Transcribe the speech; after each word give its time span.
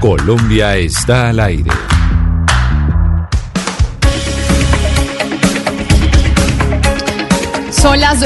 Colombia 0.00 0.76
está 0.76 1.30
al 1.30 1.40
aire. 1.40 1.70
Son 7.70 8.00
las 8.00 8.22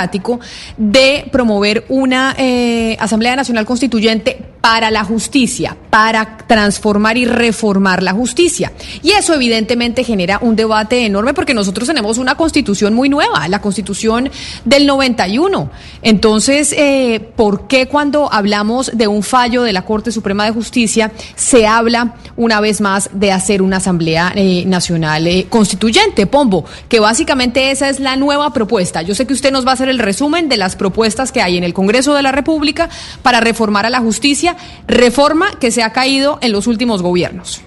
de 0.77 1.29
promover 1.31 1.85
una 1.89 2.35
eh, 2.39 2.97
Asamblea 3.01 3.37
Nacional 3.37 3.67
Constituyente 3.67 4.53
para 4.63 4.93
la 4.93 5.05
justicia, 5.05 5.77
para 5.91 6.39
transformar 6.47 7.19
y 7.19 7.25
reformar 7.25 8.01
la 8.01 8.13
justicia. 8.13 8.73
Y 9.03 9.11
eso 9.11 9.35
evidentemente 9.35 10.05
genera 10.05 10.39
un 10.41 10.55
debate 10.55 11.05
enorme 11.05 11.35
porque 11.35 11.53
nosotros 11.53 11.89
tenemos 11.89 12.17
una 12.17 12.37
constitución 12.37 12.95
muy 12.95 13.09
nueva, 13.09 13.49
la 13.49 13.61
constitución 13.61 14.31
del 14.65 14.87
91. 14.87 15.69
Entonces, 16.03 16.73
eh, 16.79 17.19
¿por 17.35 17.67
qué 17.67 17.89
cuando 17.89 18.33
hablamos 18.33 18.93
de 18.95 19.09
un 19.09 19.25
fallo 19.25 19.65
de 19.65 19.73
la 19.73 19.83
Corte 19.83 20.13
Suprema 20.13 20.45
de 20.45 20.53
Justicia 20.53 21.11
se 21.35 21.67
habla 21.67 22.15
una 22.37 22.61
vez 22.61 22.81
más 22.81 23.11
de 23.13 23.33
hacer 23.33 23.63
una 23.63 23.79
Asamblea 23.79 24.33
eh, 24.37 24.65
Nacional 24.65 25.47
Constituyente, 25.49 26.29
Pombo? 26.29 26.65
Que 26.89 27.01
básicamente 27.01 27.73
esa 27.73 27.89
es 27.89 27.99
la 27.99 28.15
nueva 28.15 28.53
propuesta. 28.53 29.03
Yo 29.03 29.17
sé 29.17 29.27
que 29.27 29.35
usted 29.35 29.51
nos 29.51 29.67
va 29.67 29.73
a 29.73 29.77
el 29.89 29.99
resumen 29.99 30.49
de 30.49 30.57
las 30.57 30.77
propuestas 30.77 31.33
que 31.33 31.43
hay 31.43 31.57
en 31.57 31.65
el 31.65 31.75
Congreso 31.75 32.15
de 32.15 32.23
la 32.23 32.33
República 32.33 32.89
para 33.23 33.41
reformar 33.41 33.87
a 33.87 33.91
la 33.91 34.01
justicia, 34.01 34.57
reforma 34.87 35.51
que 35.59 35.71
se 35.71 35.83
ha 35.83 35.93
caído 35.93 36.39
en 36.43 36.53
los 36.53 36.67
últimos 36.67 37.03
gobiernos. 37.03 37.63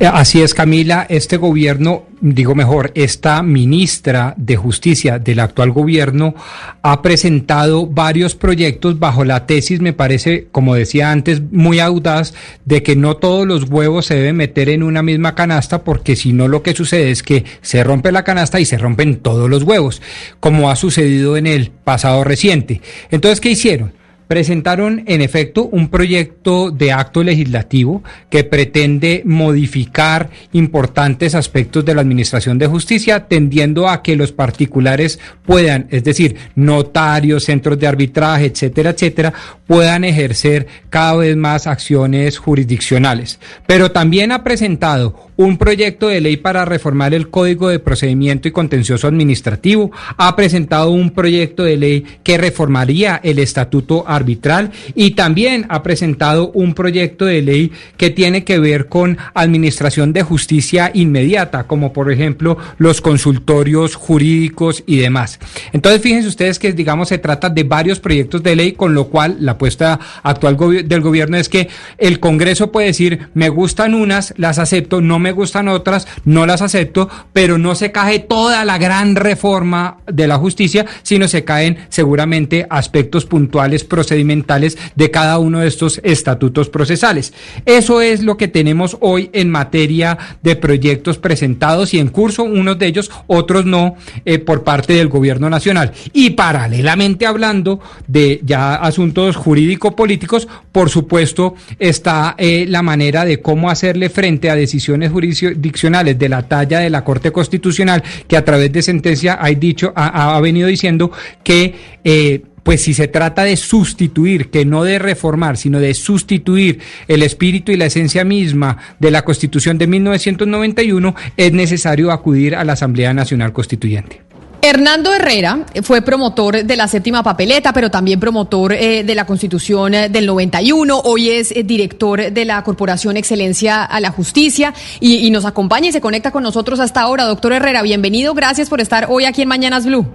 Eh, 0.00 0.06
Así 0.06 0.42
es, 0.42 0.54
Camila. 0.54 1.06
Este 1.08 1.36
gobierno, 1.36 2.04
digo 2.20 2.54
mejor, 2.54 2.92
esta 2.94 3.42
ministra 3.42 4.34
de 4.36 4.56
Justicia 4.56 5.18
del 5.18 5.40
actual 5.40 5.70
gobierno 5.70 6.34
ha 6.82 7.02
presentado 7.02 7.86
varios 7.86 8.34
proyectos 8.34 8.98
bajo 8.98 9.24
la 9.24 9.46
tesis, 9.46 9.80
me 9.80 9.92
parece, 9.92 10.48
como 10.50 10.74
decía 10.74 11.10
antes, 11.10 11.42
muy 11.52 11.80
audaz, 11.80 12.34
de 12.64 12.82
que 12.82 12.96
no 12.96 13.16
todos 13.16 13.46
los 13.46 13.70
huevos 13.70 14.06
se 14.06 14.16
deben 14.16 14.36
meter 14.36 14.68
en 14.68 14.82
una 14.82 15.02
misma 15.02 15.34
canasta, 15.34 15.84
porque 15.84 16.16
si 16.16 16.32
no 16.32 16.48
lo 16.48 16.62
que 16.62 16.74
sucede 16.74 17.10
es 17.10 17.22
que 17.22 17.44
se 17.60 17.84
rompe 17.84 18.12
la 18.12 18.24
canasta 18.24 18.60
y 18.60 18.64
se 18.64 18.78
rompen 18.78 19.16
todos 19.16 19.48
los 19.48 19.62
huevos, 19.62 20.02
como 20.40 20.70
ha 20.70 20.76
sucedido 20.76 21.36
en 21.36 21.46
el 21.46 21.70
pasado 21.70 22.24
reciente. 22.24 22.80
Entonces, 23.10 23.40
¿qué 23.40 23.50
hicieron? 23.50 23.92
Presentaron 24.28 25.02
en 25.06 25.20
efecto 25.20 25.64
un 25.64 25.88
proyecto 25.88 26.70
de 26.70 26.92
acto 26.92 27.22
legislativo 27.22 28.02
que 28.30 28.44
pretende 28.44 29.22
modificar 29.24 30.30
importantes 30.52 31.34
aspectos 31.34 31.84
de 31.84 31.94
la 31.94 32.00
Administración 32.00 32.58
de 32.58 32.66
Justicia, 32.66 33.26
tendiendo 33.26 33.88
a 33.88 34.02
que 34.02 34.16
los 34.16 34.32
particulares 34.32 35.18
puedan, 35.44 35.86
es 35.90 36.04
decir, 36.04 36.36
notarios, 36.54 37.44
centros 37.44 37.78
de 37.78 37.86
arbitraje, 37.86 38.46
etcétera, 38.46 38.90
etcétera, 38.90 39.32
puedan 39.66 40.04
ejercer 40.04 40.66
cada 40.90 41.16
vez 41.16 41.36
más 41.36 41.66
acciones 41.66 42.38
jurisdiccionales. 42.38 43.38
Pero 43.66 43.90
también 43.90 44.32
ha 44.32 44.44
presentado 44.44 45.30
un 45.36 45.58
proyecto 45.58 46.08
de 46.08 46.20
ley 46.20 46.36
para 46.36 46.64
reformar 46.64 47.12
el 47.14 47.28
Código 47.30 47.68
de 47.68 47.80
Procedimiento 47.80 48.46
y 48.46 48.52
Contencioso 48.52 49.08
Administrativo, 49.08 49.90
ha 50.16 50.36
presentado 50.36 50.90
un 50.90 51.10
proyecto 51.10 51.64
de 51.64 51.76
ley 51.76 52.06
que 52.22 52.38
reformaría 52.38 53.20
el 53.22 53.38
Estatuto 53.38 54.04
Arbitral 54.06 54.70
y 54.94 55.12
también 55.12 55.66
ha 55.68 55.82
presentado 55.82 56.50
un 56.52 56.74
proyecto 56.74 57.24
de 57.24 57.42
ley 57.42 57.72
que 57.96 58.10
tiene 58.10 58.44
que 58.44 58.58
ver 58.58 58.88
con 58.88 59.18
administración 59.34 60.12
de 60.12 60.22
justicia 60.22 60.90
inmediata, 60.94 61.66
como 61.66 61.92
por 61.92 62.12
ejemplo 62.12 62.56
los 62.78 63.00
consultorios 63.00 63.96
jurídicos 63.96 64.84
y 64.86 64.98
demás. 64.98 65.40
Entonces, 65.72 66.00
fíjense 66.00 66.28
ustedes 66.28 66.58
que, 66.58 66.72
digamos, 66.72 67.08
se 67.08 67.18
trata 67.18 67.50
de 67.50 67.64
varios 67.64 67.98
proyectos 68.00 68.42
de 68.42 68.56
ley, 68.56 68.72
con 68.72 68.94
lo 68.94 69.08
cual 69.08 69.36
la 69.40 69.53
apuesta 69.54 69.98
actual 70.22 70.56
del 70.86 71.00
gobierno 71.00 71.36
es 71.36 71.48
que 71.48 71.68
el 71.98 72.20
Congreso 72.20 72.70
puede 72.70 72.88
decir, 72.88 73.28
me 73.34 73.48
gustan 73.48 73.94
unas, 73.94 74.34
las 74.36 74.58
acepto, 74.58 75.00
no 75.00 75.18
me 75.18 75.32
gustan 75.32 75.68
otras, 75.68 76.06
no 76.24 76.46
las 76.46 76.62
acepto, 76.62 77.08
pero 77.32 77.58
no 77.58 77.74
se 77.74 77.92
cae 77.92 78.20
toda 78.20 78.64
la 78.64 78.78
gran 78.78 79.16
reforma 79.16 79.98
de 80.06 80.26
la 80.26 80.38
justicia, 80.38 80.86
sino 81.02 81.28
se 81.28 81.44
caen 81.44 81.78
seguramente 81.88 82.66
aspectos 82.70 83.26
puntuales 83.26 83.84
procedimentales 83.84 84.78
de 84.94 85.10
cada 85.10 85.38
uno 85.38 85.60
de 85.60 85.68
estos 85.68 86.00
estatutos 86.04 86.68
procesales. 86.68 87.32
Eso 87.64 88.00
es 88.00 88.22
lo 88.22 88.36
que 88.36 88.48
tenemos 88.48 88.96
hoy 89.00 89.30
en 89.32 89.50
materia 89.50 90.18
de 90.42 90.56
proyectos 90.56 91.18
presentados 91.18 91.94
y 91.94 91.98
en 91.98 92.08
curso, 92.08 92.44
unos 92.44 92.78
de 92.78 92.86
ellos, 92.86 93.10
otros 93.26 93.64
no, 93.64 93.96
eh, 94.24 94.38
por 94.38 94.64
parte 94.64 94.94
del 94.94 95.08
gobierno 95.08 95.50
nacional. 95.50 95.92
Y 96.12 96.30
paralelamente 96.30 97.26
hablando 97.26 97.80
de 98.06 98.40
ya 98.44 98.74
asuntos 98.74 99.36
jurídico-políticos, 99.44 100.48
por 100.72 100.88
supuesto, 100.88 101.54
está 101.78 102.34
eh, 102.38 102.64
la 102.66 102.82
manera 102.82 103.24
de 103.24 103.40
cómo 103.40 103.68
hacerle 103.68 104.08
frente 104.08 104.48
a 104.48 104.56
decisiones 104.56 105.12
jurisdiccionales 105.12 106.18
de 106.18 106.28
la 106.28 106.48
talla 106.48 106.80
de 106.80 106.90
la 106.90 107.04
Corte 107.04 107.30
Constitucional, 107.30 108.02
que 108.26 108.36
a 108.36 108.44
través 108.44 108.72
de 108.72 108.82
sentencia 108.82 109.38
ha 109.40 109.48
dicho, 109.50 109.92
ha, 109.94 110.40
venido 110.40 110.66
diciendo 110.66 111.12
que 111.42 111.74
eh, 112.02 112.42
pues 112.62 112.80
si 112.80 112.94
se 112.94 113.06
trata 113.06 113.44
de 113.44 113.56
sustituir, 113.56 114.48
que 114.48 114.64
no 114.64 114.82
de 114.82 114.98
reformar, 114.98 115.58
sino 115.58 115.78
de 115.78 115.92
sustituir 115.92 116.80
el 117.06 117.22
espíritu 117.22 117.70
y 117.70 117.76
la 117.76 117.86
esencia 117.86 118.24
misma 118.24 118.78
de 118.98 119.10
la 119.10 119.22
Constitución 119.22 119.76
de 119.76 119.86
1991, 119.86 121.14
es 121.36 121.52
necesario 121.52 122.10
acudir 122.10 122.56
a 122.56 122.64
la 122.64 122.72
Asamblea 122.72 123.12
Nacional 123.12 123.52
Constituyente. 123.52 124.23
Hernando 124.66 125.12
Herrera 125.12 125.66
fue 125.82 126.00
promotor 126.00 126.64
de 126.64 126.76
la 126.76 126.88
séptima 126.88 127.22
papeleta, 127.22 127.74
pero 127.74 127.90
también 127.90 128.18
promotor 128.18 128.72
eh, 128.72 129.04
de 129.04 129.14
la 129.14 129.26
Constitución 129.26 129.92
eh, 129.92 130.08
del 130.08 130.24
91. 130.24 131.00
Hoy 131.04 131.28
es 131.28 131.54
eh, 131.54 131.64
director 131.64 132.32
de 132.32 132.44
la 132.46 132.64
Corporación 132.64 133.18
Excelencia 133.18 133.84
a 133.84 134.00
la 134.00 134.10
Justicia 134.10 134.72
y, 135.00 135.16
y 135.16 135.30
nos 135.30 135.44
acompaña 135.44 135.90
y 135.90 135.92
se 135.92 136.00
conecta 136.00 136.30
con 136.30 136.42
nosotros 136.42 136.80
hasta 136.80 137.02
ahora. 137.02 137.24
Doctor 137.24 137.52
Herrera, 137.52 137.82
bienvenido. 137.82 138.32
Gracias 138.32 138.70
por 138.70 138.80
estar 138.80 139.08
hoy 139.10 139.26
aquí 139.26 139.42
en 139.42 139.48
Mañanas 139.48 139.84
Blue. 139.84 140.06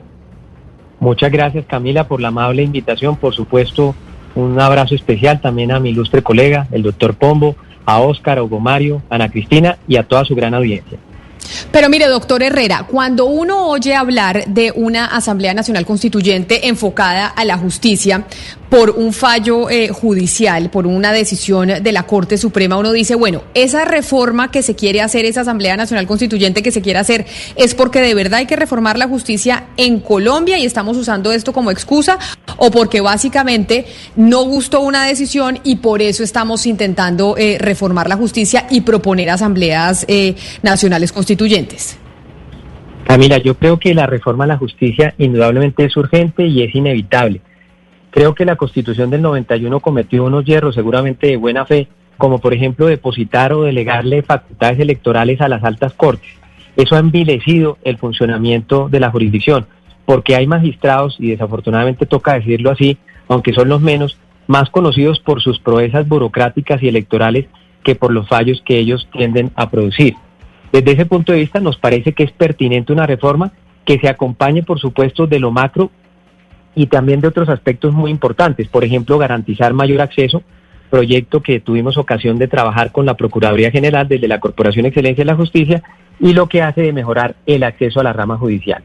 Muchas 0.99 1.31
gracias 1.31 1.65
Camila 1.67 2.07
por 2.07 2.19
la 2.19 2.29
amable 2.29 2.63
invitación. 2.63 3.17
Por 3.17 3.35
supuesto, 3.35 3.93
un 4.33 4.59
abrazo 4.59 4.95
especial 4.95 5.41
también 5.41 5.71
a 5.71 5.79
mi 5.79 5.91
ilustre 5.91 6.23
colega, 6.23 6.67
el 6.71 6.81
doctor 6.81 7.13
Pombo, 7.13 7.55
a 7.85 7.99
Óscar, 7.99 8.39
a 8.39 8.43
Hugo 8.43 8.59
Mario, 8.59 9.03
a 9.11 9.15
Ana 9.15 9.29
Cristina 9.29 9.77
y 9.87 9.97
a 9.97 10.07
toda 10.07 10.25
su 10.25 10.33
gran 10.33 10.55
audiencia. 10.55 10.97
Pero 11.71 11.89
mire, 11.89 12.07
doctor 12.07 12.43
Herrera, 12.43 12.85
cuando 12.89 13.25
uno 13.25 13.67
oye 13.67 13.95
hablar 13.95 14.45
de 14.47 14.71
una 14.75 15.05
Asamblea 15.05 15.53
Nacional 15.53 15.85
Constituyente 15.85 16.67
enfocada 16.67 17.27
a 17.27 17.45
la 17.45 17.57
justicia, 17.57 18.25
por 18.69 18.91
un 18.91 19.13
fallo 19.13 19.69
eh, 19.69 19.89
judicial, 19.89 20.69
por 20.69 20.85
una 20.85 21.11
decisión 21.11 21.69
de 21.81 21.91
la 21.91 22.03
Corte 22.03 22.37
Suprema, 22.37 22.77
uno 22.77 22.91
dice, 22.91 23.15
bueno, 23.15 23.43
esa 23.53 23.85
reforma 23.85 24.51
que 24.51 24.61
se 24.61 24.75
quiere 24.75 25.01
hacer, 25.01 25.25
esa 25.25 25.41
Asamblea 25.41 25.75
Nacional 25.75 26.05
Constituyente 26.05 26.61
que 26.61 26.71
se 26.71 26.81
quiere 26.81 26.99
hacer, 26.99 27.25
es 27.55 27.73
porque 27.73 27.99
de 28.01 28.13
verdad 28.13 28.39
hay 28.39 28.45
que 28.45 28.55
reformar 28.55 28.97
la 28.97 29.07
justicia 29.07 29.65
en 29.77 29.99
Colombia 29.99 30.57
y 30.57 30.65
estamos 30.65 30.97
usando 30.97 31.31
esto 31.31 31.51
como 31.51 31.71
excusa, 31.71 32.19
o 32.57 32.69
porque 32.71 33.01
básicamente 33.01 33.85
no 34.15 34.43
gustó 34.43 34.81
una 34.81 35.05
decisión 35.05 35.59
y 35.63 35.77
por 35.77 36.01
eso 36.01 36.23
estamos 36.23 36.65
intentando 36.65 37.35
eh, 37.37 37.57
reformar 37.59 38.07
la 38.07 38.17
justicia 38.17 38.67
y 38.69 38.81
proponer 38.81 39.29
asambleas 39.29 40.05
eh, 40.07 40.35
nacionales 40.61 41.11
constituyentes. 41.11 41.97
Camila, 43.07 43.39
yo 43.39 43.55
creo 43.55 43.79
que 43.79 43.95
la 43.95 44.05
reforma 44.05 44.43
a 44.43 44.47
la 44.47 44.57
justicia 44.57 45.15
indudablemente 45.17 45.85
es 45.85 45.97
urgente 45.97 46.45
y 46.45 46.61
es 46.61 46.75
inevitable. 46.75 47.41
Creo 48.11 48.33
que 48.33 48.45
la 48.45 48.55
Constitución 48.55 49.09
del 49.09 49.21
91 49.21 49.79
cometió 49.79 50.23
unos 50.23 50.45
hierros 50.45 50.75
seguramente 50.75 51.27
de 51.27 51.37
buena 51.37 51.65
fe, 51.65 51.87
como 52.17 52.39
por 52.39 52.53
ejemplo 52.53 52.87
depositar 52.87 53.53
o 53.53 53.63
delegarle 53.63 54.23
facultades 54.23 54.79
electorales 54.79 55.41
a 55.41 55.47
las 55.47 55.63
altas 55.63 55.93
cortes. 55.93 56.29
Eso 56.75 56.95
ha 56.95 56.99
envilecido 56.99 57.77
el 57.83 57.97
funcionamiento 57.97 58.89
de 58.89 58.99
la 58.99 59.11
jurisdicción, 59.11 59.67
porque 60.05 60.35
hay 60.35 60.47
magistrados, 60.47 61.17
y 61.19 61.29
desafortunadamente 61.29 62.05
toca 62.05 62.33
decirlo 62.33 62.71
así, 62.71 62.97
aunque 63.27 63.53
son 63.53 63.69
los 63.69 63.81
menos, 63.81 64.17
más 64.47 64.69
conocidos 64.71 65.19
por 65.19 65.41
sus 65.41 65.59
proezas 65.59 66.07
burocráticas 66.07 66.81
y 66.81 66.87
electorales 66.87 67.45
que 67.83 67.95
por 67.95 68.11
los 68.11 68.27
fallos 68.27 68.61
que 68.65 68.79
ellos 68.79 69.07
tienden 69.11 69.51
a 69.55 69.69
producir. 69.69 70.15
Desde 70.71 70.91
ese 70.91 71.05
punto 71.05 71.31
de 71.31 71.39
vista 71.39 71.59
nos 71.59 71.77
parece 71.77 72.13
que 72.13 72.23
es 72.23 72.31
pertinente 72.31 72.91
una 72.91 73.05
reforma 73.05 73.51
que 73.85 73.99
se 73.99 74.09
acompañe, 74.09 74.63
por 74.63 74.79
supuesto, 74.79 75.27
de 75.27 75.39
lo 75.39 75.51
macro 75.51 75.91
y 76.79 76.87
también 76.87 77.19
de 77.19 77.27
otros 77.27 77.49
aspectos 77.49 77.93
muy 77.93 78.09
importantes, 78.09 78.69
por 78.69 78.85
ejemplo, 78.85 79.17
garantizar 79.17 79.73
mayor 79.73 79.99
acceso, 79.99 80.43
proyecto 80.89 81.41
que 81.41 81.59
tuvimos 81.59 81.97
ocasión 81.97 82.37
de 82.37 82.47
trabajar 82.47 82.93
con 82.93 83.05
la 83.05 83.15
Procuraduría 83.15 83.69
General 83.69 84.07
desde 84.07 84.29
la 84.29 84.39
Corporación 84.39 84.85
Excelencia 84.85 85.25
de 85.25 85.29
la 85.29 85.35
Justicia 85.35 85.83
y 86.21 86.31
lo 86.31 86.47
que 86.47 86.61
hace 86.61 86.79
de 86.79 86.93
mejorar 86.93 87.35
el 87.45 87.63
acceso 87.63 87.99
a 87.99 88.03
la 88.03 88.13
rama 88.13 88.37
judicial. 88.37 88.81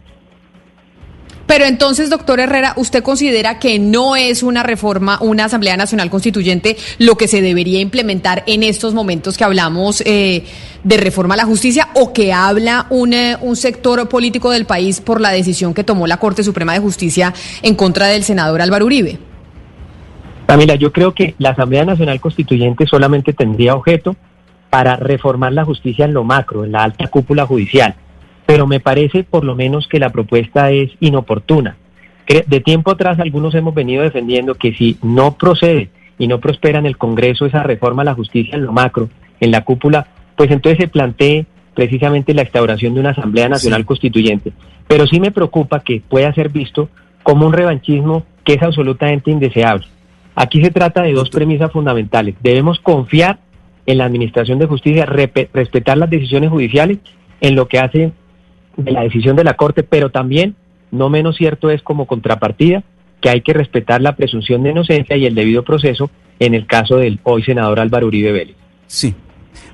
Pero 1.46 1.67
entonces, 1.67 2.11
doctor 2.11 2.41
Herrera, 2.41 2.73
¿usted 2.76 3.02
considera 3.02 3.58
que 3.58 3.79
no 3.79 4.17
es 4.17 4.43
una 4.43 4.62
reforma, 4.62 5.19
una 5.20 5.44
Asamblea 5.44 5.76
Nacional 5.76 6.11
Constituyente 6.11 6.76
lo 6.99 7.17
que 7.17 7.29
se 7.29 7.43
debería 7.43 7.81
implementar 7.81 8.44
en 8.46 8.62
estos 8.62 8.94
momentos 8.94 9.37
que 9.37 9.44
hablamos 9.44 10.02
eh, 10.06 10.44
de 10.85 10.96
reforma 10.96 11.35
a 11.35 11.37
la 11.37 11.44
justicia 11.44 11.88
o 11.94 12.12
que 12.12 12.32
habla 12.32 12.87
un, 12.91 13.12
eh, 13.12 13.37
un 13.41 13.56
sector 13.56 14.08
político 14.08 14.50
del 14.50 14.64
país 14.64 15.00
por 15.00 15.20
la 15.20 15.31
decisión 15.31 15.75
que 15.75 15.85
tomó 15.85 16.06
la 16.06 16.17
Corte 16.17 16.43
Suprema 16.43 16.73
de 16.73 16.81
Justicia 16.81 17.35
en 17.62 17.75
contra 17.75 18.06
del 18.06 18.25
senador 18.25 18.62
Álvaro 18.62 18.87
Uribe? 18.87 19.19
Camila, 20.47 20.75
yo 20.76 20.93
creo 20.93 21.14
que 21.14 21.35
la 21.38 21.50
Asamblea 21.50 21.85
Nacional 21.85 22.20
Constituyente 22.20 22.87
solamente 22.87 23.32
tendría 23.32 23.75
objeto 23.75 24.17
para 24.70 24.97
reformar 24.97 25.52
la 25.52 25.64
justicia 25.64 26.05
en 26.05 26.14
lo 26.14 26.25
macro, 26.25 26.64
en 26.64 26.73
la 26.73 26.82
alta 26.85 27.06
cúpula 27.08 27.47
judicial 27.47 27.94
pero 28.46 28.67
me 28.67 28.81
parece 28.81 29.25
por 29.25 29.44
lo 29.44 29.55
menos 29.55 29.88
que 29.88 29.99
la 29.99 30.11
propuesta 30.11 30.70
es 30.70 30.91
inoportuna. 31.00 31.76
De 32.26 32.61
tiempo 32.61 32.91
atrás 32.91 33.19
algunos 33.20 33.55
hemos 33.55 33.75
venido 33.75 34.02
defendiendo 34.02 34.55
que 34.55 34.73
si 34.75 34.99
no 35.02 35.37
procede 35.37 35.91
y 36.19 36.26
no 36.26 36.41
prospera 36.41 36.79
en 36.79 36.87
el 36.87 36.96
Congreso 36.96 37.46
esa 37.46 37.62
reforma 37.62 38.02
a 38.02 38.06
la 38.06 38.14
justicia 38.14 38.55
en 38.56 38.64
lo 38.64 38.73
macro, 38.73 39.08
en 39.41 39.50
la 39.50 39.62
cúpula, 39.62 40.06
pues 40.37 40.50
entonces 40.50 40.79
se 40.79 40.88
plantee 40.88 41.46
precisamente 41.75 42.35
la 42.35 42.43
instauración 42.43 42.94
de 42.94 43.00
una 43.00 43.11
Asamblea 43.11 43.49
Nacional 43.49 43.85
Constituyente. 43.85 44.52
Pero 44.88 45.06
sí 45.06 45.20
me 45.20 45.32
preocupa 45.32 45.81
que 45.81 46.02
pueda 46.08 46.32
ser 46.32 46.49
visto 46.49 46.88
como 47.23 47.47
un 47.47 47.52
revanchismo 47.52 48.25
que 48.44 48.55
es 48.55 48.62
absolutamente 48.62 49.31
indeseable. 49.31 49.87
Aquí 50.35 50.62
se 50.62 50.70
trata 50.70 51.02
de 51.02 51.12
dos 51.12 51.31
premisas 51.31 51.73
fundamentales. 51.73 52.35
Debemos 52.43 52.79
confiar 52.81 53.38
en 53.87 53.99
la 53.99 54.05
Administración 54.05 54.58
de 54.58 54.67
Justicia, 54.67 55.05
respetar 55.05 55.99
las 55.99 56.11
decisiones 56.11 56.50
judiciales 56.50 56.99
en 57.40 57.55
lo 57.55 57.69
que 57.69 57.79
hace 57.79 58.12
de 58.76 58.93
la 58.93 59.03
decisión 59.03 59.37
de 59.37 59.44
la 59.44 59.55
Corte, 59.55 59.82
pero 59.82 60.11
también, 60.11 60.56
no 60.91 61.11
menos 61.11 61.37
cierto 61.37 61.71
es 61.71 61.82
como 61.82 62.06
contrapartida, 62.06 62.82
que 63.21 63.31
hay 63.31 63.41
que 63.41 63.53
respetar 63.53 64.00
la 64.00 64.17
presunción 64.17 64.62
de 64.62 64.71
inocencia 64.71 65.17
y 65.17 65.26
el 65.26 65.35
debido 65.35 65.65
proceso 65.65 66.11
en 66.41 66.55
el 66.55 66.67
caso 66.67 66.97
del 66.97 67.21
hoy 67.23 67.43
senador 67.43 67.81
Álvaro 67.81 68.06
Uribe 68.06 68.32
Vélez. 68.32 68.56
Sí. 68.87 69.15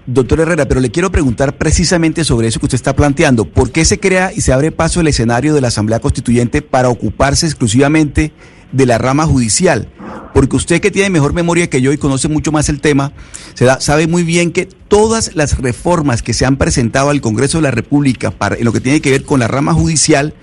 Doctor 0.06 0.40
Herrera, 0.40 0.66
pero 0.66 0.80
le 0.80 0.90
quiero 0.90 1.10
preguntar 1.10 1.56
precisamente 1.56 2.24
sobre 2.24 2.48
eso 2.48 2.58
que 2.58 2.66
usted 2.66 2.76
está 2.76 2.94
planteando. 2.94 3.44
¿Por 3.44 3.70
qué 3.70 3.84
se 3.84 4.00
crea 4.00 4.32
y 4.34 4.40
se 4.40 4.52
abre 4.52 4.72
paso 4.72 5.00
el 5.00 5.08
escenario 5.08 5.54
de 5.54 5.60
la 5.60 5.68
Asamblea 5.68 6.00
Constituyente 6.00 6.62
para 6.62 6.88
ocuparse 6.88 7.46
exclusivamente 7.46 8.32
de 8.72 8.86
la 8.86 8.98
rama 8.98 9.26
judicial? 9.26 9.88
porque 10.32 10.56
usted 10.56 10.80
que 10.80 10.90
tiene 10.90 11.10
mejor 11.10 11.32
memoria 11.32 11.68
que 11.68 11.82
yo 11.82 11.92
y 11.92 11.98
conoce 11.98 12.28
mucho 12.28 12.52
más 12.52 12.68
el 12.68 12.80
tema, 12.80 13.12
sabe 13.78 14.06
muy 14.06 14.22
bien 14.22 14.52
que 14.52 14.66
todas 14.66 15.34
las 15.34 15.58
reformas 15.58 16.22
que 16.22 16.34
se 16.34 16.46
han 16.46 16.56
presentado 16.56 17.10
al 17.10 17.20
Congreso 17.20 17.58
de 17.58 17.62
la 17.62 17.70
República 17.70 18.30
para, 18.30 18.56
en 18.56 18.64
lo 18.64 18.72
que 18.72 18.80
tiene 18.80 19.00
que 19.00 19.10
ver 19.10 19.24
con 19.24 19.40
la 19.40 19.48
rama 19.48 19.74
judicial, 19.74 20.34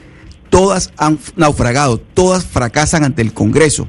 todas 0.50 0.92
han 0.98 1.20
naufragado, 1.36 2.00
todas 2.00 2.46
fracasan 2.46 3.04
ante 3.04 3.22
el 3.22 3.34
Congreso 3.34 3.88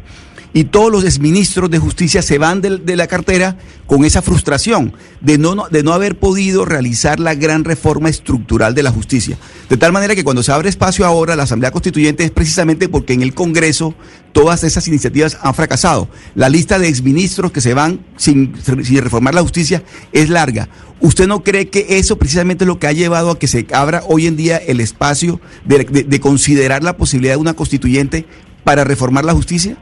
y 0.53 0.65
todos 0.65 0.91
los 0.91 1.05
exministros 1.05 1.71
de 1.71 1.79
justicia 1.79 2.23
se 2.23 2.39
van 2.39 2.61
de, 2.61 2.97
la 2.97 3.07
cartera 3.07 3.57
con 3.87 4.05
esa 4.05 4.23
frustración 4.23 4.95
de 5.21 5.39
no, 5.39 5.69
de 5.71 5.83
no 5.83 5.93
haber 5.93 6.19
podido 6.19 6.65
realizar 6.65 7.21
la 7.21 7.35
gran 7.35 7.65
reforma 7.65 8.09
estructural 8.09 8.75
de 8.75 8.83
la 8.83 8.91
justicia. 8.91 9.39
De 9.69 9.77
tal 9.77 9.93
manera 9.93 10.15
que 10.15 10.25
cuando 10.25 10.43
se 10.43 10.53
abre 10.53 10.69
espacio 10.69 11.05
ahora 11.05 11.37
la 11.37 11.43
Asamblea 11.43 11.71
Constituyente 11.71 12.25
es 12.25 12.31
precisamente 12.31 12.89
porque 12.89 13.13
en 13.13 13.23
el 13.23 13.35
Congreso 13.35 13.95
todas 14.33 14.65
esas 14.65 14.89
iniciativas 14.89 15.39
han 15.43 15.55
fracasado. 15.55 16.09
La 16.35 16.49
lista 16.49 16.79
de 16.79 16.89
exministros 16.89 17.53
que 17.53 17.61
se 17.61 17.75
van 17.75 18.01
sin, 18.17 18.55
sin 18.65 19.03
reformar 19.03 19.35
la 19.35 19.43
justicia 19.43 19.83
es 20.13 20.29
larga. 20.31 20.69
¿Usted 21.01 21.29
no 21.29 21.45
cree 21.45 21.69
que 21.69 21.99
eso 21.99 22.19
precisamente 22.19 22.65
es 22.65 22.69
lo 22.69 22.79
que 22.79 22.89
ha 22.89 22.93
llevado 22.93 23.31
a 23.31 23.39
que 23.39 23.47
se 23.47 23.67
abra 23.73 24.03
hoy 24.09 24.27
en 24.27 24.37
día 24.37 24.57
el 24.57 24.81
espacio 24.81 25.41
de 25.65 26.21
considerar 26.21 26.83
la 26.83 26.97
posibilidad 26.97 27.35
de 27.35 27.41
una 27.41 27.55
constituyente 27.55 28.27
para 28.65 28.83
reformar 28.83 29.25
la 29.25 29.35
justicia? 29.35 29.77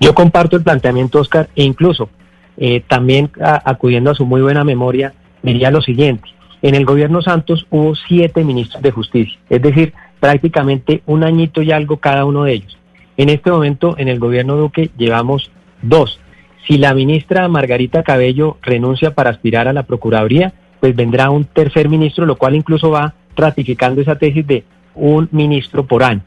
Yo 0.00 0.14
comparto 0.14 0.56
el 0.56 0.62
planteamiento, 0.62 1.20
Oscar, 1.20 1.48
e 1.54 1.62
incluso 1.62 2.08
eh, 2.56 2.82
también 2.86 3.30
acudiendo 3.40 4.10
a 4.10 4.14
su 4.14 4.26
muy 4.26 4.42
buena 4.42 4.64
memoria, 4.64 5.14
diría 5.42 5.70
lo 5.70 5.82
siguiente. 5.82 6.28
En 6.62 6.74
el 6.74 6.84
gobierno 6.84 7.20
Santos 7.20 7.66
hubo 7.70 7.94
siete 7.94 8.42
ministros 8.44 8.82
de 8.82 8.90
justicia, 8.90 9.38
es 9.50 9.60
decir, 9.60 9.92
prácticamente 10.20 11.02
un 11.04 11.22
añito 11.22 11.60
y 11.60 11.72
algo 11.72 11.98
cada 11.98 12.24
uno 12.24 12.44
de 12.44 12.54
ellos. 12.54 12.78
En 13.16 13.28
este 13.28 13.50
momento, 13.50 13.96
en 13.98 14.08
el 14.08 14.18
gobierno 14.18 14.56
Duque, 14.56 14.90
llevamos 14.96 15.50
dos. 15.82 16.20
Si 16.66 16.78
la 16.78 16.94
ministra 16.94 17.46
Margarita 17.48 18.02
Cabello 18.02 18.56
renuncia 18.62 19.14
para 19.14 19.30
aspirar 19.30 19.68
a 19.68 19.72
la 19.74 19.82
Procuraduría, 19.82 20.54
pues 20.80 20.96
vendrá 20.96 21.30
un 21.30 21.44
tercer 21.44 21.88
ministro, 21.88 22.24
lo 22.26 22.36
cual 22.36 22.54
incluso 22.54 22.90
va 22.90 23.14
ratificando 23.36 24.00
esa 24.00 24.16
tesis 24.16 24.46
de 24.46 24.64
un 24.94 25.28
ministro 25.32 25.86
por 25.86 26.02
año. 26.02 26.22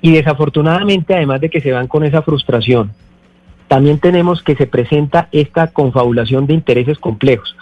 Y 0.00 0.12
desafortunadamente, 0.12 1.14
además 1.14 1.40
de 1.40 1.50
que 1.50 1.60
se 1.60 1.72
van 1.72 1.88
con 1.88 2.04
esa 2.04 2.22
frustración, 2.22 2.92
también 3.66 3.98
tenemos 3.98 4.42
que 4.42 4.56
se 4.56 4.66
presenta 4.66 5.28
esta 5.32 5.68
confabulación 5.68 6.46
de 6.46 6.54
intereses 6.54 6.98
complejos. 6.98 7.56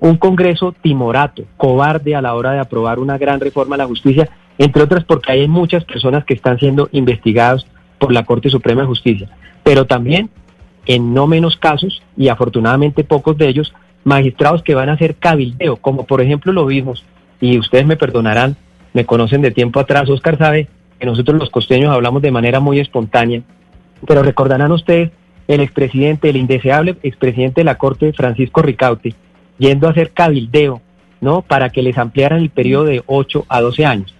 Un 0.00 0.16
Congreso 0.16 0.74
timorato, 0.80 1.44
cobarde 1.56 2.14
a 2.14 2.22
la 2.22 2.34
hora 2.34 2.52
de 2.52 2.60
aprobar 2.60 3.00
una 3.00 3.18
gran 3.18 3.40
reforma 3.40 3.74
a 3.74 3.78
la 3.78 3.86
justicia, 3.86 4.28
entre 4.58 4.82
otras 4.82 5.04
porque 5.04 5.32
hay 5.32 5.48
muchas 5.48 5.84
personas 5.84 6.24
que 6.24 6.34
están 6.34 6.58
siendo 6.58 6.88
investigadas 6.92 7.66
por 7.98 8.12
la 8.12 8.24
Corte 8.24 8.50
Suprema 8.50 8.82
de 8.82 8.86
Justicia, 8.86 9.28
pero 9.64 9.86
también, 9.86 10.30
en 10.86 11.12
no 11.14 11.26
menos 11.26 11.56
casos, 11.56 12.00
y 12.16 12.28
afortunadamente 12.28 13.02
pocos 13.02 13.36
de 13.36 13.48
ellos, 13.48 13.74
magistrados 14.04 14.62
que 14.62 14.76
van 14.76 14.88
a 14.88 14.92
hacer 14.92 15.16
cabildeo, 15.16 15.76
como 15.76 16.06
por 16.06 16.20
ejemplo 16.20 16.52
lo 16.52 16.66
vimos, 16.66 17.04
y 17.40 17.58
ustedes 17.58 17.86
me 17.86 17.96
perdonarán, 17.96 18.56
me 18.92 19.04
conocen 19.04 19.42
de 19.42 19.50
tiempo 19.50 19.80
atrás, 19.80 20.08
Oscar 20.08 20.38
sabe 20.38 20.68
que 20.98 21.06
nosotros 21.06 21.38
los 21.38 21.50
costeños 21.50 21.94
hablamos 21.94 22.22
de 22.22 22.30
manera 22.30 22.60
muy 22.60 22.80
espontánea, 22.80 23.42
pero 24.06 24.22
recordarán 24.22 24.72
ustedes 24.72 25.10
el 25.46 25.60
expresidente, 25.60 26.28
el 26.28 26.36
indeseable 26.36 26.96
expresidente 27.02 27.62
de 27.62 27.64
la 27.64 27.78
Corte, 27.78 28.12
Francisco 28.12 28.62
Ricaute, 28.62 29.14
yendo 29.58 29.88
a 29.88 29.90
hacer 29.90 30.10
cabildeo, 30.10 30.80
¿no? 31.20 31.42
Para 31.42 31.70
que 31.70 31.82
les 31.82 31.96
ampliaran 31.98 32.40
el 32.40 32.50
periodo 32.50 32.84
de 32.84 33.02
8 33.06 33.46
a 33.48 33.60
12 33.60 33.86
años. 33.86 34.14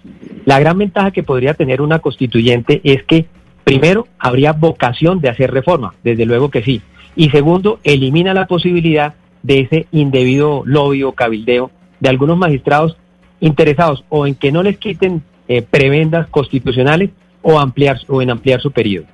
La 0.44 0.58
gran 0.58 0.78
ventaja 0.78 1.10
que 1.10 1.22
podría 1.22 1.54
tener 1.54 1.82
una 1.82 1.98
constituyente 1.98 2.80
es 2.82 3.04
que, 3.04 3.26
primero, 3.64 4.08
habría 4.18 4.52
vocación 4.52 5.20
de 5.20 5.28
hacer 5.28 5.52
reforma, 5.52 5.94
desde 6.02 6.26
luego 6.26 6.50
que 6.50 6.62
sí. 6.62 6.82
Y 7.14 7.30
segundo, 7.30 7.78
elimina 7.84 8.32
la 8.32 8.46
posibilidad 8.46 9.14
de 9.42 9.60
ese 9.60 9.86
indebido 9.92 10.62
lobby 10.64 11.02
o 11.02 11.12
cabildeo 11.12 11.70
de 12.00 12.08
algunos 12.08 12.38
magistrados 12.38 12.96
interesados 13.40 14.04
o 14.08 14.26
en 14.26 14.34
que 14.34 14.52
no 14.52 14.62
les 14.62 14.78
quiten 14.78 15.22
eh, 15.48 15.62
prebendas 15.62 16.28
constitucionales 16.28 17.10
o, 17.42 17.58
ampliar, 17.58 17.98
o 18.08 18.22
en 18.22 18.30
ampliar 18.30 18.60
su 18.60 18.70
periodo. 18.70 19.06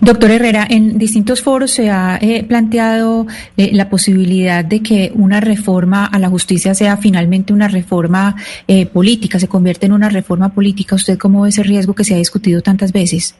Doctor 0.00 0.30
Herrera, 0.30 0.66
en 0.68 0.98
distintos 0.98 1.42
foros 1.42 1.70
se 1.70 1.90
ha 1.90 2.18
eh, 2.20 2.44
planteado 2.44 3.26
eh, 3.56 3.70
la 3.72 3.88
posibilidad 3.88 4.64
de 4.64 4.82
que 4.82 5.10
una 5.14 5.40
reforma 5.40 6.04
a 6.04 6.18
la 6.18 6.28
justicia 6.28 6.74
sea 6.74 6.96
finalmente 6.96 7.52
una 7.52 7.68
reforma 7.68 8.36
eh, 8.66 8.86
política, 8.86 9.38
se 9.38 9.48
convierte 9.48 9.86
en 9.86 9.92
una 9.92 10.08
reforma 10.08 10.50
política. 10.50 10.96
¿Usted 10.96 11.18
cómo 11.18 11.42
ve 11.42 11.50
ese 11.50 11.62
riesgo 11.62 11.94
que 11.94 12.04
se 12.04 12.14
ha 12.14 12.18
discutido 12.18 12.60
tantas 12.60 12.92
veces? 12.92 13.36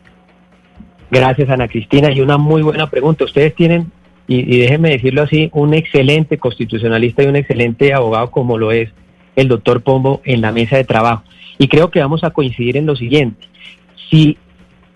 Gracias, 1.10 1.48
Ana 1.50 1.68
Cristina. 1.68 2.12
Y 2.12 2.20
una 2.20 2.38
muy 2.38 2.62
buena 2.62 2.88
pregunta. 2.88 3.24
Ustedes 3.24 3.54
tienen, 3.54 3.90
y, 4.26 4.38
y 4.54 4.60
déjenme 4.60 4.90
decirlo 4.90 5.22
así, 5.22 5.50
un 5.52 5.74
excelente 5.74 6.38
constitucionalista 6.38 7.22
y 7.22 7.26
un 7.26 7.36
excelente 7.36 7.92
abogado 7.92 8.30
como 8.30 8.58
lo 8.58 8.70
es 8.72 8.90
el 9.36 9.48
doctor 9.48 9.82
Pombo 9.82 10.20
en 10.24 10.40
la 10.40 10.52
mesa 10.52 10.76
de 10.76 10.84
trabajo. 10.84 11.24
Y 11.60 11.68
creo 11.68 11.90
que 11.90 12.00
vamos 12.00 12.24
a 12.24 12.30
coincidir 12.30 12.78
en 12.78 12.86
lo 12.86 12.96
siguiente. 12.96 13.46
Si 14.08 14.38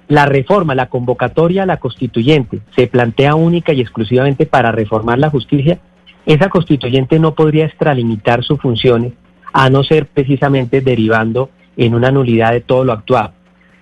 la 0.09 0.25
reforma, 0.25 0.75
la 0.75 0.87
convocatoria 0.87 1.64
a 1.64 1.66
la 1.66 1.76
constituyente 1.76 2.61
se 2.75 2.87
plantea 2.87 3.35
única 3.35 3.75
y 3.75 3.83
exclusivamente 3.83 4.47
para 4.47 4.73
reformar 4.73 5.18
la 5.18 5.28
justicia, 5.28 5.78
esa 6.25 6.49
constituyente 6.49 7.18
no 7.18 7.35
podría 7.35 7.66
extralimitar 7.66 8.42
sus 8.42 8.59
funciones 8.62 9.12
a 9.52 9.68
no 9.68 9.85
ser 9.85 10.06
precisamente 10.06 10.80
derivando 10.80 11.50
en 11.76 11.94
una 11.94 12.11
nulidad 12.11 12.52
de 12.52 12.62
todo 12.62 12.83
lo 12.83 12.94
actuado. 12.94 13.33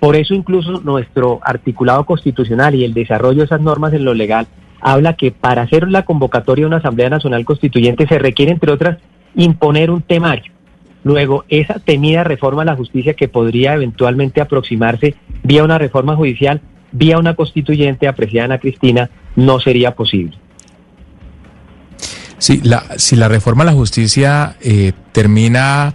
Por 0.00 0.16
eso 0.16 0.34
incluso 0.34 0.80
nuestro 0.80 1.38
articulado 1.44 2.04
constitucional 2.04 2.74
y 2.74 2.84
el 2.84 2.94
desarrollo 2.94 3.38
de 3.38 3.44
esas 3.44 3.60
normas 3.60 3.92
en 3.92 4.04
lo 4.04 4.12
legal 4.12 4.48
habla 4.80 5.14
que 5.14 5.30
para 5.30 5.62
hacer 5.62 5.88
la 5.88 6.04
convocatoria 6.04 6.64
de 6.64 6.66
una 6.66 6.78
Asamblea 6.78 7.10
Nacional 7.10 7.44
Constituyente 7.44 8.08
se 8.08 8.18
requiere, 8.18 8.50
entre 8.50 8.72
otras, 8.72 8.98
imponer 9.36 9.92
un 9.92 10.02
temario. 10.02 10.51
Luego, 11.04 11.44
esa 11.48 11.80
temida 11.80 12.24
reforma 12.24 12.62
a 12.62 12.66
la 12.66 12.76
justicia 12.76 13.14
que 13.14 13.28
podría 13.28 13.74
eventualmente 13.74 14.40
aproximarse 14.40 15.14
vía 15.42 15.64
una 15.64 15.78
reforma 15.78 16.14
judicial, 16.16 16.60
vía 16.92 17.18
una 17.18 17.34
constituyente 17.34 18.06
apreciada 18.06 18.46
Ana 18.46 18.58
Cristina, 18.58 19.10
no 19.34 19.58
sería 19.60 19.94
posible. 19.94 20.36
Sí, 22.38 22.60
la, 22.62 22.84
si 22.96 23.16
la 23.16 23.28
reforma 23.28 23.62
a 23.62 23.66
la 23.66 23.72
justicia 23.72 24.56
eh, 24.60 24.92
termina 25.12 25.94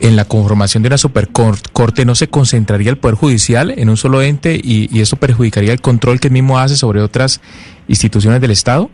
en 0.00 0.16
la 0.16 0.24
conformación 0.24 0.82
de 0.82 0.88
una 0.88 0.98
supercorte, 0.98 2.04
¿no 2.04 2.14
se 2.14 2.28
concentraría 2.28 2.90
el 2.90 2.98
Poder 2.98 3.16
Judicial 3.16 3.72
en 3.76 3.88
un 3.88 3.96
solo 3.96 4.22
ente 4.22 4.60
y, 4.62 4.88
y 4.96 5.00
eso 5.00 5.16
perjudicaría 5.16 5.72
el 5.72 5.80
control 5.80 6.20
que 6.20 6.28
el 6.28 6.32
mismo 6.32 6.58
hace 6.58 6.76
sobre 6.76 7.00
otras 7.00 7.40
instituciones 7.88 8.40
del 8.40 8.50
Estado? 8.50 8.90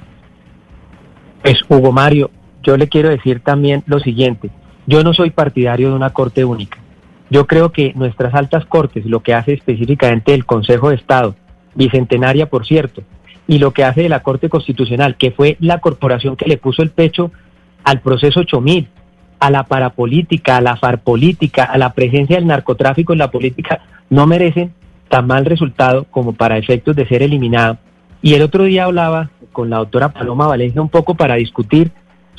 Pues, 1.43 1.59
Hugo 1.69 1.93
Mario, 1.93 2.31
yo 2.63 2.77
le 2.77 2.89
quiero 2.89 3.09
decir 3.09 3.41
también 3.41 3.83
lo 3.87 4.01
siguiente. 4.01 4.51
Yo 4.89 5.05
no 5.05 5.13
soy 5.13 5.29
partidario 5.29 5.91
de 5.91 5.97
una 5.97 6.15
corte 6.15 6.47
única. 6.47 6.79
Yo 7.29 7.47
creo 7.47 7.73
que 7.73 7.93
nuestras 7.95 8.33
altas 8.35 8.65
cortes, 8.65 9.05
lo 9.05 9.21
que 9.21 9.35
hace 9.35 9.53
específicamente 9.53 10.33
el 10.33 10.47
Consejo 10.47 10.89
de 10.89 10.97
Estado, 10.97 11.35
bicentenaria 11.75 12.49
por 12.49 12.67
cierto, 12.67 13.03
y 13.47 13.59
lo 13.59 13.73
que 13.73 13.85
hace 13.85 14.05
de 14.05 14.09
la 14.09 14.23
Corte 14.23 14.49
Constitucional, 14.49 15.19
que 15.19 15.31
fue 15.31 15.59
la 15.61 15.81
corporación 15.81 16.37
que 16.37 16.49
le 16.49 16.57
puso 16.57 16.81
el 16.81 16.89
pecho 16.89 17.31
al 17.85 18.01
proceso 18.01 18.41
8000, 18.41 18.89
a 19.41 19.51
la 19.51 19.65
parapolítica, 19.65 20.57
a 20.57 20.63
la 20.63 20.77
farpolítica, 20.77 21.65
a 21.65 21.77
la 21.77 21.93
presencia 21.93 22.37
del 22.37 22.47
narcotráfico 22.47 23.13
en 23.13 23.19
la 23.19 23.31
política, 23.31 23.83
no 24.09 24.27
merecen 24.27 24.73
tan 25.11 25.27
mal 25.27 25.45
resultado 25.45 26.05
como 26.05 26.33
para 26.33 26.57
efectos 26.57 26.97
de 26.97 27.07
ser 27.07 27.23
eliminado. 27.23 27.77
Y 28.23 28.33
el 28.33 28.41
otro 28.41 28.65
día 28.65 28.85
hablaba 28.85 29.33
con 29.53 29.69
la 29.69 29.77
doctora 29.77 30.15
Paloma 30.15 30.47
Valencia 30.47 30.81
un 30.81 30.89
poco 30.89 31.15
para 31.15 31.35
discutir 31.35 31.93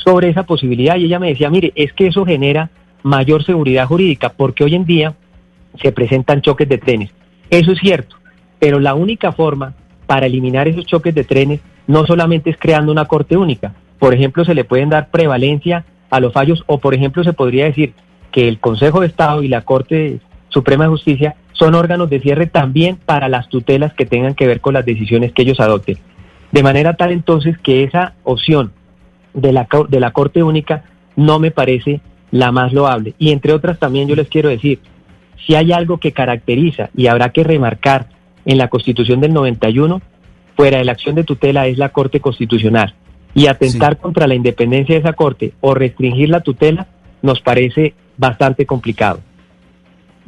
sobre 0.04 0.30
esa 0.30 0.44
posibilidad 0.44 0.98
y 0.98 1.06
ella 1.06 1.20
me 1.20 1.30
decía, 1.30 1.50
mire, 1.50 1.72
es 1.76 1.94
que 1.94 2.08
eso 2.08 2.26
genera 2.26 2.70
mayor 3.04 3.44
seguridad 3.44 3.88
jurídica 3.88 4.30
porque 4.30 4.64
hoy 4.64 4.76
en 4.76 4.86
día 4.86 5.14
se 5.82 5.92
presentan 5.92 6.42
choques 6.42 6.68
de 6.68 6.78
trenes. 6.78 7.12
Eso 7.50 7.72
es 7.72 7.80
cierto, 7.80 8.16
pero 8.60 8.80
la 8.80 8.94
única 8.96 9.32
forma 9.32 9.74
para 10.06 10.26
eliminar 10.26 10.68
esos 10.68 10.86
choques 10.86 11.14
de 11.14 11.24
trenes 11.24 11.62
no 11.88 12.06
solamente 12.06 12.50
es 12.50 12.58
creando 12.58 12.92
una 12.92 13.06
corte 13.06 13.38
única. 13.38 13.74
Por 13.98 14.14
ejemplo, 14.14 14.46
se 14.46 14.56
le 14.56 14.64
pueden 14.64 14.90
dar 14.90 15.10
prevalencia 15.10 15.86
a 16.10 16.20
los 16.20 16.34
fallos 16.34 16.64
o, 16.68 16.80
por 16.80 16.94
ejemplo, 16.94 17.24
se 17.24 17.34
podría 17.34 17.66
decir 17.66 17.94
que 18.32 18.48
el 18.48 18.60
Consejo 18.60 19.02
de 19.02 19.08
Estado 19.08 19.44
y 19.44 19.48
la 19.48 19.62
Corte 19.62 20.20
Suprema 20.50 20.86
de 20.86 20.92
Justicia 20.92 21.36
son 21.54 21.76
órganos 21.76 22.10
de 22.10 22.20
cierre 22.20 22.48
también 22.48 22.98
para 22.98 23.28
las 23.28 23.50
tutelas 23.50 23.94
que 23.94 24.06
tengan 24.06 24.34
que 24.34 24.48
ver 24.48 24.62
con 24.62 24.74
las 24.74 24.86
decisiones 24.86 25.34
que 25.34 25.42
ellos 25.42 25.60
adopten. 25.60 25.98
De 26.52 26.64
manera 26.64 26.94
tal 26.94 27.12
entonces 27.12 27.58
que 27.58 27.84
esa 27.84 28.14
opción 28.24 28.72
de 29.34 29.54
la, 29.54 29.68
de 29.88 30.00
la 30.00 30.12
Corte 30.12 30.44
Única 30.44 30.84
no 31.16 31.40
me 31.40 31.52
parece 31.52 32.02
la 32.32 32.52
más 32.52 32.74
loable. 32.74 33.14
Y 33.18 33.32
entre 33.32 33.54
otras 33.54 33.80
también 33.80 34.08
yo 34.08 34.16
les 34.16 34.28
quiero 34.28 34.50
decir, 34.50 34.80
si 35.46 35.56
hay 35.56 35.72
algo 35.72 35.98
que 35.98 36.12
caracteriza 36.12 36.90
y 36.96 37.08
habrá 37.08 37.30
que 37.30 37.44
remarcar 37.44 38.08
en 38.46 38.58
la 38.58 38.68
Constitución 38.68 39.20
del 39.20 39.34
91, 39.34 40.02
fuera 40.56 40.78
de 40.78 40.86
la 40.86 40.92
acción 40.92 41.16
de 41.16 41.24
tutela 41.24 41.68
es 41.68 41.78
la 41.78 41.90
Corte 41.90 42.20
Constitucional. 42.20 42.94
Y 43.34 43.48
atentar 43.48 43.94
sí. 43.96 44.00
contra 44.02 44.28
la 44.28 44.36
independencia 44.36 44.96
de 44.96 45.02
esa 45.02 45.14
Corte 45.14 45.54
o 45.62 45.74
restringir 45.74 46.30
la 46.30 46.42
tutela 46.42 46.88
nos 47.22 47.42
parece 47.42 47.94
bastante 48.18 48.66
complicado. 48.66 49.22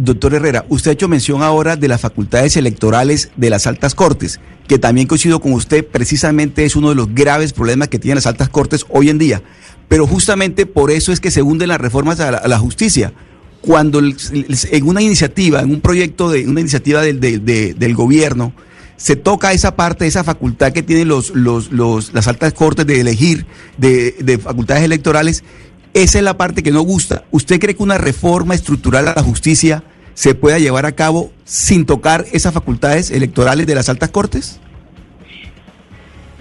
Doctor 0.03 0.33
Herrera, 0.33 0.65
usted 0.67 0.89
ha 0.89 0.93
hecho 0.95 1.07
mención 1.07 1.43
ahora 1.43 1.75
de 1.75 1.87
las 1.87 2.01
facultades 2.01 2.57
electorales 2.57 3.29
de 3.35 3.51
las 3.51 3.67
altas 3.67 3.93
cortes, 3.93 4.39
que 4.67 4.79
también 4.79 5.05
coincido 5.05 5.39
con 5.39 5.53
usted, 5.53 5.85
precisamente 5.85 6.65
es 6.65 6.75
uno 6.75 6.89
de 6.89 6.95
los 6.95 7.13
graves 7.13 7.53
problemas 7.53 7.87
que 7.89 7.99
tienen 7.99 8.15
las 8.15 8.25
altas 8.25 8.49
cortes 8.49 8.83
hoy 8.89 9.11
en 9.11 9.19
día. 9.19 9.43
Pero 9.87 10.07
justamente 10.07 10.65
por 10.65 10.89
eso 10.89 11.11
es 11.11 11.19
que 11.19 11.29
se 11.29 11.43
hunden 11.43 11.69
las 11.69 11.79
reformas 11.79 12.19
a 12.19 12.47
la, 12.47 12.57
justicia. 12.57 13.13
Cuando 13.61 13.99
en 13.99 14.87
una 14.87 15.03
iniciativa, 15.03 15.61
en 15.61 15.69
un 15.69 15.81
proyecto 15.81 16.31
de 16.31 16.47
una 16.47 16.61
iniciativa 16.61 17.01
del, 17.03 17.19
de, 17.19 17.37
de, 17.37 17.75
del 17.75 17.93
gobierno, 17.93 18.53
se 18.97 19.15
toca 19.15 19.53
esa 19.53 19.75
parte, 19.75 20.07
esa 20.07 20.23
facultad 20.23 20.71
que 20.71 20.81
tienen 20.81 21.09
los, 21.09 21.29
los, 21.35 21.71
los, 21.71 22.11
las 22.13 22.27
altas 22.27 22.53
cortes 22.53 22.87
de 22.87 23.01
elegir 23.01 23.45
de, 23.77 24.15
de 24.19 24.39
facultades 24.39 24.83
electorales, 24.83 25.43
esa 25.93 26.17
es 26.17 26.23
la 26.23 26.37
parte 26.37 26.63
que 26.63 26.71
no 26.71 26.81
gusta. 26.81 27.25
¿Usted 27.29 27.59
cree 27.59 27.75
que 27.75 27.83
una 27.83 27.99
reforma 27.99 28.55
estructural 28.55 29.07
a 29.07 29.13
la 29.13 29.21
justicia 29.21 29.83
se 30.13 30.35
pueda 30.35 30.59
llevar 30.59 30.85
a 30.85 30.91
cabo 30.93 31.31
sin 31.43 31.85
tocar 31.85 32.25
esas 32.31 32.53
facultades 32.53 33.11
electorales 33.11 33.67
de 33.67 33.75
las 33.75 33.89
altas 33.89 34.09
cortes? 34.09 34.59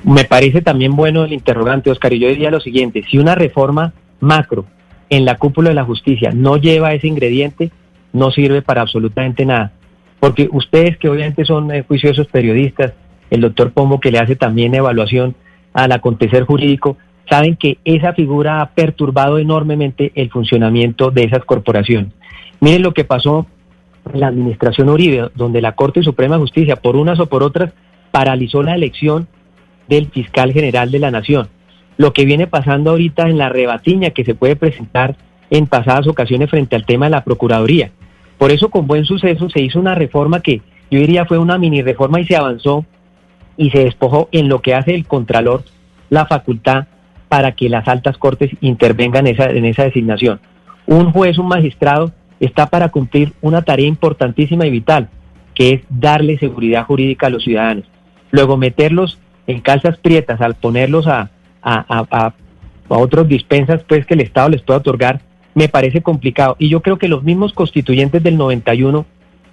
Me 0.05 0.25
parece 0.25 0.63
también 0.63 0.97
bueno 0.97 1.25
el 1.25 1.33
interrogante, 1.33 1.91
Oscar, 1.91 2.13
y 2.13 2.21
yo 2.21 2.29
diría 2.29 2.51
lo 2.51 2.61
siguiente, 2.61 3.05
si 3.11 3.19
una 3.19 3.35
reforma 3.35 3.93
macro 4.21 4.65
en 5.11 5.25
la 5.25 5.37
cúpula 5.37 5.71
de 5.71 5.75
la 5.75 5.85
justicia 5.85 6.31
no 6.33 6.57
lleva 6.57 6.95
ese 6.95 7.07
ingrediente, 7.07 7.71
no 8.13 8.31
sirve 8.31 8.63
para 8.63 8.81
absolutamente 8.81 9.45
nada. 9.45 9.73
Porque 10.19 10.49
ustedes 10.53 10.97
que 10.99 11.09
obviamente 11.09 11.45
son 11.45 11.71
eh, 11.73 11.85
juiciosos 11.87 12.27
periodistas, 12.29 12.93
el 13.31 13.41
doctor 13.41 13.73
Pombo 13.73 14.01
que 14.01 14.11
le 14.11 14.19
hace 14.19 14.37
también 14.37 14.75
evaluación 14.75 15.35
al 15.73 15.93
acontecer 15.93 16.45
jurídico, 16.45 16.97
saben 17.29 17.57
que 17.57 17.79
esa 17.85 18.13
figura 18.13 18.61
ha 18.61 18.71
perturbado 18.71 19.39
enormemente 19.39 20.13
el 20.15 20.31
funcionamiento 20.31 21.11
de 21.11 21.25
esas 21.25 21.45
corporaciones. 21.45 22.13
Miren 22.61 22.83
lo 22.83 22.93
que 22.93 23.05
pasó 23.05 23.47
la 24.13 24.29
administración 24.29 24.89
Uribe, 24.89 25.31
donde 25.35 25.61
la 25.61 25.73
Corte 25.73 26.03
Suprema 26.03 26.37
de 26.37 26.43
Justicia, 26.43 26.77
por 26.77 26.97
unas 26.97 27.21
o 27.21 27.27
por 27.27 27.43
otras, 27.43 27.73
paralizó 28.11 28.63
la 28.63 28.75
elección 28.75 29.29
del 29.89 30.11
fiscal 30.11 30.53
general 30.53 30.91
de 30.91 30.99
la 30.99 31.11
Nación. 31.11 31.49
Lo 31.97 32.13
que 32.13 32.25
viene 32.25 32.47
pasando 32.47 32.91
ahorita 32.91 33.29
en 33.29 33.39
la 33.39 33.49
rebatiña 33.49 34.11
que 34.11 34.25
se 34.25 34.35
puede 34.35 34.57
presentar 34.57 35.17
en 35.51 35.67
pasadas 35.67 36.07
ocasiones 36.07 36.49
frente 36.49 36.77
al 36.77 36.87
tema 36.87 37.07
de 37.07 37.11
la 37.11 37.25
Procuraduría. 37.25 37.91
Por 38.39 38.51
eso, 38.51 38.71
con 38.71 38.87
buen 38.87 39.05
suceso, 39.05 39.51
se 39.51 39.61
hizo 39.61 39.79
una 39.79 39.95
reforma 39.95 40.41
que 40.41 40.63
yo 40.91 40.99
diría 40.99 41.27
fue 41.27 41.39
una 41.39 41.59
mini 41.59 41.83
reforma 41.83 42.21
y 42.21 42.27
se 42.27 42.37
avanzó 42.37 42.85
y 43.57 43.71
se 43.71 43.85
despojó 43.85 44.29
en 44.33 44.49
lo 44.49 44.61
que 44.61 44.75
hace 44.75 44.95
el 44.95 45.07
Contralor 45.07 45.65
la 46.09 46.27
facultad 46.27 46.87
para 47.29 47.53
que 47.53 47.69
las 47.69 47.87
altas 47.87 48.17
cortes 48.17 48.51
intervengan 48.61 49.27
en 49.27 49.35
esa, 49.35 49.51
en 49.51 49.65
esa 49.65 49.85
designación. 49.85 50.41
Un 50.87 51.13
juez, 51.13 51.39
un 51.39 51.47
magistrado, 51.47 52.13
está 52.41 52.67
para 52.67 52.89
cumplir 52.89 53.35
una 53.43 53.63
tarea 53.63 53.87
importantísima 53.87 54.67
y 54.67 54.71
vital, 54.71 55.09
que 55.55 55.75
es 55.75 55.83
darle 55.89 56.39
seguridad 56.39 56.87
jurídica 56.87 57.27
a 57.27 57.31
los 57.31 57.45
ciudadanos. 57.45 57.85
Luego 58.31 58.57
meterlos 58.57 59.19
en 59.47 59.61
calzas 59.61 59.99
prietas 59.99 60.41
al 60.41 60.55
ponerlos 60.55 61.07
a, 61.07 61.31
a, 61.63 61.85
a, 61.89 62.07
a, 62.11 62.35
otros 62.89 63.29
dispensas 63.29 63.83
pues 63.87 64.07
que 64.07 64.15
el 64.15 64.21
Estado 64.21 64.49
les 64.49 64.63
pueda 64.63 64.79
otorgar, 64.79 65.21
me 65.55 65.69
parece 65.69 66.01
complicado. 66.03 66.57
Y 66.59 66.69
yo 66.69 66.81
creo 66.81 66.99
que 66.99 67.09
los 67.09 67.23
mismos 67.23 67.53
constituyentes 67.53 68.23
del 68.23 68.37
91 68.37 69.05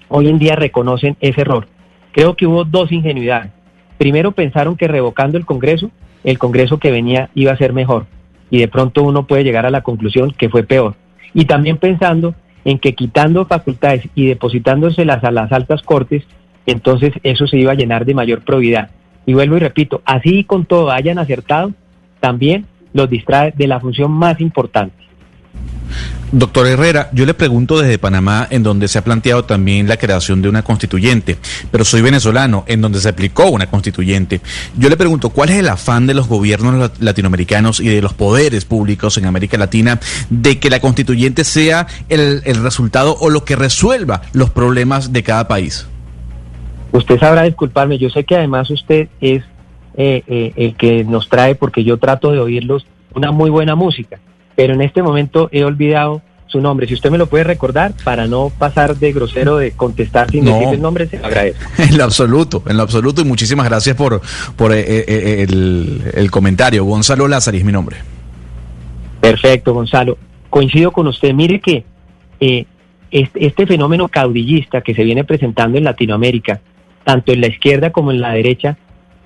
hoy 0.10 0.28
en 0.30 0.40
día 0.40 0.56
reconocen 0.56 1.18
ese 1.20 1.42
error. 1.42 1.68
Creo 2.14 2.36
que 2.36 2.48
hubo 2.48 2.64
dos 2.64 2.92
ingenuidades. 2.92 3.52
Primero 3.98 4.32
pensaron 4.32 4.78
que 4.78 4.88
revocando 4.88 5.38
el 5.38 5.46
Congreso, 5.46 5.92
el 6.24 6.38
Congreso 6.38 6.78
que 6.78 6.92
venía 6.92 7.30
iba 7.36 7.52
a 7.52 7.58
ser 7.58 7.74
mejor. 7.74 8.06
Y 8.50 8.60
de 8.60 8.68
pronto 8.68 9.04
uno 9.04 9.28
puede 9.28 9.44
llegar 9.44 9.66
a 9.66 9.72
la 9.72 9.82
conclusión 9.82 10.32
que 10.32 10.50
fue 10.50 10.64
peor. 10.64 10.96
Y 11.34 11.46
también 11.46 11.78
pensando 11.78 12.36
en 12.68 12.80
que 12.80 12.96
quitando 12.96 13.46
facultades 13.46 14.10
y 14.14 14.26
depositándoselas 14.26 15.24
a 15.24 15.32
las 15.32 15.54
altas 15.54 15.82
cortes, 15.84 16.24
entonces 16.66 17.14
eso 17.24 17.48
se 17.48 17.58
iba 17.58 17.72
a 17.72 17.76
llenar 17.76 18.04
de 18.04 18.14
mayor 18.14 18.42
probidad. 18.42 18.90
Y 19.26 19.34
vuelvo 19.34 19.56
y 19.56 19.60
repito, 19.60 20.02
así 20.04 20.44
con 20.44 20.66
todo 20.66 20.92
hayan 20.92 21.18
acertado, 21.18 21.72
también 22.20 22.66
los 22.92 23.10
distrae 23.10 23.54
de 23.56 23.68
la 23.68 23.80
función 23.80 24.12
más 24.12 24.42
importante. 24.42 25.07
Doctor 26.32 26.68
Herrera, 26.68 27.10
yo 27.14 27.26
le 27.26 27.34
pregunto 27.34 27.80
desde 27.80 27.98
Panamá, 27.98 28.48
en 28.50 28.62
donde 28.62 28.90
se 28.90 28.98
ha 28.98 29.04
planteado 29.04 29.46
también 29.46 29.88
la 29.88 29.96
creación 29.96 30.42
de 30.42 30.50
una 30.50 30.62
constituyente, 30.62 31.38
pero 31.72 31.86
soy 31.86 32.02
venezolano, 32.02 32.66
en 32.68 32.82
donde 32.82 33.00
se 33.00 33.08
aplicó 33.08 33.50
una 33.50 33.68
constituyente. 33.68 34.42
Yo 34.78 34.90
le 34.90 34.98
pregunto, 34.98 35.30
¿cuál 35.30 35.50
es 35.50 35.58
el 35.58 35.70
afán 35.70 36.06
de 36.06 36.14
los 36.14 36.28
gobiernos 36.28 36.92
latinoamericanos 37.00 37.80
y 37.80 37.88
de 37.88 38.02
los 38.02 38.14
poderes 38.14 38.66
públicos 38.66 39.18
en 39.18 39.26
América 39.26 39.58
Latina 39.58 40.02
de 40.30 40.60
que 40.60 40.70
la 40.70 40.82
constituyente 40.82 41.46
sea 41.46 41.88
el, 42.10 42.42
resultado 42.62 43.16
o 43.22 43.30
lo 43.30 43.46
que 43.46 43.56
resuelva 43.56 44.22
los 44.34 44.50
problemas 44.50 45.14
de 45.14 45.24
cada 45.24 45.48
país? 45.48 45.88
Usted 46.92 47.20
sabrá 47.20 47.44
disculparme, 47.44 47.98
yo 47.98 48.10
sé 48.10 48.26
que 48.26 48.36
además 48.36 48.70
usted 48.70 49.08
es 49.22 49.44
eh, 49.96 50.24
eh, 50.28 50.54
el 50.58 50.76
que 50.76 51.06
nos 51.06 51.30
trae, 51.30 51.56
porque 51.56 51.86
yo 51.86 51.98
trato 51.98 52.32
de 52.32 52.40
oírlos, 52.40 52.86
una 53.14 53.32
muy 53.32 53.50
buena 53.50 53.76
música, 53.76 54.20
pero 54.58 54.74
en 54.74 54.82
este 54.82 55.02
momento 55.04 55.48
he 55.54 55.64
olvidado 55.64 56.22
su 56.48 56.60
nombre. 56.62 56.88
Si 56.88 56.94
usted 56.96 57.12
me 57.12 57.18
lo 57.18 57.28
puede 57.28 57.44
recordar 57.44 57.94
para 58.04 58.26
no 58.26 58.50
pasar 58.58 58.96
de 58.98 59.14
grosero 59.14 59.58
de 59.58 59.72
contestar 59.72 60.32
sin 60.32 60.46
No. 60.46 60.54
decir 60.56 60.70
el 60.74 60.82
nombre, 60.82 61.06
se 61.08 61.20
lo 61.20 61.28
agradezco. 61.28 61.62
En 61.78 61.98
lo 61.98 62.04
absoluto, 62.04 62.64
en 62.68 62.76
lo 62.78 62.84
absoluto, 62.84 63.22
y 63.22 63.26
muchísimas 63.26 63.68
gracias 63.70 63.96
por, 63.96 64.20
por 64.56 64.74
eh, 64.74 64.80
eh, 64.80 65.06
eh, 65.08 65.46
el, 65.48 66.02
el 66.14 66.32
comentario. 66.32 66.84
Gonzalo 66.86 67.28
Lázaro 67.28 67.56
es 67.58 67.64
mi 67.64 67.72
nombre. 67.72 67.98
Perfecto, 69.22 69.74
Gonzalo. 69.74 70.18
Coincido 70.50 70.92
con 70.92 71.08
usted. 71.08 71.34
Mire 71.34 71.60
que 71.60 71.84
eh, 72.40 72.66
este, 73.12 73.46
este 73.46 73.68
fenómeno 73.68 74.08
caudillista 74.08 74.82
que 74.82 74.94
se 74.96 75.04
viene 75.04 75.24
presentando 75.24 75.78
en 75.78 75.84
Latinoamérica, 75.84 76.62
tanto 77.04 77.32
en 77.32 77.42
la 77.42 77.48
izquierda 77.48 77.92
como 77.92 78.12
en 78.12 78.22
la 78.22 78.32
derecha, 78.32 78.78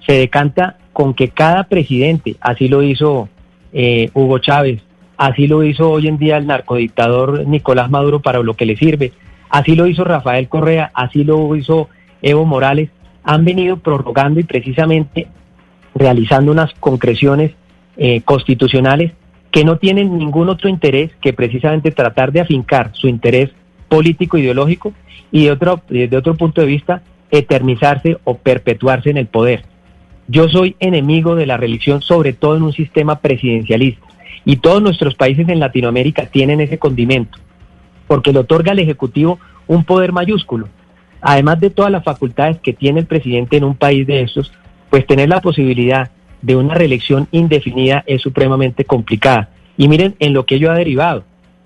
se 0.05 0.13
decanta 0.13 0.77
con 0.93 1.13
que 1.13 1.29
cada 1.29 1.63
presidente, 1.65 2.35
así 2.41 2.67
lo 2.67 2.83
hizo 2.83 3.29
eh, 3.73 4.09
Hugo 4.13 4.39
Chávez, 4.39 4.81
así 5.21 5.45
lo 5.45 5.63
hizo 5.63 5.91
hoy 5.91 6.07
en 6.07 6.17
día 6.17 6.37
el 6.37 6.47
narcodictador 6.47 7.45
Nicolás 7.45 7.91
Maduro 7.91 8.21
para 8.21 8.41
lo 8.41 8.55
que 8.55 8.65
le 8.65 8.75
sirve, 8.75 9.11
así 9.51 9.75
lo 9.75 9.85
hizo 9.85 10.03
Rafael 10.03 10.49
Correa, 10.49 10.89
así 10.95 11.23
lo 11.23 11.55
hizo 11.55 11.89
Evo 12.23 12.43
Morales, 12.47 12.89
han 13.23 13.45
venido 13.45 13.77
prorrogando 13.77 14.39
y 14.39 14.45
precisamente 14.45 15.27
realizando 15.93 16.51
unas 16.51 16.73
concreciones 16.79 17.51
eh, 17.97 18.21
constitucionales 18.21 19.11
que 19.51 19.63
no 19.63 19.77
tienen 19.77 20.17
ningún 20.17 20.49
otro 20.49 20.69
interés 20.69 21.11
que 21.21 21.33
precisamente 21.33 21.91
tratar 21.91 22.31
de 22.31 22.41
afincar 22.41 22.89
su 22.93 23.07
interés 23.07 23.51
político 23.89 24.39
ideológico 24.39 24.91
y 25.31 25.43
de 25.43 25.51
otro, 25.51 25.81
desde 25.87 26.17
otro 26.17 26.33
punto 26.33 26.61
de 26.61 26.67
vista 26.67 27.03
eternizarse 27.29 28.17
o 28.23 28.39
perpetuarse 28.39 29.11
en 29.11 29.17
el 29.17 29.27
poder. 29.27 29.65
Yo 30.27 30.49
soy 30.49 30.75
enemigo 30.79 31.35
de 31.35 31.45
la 31.45 31.57
reelección, 31.57 32.01
sobre 32.01 32.33
todo 32.33 32.57
en 32.57 32.63
un 32.63 32.73
sistema 32.73 33.19
presidencialista. 33.19 34.10
Y 34.45 34.57
todos 34.57 34.81
nuestros 34.81 35.15
países 35.15 35.47
en 35.49 35.59
Latinoamérica 35.59 36.25
tienen 36.25 36.61
ese 36.61 36.79
condimento, 36.79 37.37
porque 38.07 38.33
le 38.33 38.39
otorga 38.39 38.71
al 38.71 38.79
Ejecutivo 38.79 39.39
un 39.67 39.83
poder 39.83 40.11
mayúsculo. 40.11 40.67
Además 41.21 41.59
de 41.59 41.69
todas 41.69 41.91
las 41.91 42.03
facultades 42.03 42.59
que 42.59 42.73
tiene 42.73 42.99
el 42.99 43.05
presidente 43.05 43.57
en 43.57 43.63
un 43.63 43.75
país 43.75 44.07
de 44.07 44.21
estos, 44.21 44.51
pues 44.89 45.05
tener 45.05 45.29
la 45.29 45.41
posibilidad 45.41 46.09
de 46.41 46.55
una 46.55 46.73
reelección 46.73 47.27
indefinida 47.31 48.03
es 48.07 48.21
supremamente 48.21 48.83
complicada. 48.83 49.49
Y 49.77 49.87
miren 49.87 50.15
en 50.19 50.33
lo 50.33 50.45
que 50.45 50.55
ello 50.55 50.71
ha 50.71 50.75
derivado. 50.75 51.23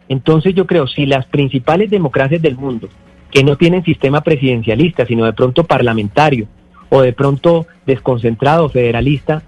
Entonces 0.10 0.53
yo 0.53 0.67
creo, 0.67 0.88
si 0.88 1.05
las 1.05 1.25
principales 1.25 1.89
democracias 1.89 2.41
del 2.41 2.55
mundo, 2.55 2.89
que 3.32 3.44
no 3.44 3.55
tienen 3.55 3.84
sistema 3.84 4.22
presidencialista, 4.22 5.05
sino 5.05 5.25
de 5.25 5.34
pronto 5.34 5.63
parlamentario, 5.63 6.48
o 6.89 7.01
de 7.01 7.13
pronto 7.13 7.65
desconcentrado, 7.86 8.70
federalista, 8.70 9.41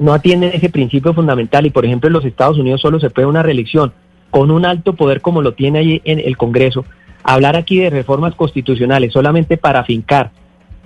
no 0.00 0.14
atienden 0.14 0.50
ese 0.54 0.70
principio 0.70 1.14
fundamental 1.14 1.66
y 1.66 1.70
por 1.70 1.84
ejemplo 1.84 2.08
en 2.08 2.14
los 2.14 2.24
Estados 2.24 2.58
Unidos 2.58 2.80
solo 2.80 2.98
se 2.98 3.10
puede 3.10 3.28
una 3.28 3.42
reelección 3.42 3.92
con 4.30 4.50
un 4.50 4.64
alto 4.64 4.94
poder 4.94 5.20
como 5.20 5.42
lo 5.42 5.52
tiene 5.52 5.78
allí 5.78 6.00
en 6.04 6.18
el 6.18 6.36
Congreso, 6.36 6.84
hablar 7.22 7.54
aquí 7.54 7.78
de 7.78 7.90
reformas 7.90 8.34
constitucionales 8.34 9.12
solamente 9.12 9.56
para 9.58 9.80
afincar 9.80 10.30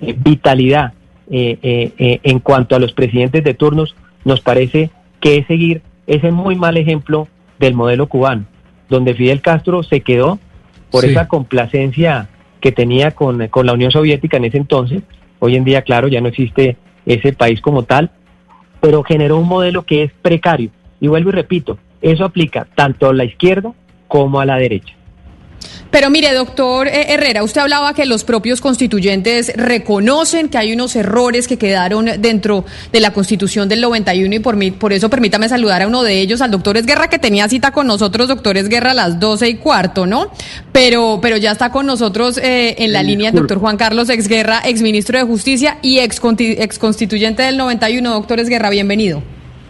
eh, 0.01 0.13
vitalidad 0.17 0.93
eh, 1.31 1.57
eh, 1.63 1.93
eh, 1.97 2.19
en 2.23 2.39
cuanto 2.39 2.75
a 2.75 2.79
los 2.79 2.91
presidentes 2.93 3.43
de 3.43 3.53
turnos, 3.53 3.95
nos 4.25 4.41
parece 4.41 4.91
que 5.21 5.37
es 5.37 5.47
seguir 5.47 5.81
ese 6.05 6.31
muy 6.31 6.55
mal 6.55 6.75
ejemplo 6.77 7.27
del 7.57 7.73
modelo 7.73 8.07
cubano, 8.07 8.45
donde 8.89 9.15
Fidel 9.15 9.41
Castro 9.41 9.81
se 9.81 10.01
quedó 10.01 10.39
por 10.91 11.03
Sí. 11.03 11.11
esa 11.11 11.27
complacencia 11.27 12.29
que 12.59 12.71
tenía 12.71 13.11
con, 13.11 13.47
con 13.47 13.65
la 13.65 13.73
Unión 13.73 13.91
Soviética 13.91 14.37
en 14.37 14.45
ese 14.45 14.57
entonces. 14.57 15.03
Hoy 15.39 15.55
en 15.55 15.63
día, 15.63 15.81
claro, 15.83 16.07
ya 16.07 16.21
no 16.21 16.27
existe 16.27 16.77
ese 17.05 17.33
país 17.33 17.61
como 17.61 17.83
tal, 17.83 18.11
pero 18.85 19.01
generó 19.01 19.37
un 19.37 19.47
modelo 19.47 19.81
que 19.81 20.03
es 20.03 20.11
precario. 20.21 20.69
Y 20.99 21.07
vuelvo 21.07 21.29
y 21.29 21.31
repito, 21.31 21.79
eso 22.03 22.23
aplica 22.23 22.67
tanto 22.75 23.09
a 23.09 23.13
la 23.15 23.23
izquierda 23.23 23.73
como 24.07 24.39
a 24.39 24.45
la 24.45 24.57
derecha. 24.57 24.93
Pero 25.91 26.09
mire, 26.09 26.33
doctor 26.33 26.87
eh, 26.87 27.13
Herrera, 27.13 27.43
usted 27.43 27.61
hablaba 27.61 27.93
que 27.93 28.05
los 28.05 28.23
propios 28.23 28.59
constituyentes 28.59 29.53
reconocen 29.55 30.49
que 30.49 30.57
hay 30.57 30.73
unos 30.73 30.95
errores 30.95 31.47
que 31.47 31.57
quedaron 31.57 32.09
dentro 32.19 32.65
de 32.91 32.99
la 32.99 33.11
constitución 33.13 33.69
del 33.69 33.81
91 33.81 34.35
y 34.35 34.39
por, 34.39 34.55
mí, 34.55 34.71
por 34.71 34.91
eso 34.93 35.09
permítame 35.09 35.47
saludar 35.47 35.83
a 35.83 35.87
uno 35.87 36.03
de 36.03 36.19
ellos, 36.19 36.41
al 36.41 36.51
doctor 36.51 36.77
Esguerra, 36.77 37.09
que 37.09 37.19
tenía 37.19 37.47
cita 37.47 37.71
con 37.71 37.87
nosotros, 37.87 38.27
doctor 38.27 38.57
Esguerra, 38.57 38.91
a 38.91 38.93
las 38.93 39.19
12 39.19 39.47
y 39.47 39.55
cuarto, 39.55 40.05
¿no? 40.05 40.31
Pero, 40.71 41.19
pero 41.21 41.37
ya 41.37 41.51
está 41.51 41.69
con 41.69 41.85
nosotros 41.85 42.37
eh, 42.37 42.75
en 42.79 42.91
la 42.91 43.01
línea 43.01 43.29
el 43.29 43.35
doctor 43.35 43.59
Juan 43.59 43.77
Carlos 43.77 44.09
Exguerra, 44.09 44.61
exministro 44.65 45.17
de 45.17 45.23
Justicia 45.23 45.77
y 45.81 45.99
ex, 45.99 46.19
ex 46.39 46.79
constituyente 46.79 47.43
del 47.43 47.57
91. 47.57 48.09
Doctor 48.09 48.39
Esguerra, 48.39 48.69
bienvenido. 48.69 49.23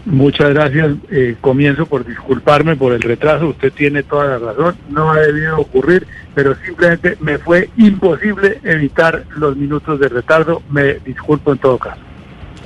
Muchas 0.05 0.53
gracias. 0.53 0.91
Eh, 1.09 1.35
comienzo 1.41 1.87
por 1.87 2.05
disculparme 2.05 2.75
por 2.75 2.93
el 2.93 3.01
retraso. 3.01 3.47
Usted 3.47 3.73
tiene 3.73 4.03
toda 4.03 4.37
la 4.37 4.39
razón. 4.39 4.77
No 4.89 5.11
ha 5.11 5.19
debido 5.19 5.57
ocurrir, 5.57 6.05
pero 6.35 6.55
simplemente 6.63 7.17
me 7.19 7.39
fue 7.39 7.69
imposible 7.77 8.59
evitar 8.63 9.23
los 9.35 9.57
minutos 9.57 9.99
de 9.99 10.09
retardo. 10.09 10.61
Me 10.69 10.95
disculpo 11.05 11.51
en 11.51 11.57
todo 11.57 11.79
caso. 11.79 12.01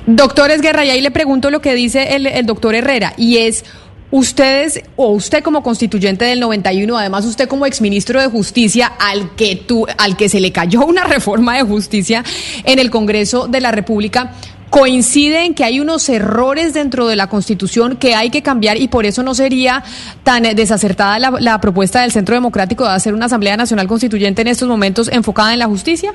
Doctor 0.06 0.52
Esguerra, 0.52 0.84
y 0.84 0.90
ahí 0.90 1.02
le 1.02 1.12
pregunto 1.12 1.50
lo 1.52 1.62
que 1.62 1.76
dice 1.76 2.16
el, 2.16 2.46
doctor 2.46 2.74
Herrera, 2.74 3.14
y 3.16 3.38
es, 3.38 3.64
ustedes, 4.12 4.82
o 4.96 5.10
usted 5.10 5.44
como 5.44 5.62
constituyente 5.62 6.26
del 6.26 6.40
91, 6.40 6.98
además 6.98 7.26
usted 7.26 7.48
como 7.48 7.68
exministro 7.68 8.20
de 8.20 8.28
Justicia, 8.28 8.88
al 9.00 9.36
que, 9.36 9.56
tu, 9.56 9.86
al 9.98 10.18
que 10.18 10.28
se 10.28 10.40
le 10.40 10.52
cayó 10.52 10.84
una 10.84 11.04
reforma 11.08 11.58
de 11.58 11.64
justicia 11.64 12.24
en 12.64 12.80
el 12.80 12.90
Congreso 12.90 13.48
de 13.48 13.62
la 13.62 13.72
República, 13.72 14.34
coincide 14.70 15.46
en 15.46 15.54
que 15.54 15.64
hay 15.64 15.80
unos 15.80 16.08
errores 16.10 16.74
dentro 16.74 17.08
de 17.08 17.16
la 17.16 17.28
Constitución 17.28 17.98
que 17.98 18.16
hay 18.16 18.30
que 18.30 18.42
cambiar 18.42 18.78
y 18.78 18.88
por 18.88 19.06
eso 19.06 19.24
no 19.24 19.34
sería 19.34 19.84
tan 20.24 20.46
eh, 20.46 20.56
desacertada 20.56 21.20
la, 21.20 21.32
la 21.40 21.60
propuesta 21.62 22.02
del 22.02 22.12
Centro 22.12 22.36
Democrático 22.36 22.84
de 22.84 22.92
hacer 22.92 23.14
una 23.14 23.26
Asamblea 23.26 23.58
Nacional 23.58 23.88
Constituyente 23.88 24.42
en 24.42 24.48
estos 24.48 24.68
momentos 24.68 25.10
enfocada 25.12 25.54
en 25.54 25.60
la 25.60 25.68
justicia? 25.68 26.14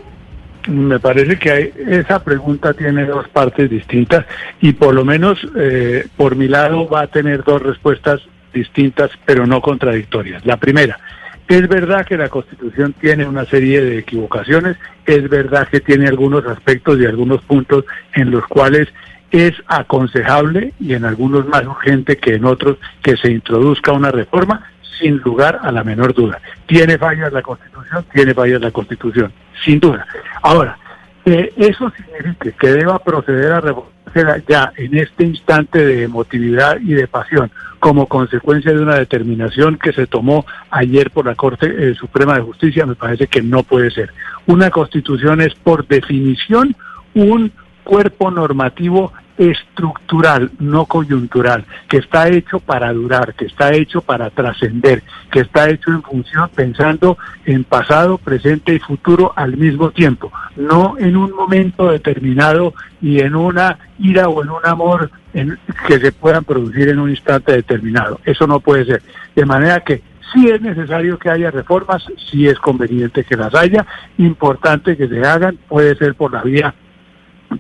Me 0.66 0.98
parece 0.98 1.38
que 1.38 1.50
hay, 1.50 1.72
esa 1.88 2.22
pregunta 2.22 2.72
tiene 2.72 3.04
dos 3.04 3.28
partes 3.28 3.68
distintas 3.68 4.24
y 4.60 4.72
por 4.72 4.94
lo 4.94 5.04
menos 5.04 5.38
eh, 5.56 6.06
por 6.16 6.36
mi 6.36 6.48
lado 6.48 6.88
va 6.88 7.02
a 7.02 7.06
tener 7.06 7.44
dos 7.44 7.62
respuestas 7.62 8.20
distintas 8.52 9.10
pero 9.26 9.46
no 9.46 9.60
contradictorias. 9.60 10.46
La 10.46 10.56
primera, 10.56 10.98
es 11.48 11.68
verdad 11.68 12.06
que 12.06 12.16
la 12.16 12.28
Constitución 12.28 12.94
tiene 12.98 13.26
una 13.26 13.44
serie 13.44 13.82
de 13.82 13.98
equivocaciones, 13.98 14.76
es 15.04 15.28
verdad 15.28 15.68
que 15.68 15.80
tiene 15.80 16.08
algunos 16.08 16.46
aspectos 16.46 16.98
y 16.98 17.06
algunos 17.06 17.42
puntos 17.42 17.84
en 18.14 18.30
los 18.30 18.46
cuales 18.46 18.88
es 19.30 19.52
aconsejable 19.66 20.72
y 20.78 20.94
en 20.94 21.04
algunos 21.04 21.46
más 21.46 21.66
urgente 21.66 22.16
que 22.16 22.34
en 22.34 22.44
otros 22.44 22.78
que 23.02 23.16
se 23.16 23.30
introduzca 23.30 23.92
una 23.92 24.10
reforma 24.10 24.70
sin 24.98 25.18
lugar 25.18 25.58
a 25.62 25.72
la 25.72 25.82
menor 25.82 26.14
duda. 26.14 26.40
¿Tiene 26.66 26.98
fallas 26.98 27.32
la 27.32 27.42
Constitución? 27.42 28.04
Tiene 28.12 28.32
fallas 28.32 28.60
la 28.60 28.70
Constitución, 28.70 29.32
sin 29.64 29.80
duda. 29.80 30.06
Ahora, 30.42 30.78
eh, 31.26 31.52
eso 31.56 31.90
significa 31.90 32.50
que 32.58 32.68
deba 32.68 32.98
proceder 32.98 33.52
a 33.52 33.60
reformársela 33.60 34.42
ya 34.46 34.72
en 34.76 34.98
este 34.98 35.24
instante 35.24 35.84
de 35.84 36.02
emotividad 36.04 36.78
y 36.80 36.92
de 36.92 37.08
pasión, 37.08 37.50
como 37.80 38.06
consecuencia 38.06 38.72
de 38.72 38.80
una 38.80 38.96
determinación 38.96 39.78
que 39.78 39.92
se 39.92 40.06
tomó 40.06 40.44
ayer 40.70 41.10
por 41.10 41.26
la 41.26 41.34
Corte 41.34 41.66
eh, 41.66 41.94
Suprema 41.94 42.34
de 42.34 42.42
Justicia, 42.42 42.86
me 42.86 42.94
parece 42.94 43.26
que 43.26 43.42
no 43.42 43.62
puede 43.62 43.90
ser. 43.90 44.12
Una 44.46 44.70
constitución 44.70 45.40
es 45.40 45.54
por 45.54 45.86
definición 45.86 46.76
un 47.14 47.52
cuerpo 47.84 48.30
normativo 48.30 49.12
estructural, 49.36 50.50
no 50.58 50.86
coyuntural, 50.86 51.64
que 51.88 51.98
está 51.98 52.28
hecho 52.28 52.60
para 52.60 52.92
durar, 52.92 53.34
que 53.34 53.46
está 53.46 53.72
hecho 53.72 54.00
para 54.00 54.30
trascender, 54.30 55.02
que 55.30 55.40
está 55.40 55.68
hecho 55.68 55.90
en 55.90 56.02
función 56.02 56.48
pensando 56.54 57.18
en 57.44 57.64
pasado, 57.64 58.18
presente 58.18 58.74
y 58.74 58.78
futuro 58.78 59.32
al 59.34 59.56
mismo 59.56 59.90
tiempo, 59.90 60.32
no 60.56 60.96
en 60.98 61.16
un 61.16 61.32
momento 61.32 61.90
determinado 61.90 62.74
y 63.00 63.20
en 63.20 63.34
una 63.34 63.78
ira 63.98 64.28
o 64.28 64.42
en 64.42 64.50
un 64.50 64.64
amor 64.64 65.10
en, 65.32 65.58
que 65.86 65.98
se 65.98 66.12
puedan 66.12 66.44
producir 66.44 66.88
en 66.88 66.98
un 66.98 67.10
instante 67.10 67.52
determinado. 67.52 68.20
Eso 68.24 68.46
no 68.46 68.60
puede 68.60 68.84
ser. 68.84 69.02
De 69.34 69.44
manera 69.44 69.80
que 69.80 70.02
sí 70.32 70.48
es 70.48 70.60
necesario 70.60 71.18
que 71.18 71.30
haya 71.30 71.50
reformas, 71.50 72.04
sí 72.30 72.46
es 72.46 72.58
conveniente 72.58 73.24
que 73.24 73.36
las 73.36 73.54
haya, 73.54 73.84
importante 74.18 74.96
que 74.96 75.08
se 75.08 75.20
hagan, 75.20 75.58
puede 75.68 75.94
ser 75.96 76.14
por 76.14 76.32
la 76.32 76.42
vía 76.42 76.74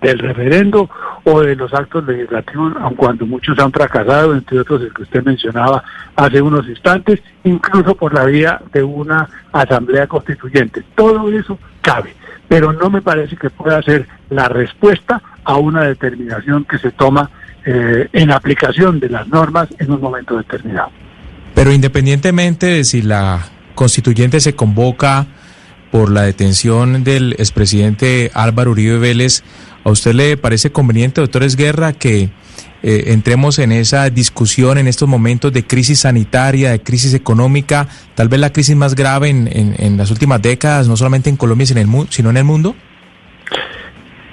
del 0.00 0.18
referendo 0.18 0.88
o 1.24 1.40
de 1.40 1.56
los 1.56 1.72
actos 1.72 2.04
legislativos, 2.06 2.74
aun 2.80 2.94
cuando 2.94 3.26
muchos 3.26 3.58
han 3.58 3.72
fracasado, 3.72 4.34
entre 4.34 4.60
otros 4.60 4.82
el 4.82 4.92
que 4.92 5.02
usted 5.02 5.24
mencionaba 5.24 5.82
hace 6.16 6.40
unos 6.40 6.68
instantes, 6.68 7.20
incluso 7.44 7.94
por 7.94 8.14
la 8.14 8.24
vía 8.24 8.60
de 8.72 8.82
una 8.82 9.28
asamblea 9.52 10.06
constituyente. 10.06 10.82
Todo 10.94 11.30
eso 11.30 11.58
cabe, 11.80 12.14
pero 12.48 12.72
no 12.72 12.90
me 12.90 13.02
parece 13.02 13.36
que 13.36 13.50
pueda 13.50 13.82
ser 13.82 14.06
la 14.30 14.48
respuesta 14.48 15.22
a 15.44 15.56
una 15.56 15.82
determinación 15.84 16.64
que 16.64 16.78
se 16.78 16.90
toma 16.90 17.30
eh, 17.64 18.08
en 18.12 18.30
aplicación 18.30 19.00
de 19.00 19.08
las 19.08 19.26
normas 19.28 19.68
en 19.78 19.90
un 19.90 20.00
momento 20.00 20.36
determinado. 20.36 20.90
Pero 21.54 21.72
independientemente 21.72 22.66
de 22.66 22.84
si 22.84 23.02
la 23.02 23.40
constituyente 23.74 24.40
se 24.40 24.54
convoca 24.54 25.26
por 25.94 26.10
la 26.10 26.22
detención 26.22 27.04
del 27.04 27.34
expresidente 27.34 28.32
Álvaro 28.34 28.72
Uribe 28.72 28.98
Vélez. 28.98 29.44
¿A 29.84 29.90
usted 29.90 30.14
le 30.14 30.36
parece 30.36 30.72
conveniente, 30.72 31.20
doctor 31.20 31.42
Esguerra, 31.42 31.92
que 31.92 32.30
eh, 32.82 33.04
entremos 33.08 33.58
en 33.58 33.70
esa 33.70 34.08
discusión 34.10 34.78
en 34.78 34.88
estos 34.88 35.08
momentos 35.08 35.52
de 35.52 35.66
crisis 35.66 36.00
sanitaria, 36.00 36.70
de 36.70 36.82
crisis 36.82 37.12
económica, 37.14 37.86
tal 38.14 38.28
vez 38.28 38.40
la 38.40 38.52
crisis 38.52 38.76
más 38.76 38.94
grave 38.94 39.28
en, 39.28 39.48
en, 39.50 39.96
las 39.96 40.10
últimas 40.10 40.40
décadas, 40.40 40.88
no 40.88 40.96
solamente 40.96 41.28
en 41.28 41.36
Colombia, 41.36 41.66
sino 41.66 41.80
en 41.80 41.94
el, 41.94 42.06
sino 42.08 42.30
en 42.30 42.36
el 42.38 42.44
mundo? 42.44 42.74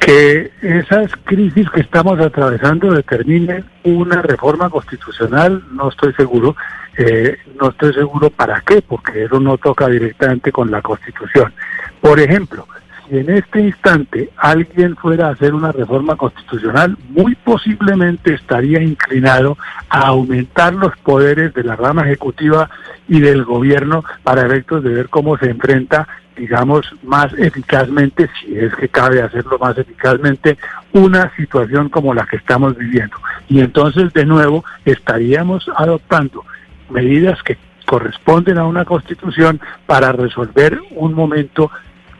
que 0.01 0.51
esas 0.63 1.11
crisis 1.25 1.69
que 1.69 1.81
estamos 1.81 2.19
atravesando 2.19 2.91
determinen 2.91 3.63
una 3.83 4.23
reforma 4.23 4.67
constitucional, 4.69 5.63
no 5.71 5.89
estoy 5.89 6.11
seguro, 6.13 6.55
eh, 6.97 7.37
no 7.59 7.69
estoy 7.69 7.93
seguro 7.93 8.31
para 8.31 8.61
qué, 8.61 8.81
porque 8.81 9.25
eso 9.25 9.39
no 9.39 9.59
toca 9.59 9.87
directamente 9.87 10.51
con 10.51 10.71
la 10.71 10.81
constitución. 10.81 11.53
Por 12.01 12.19
ejemplo, 12.19 12.67
si 13.11 13.17
en 13.17 13.29
este 13.29 13.59
instante 13.59 14.29
alguien 14.37 14.95
fuera 14.95 15.27
a 15.27 15.31
hacer 15.31 15.53
una 15.53 15.73
reforma 15.73 16.15
constitucional, 16.15 16.97
muy 17.09 17.35
posiblemente 17.35 18.33
estaría 18.33 18.81
inclinado 18.81 19.57
a 19.89 20.07
aumentar 20.07 20.73
los 20.73 20.95
poderes 20.99 21.53
de 21.53 21.65
la 21.65 21.75
rama 21.75 22.03
ejecutiva 22.03 22.69
y 23.09 23.19
del 23.19 23.43
gobierno 23.43 24.05
para 24.23 24.45
efectos 24.45 24.81
de 24.83 24.91
ver 24.91 25.09
cómo 25.09 25.37
se 25.37 25.49
enfrenta 25.49 26.07
digamos, 26.37 26.89
más 27.03 27.31
eficazmente, 27.37 28.29
si 28.39 28.57
es 28.57 28.73
que 28.73 28.87
cabe 28.87 29.21
hacerlo 29.21 29.59
más 29.59 29.77
eficazmente, 29.77 30.57
una 30.93 31.29
situación 31.35 31.89
como 31.89 32.13
la 32.15 32.25
que 32.25 32.37
estamos 32.37 32.75
viviendo. 32.75 33.17
Y 33.47 33.59
entonces, 33.59 34.11
de 34.13 34.25
nuevo, 34.25 34.63
estaríamos 34.85 35.69
adoptando 35.75 36.43
medidas 36.89 37.43
que 37.43 37.57
corresponden 37.85 38.57
a 38.57 38.65
una 38.65 38.85
constitución 38.85 39.59
para 39.85 40.13
resolver 40.13 40.79
un 40.91 41.13
momento 41.13 41.69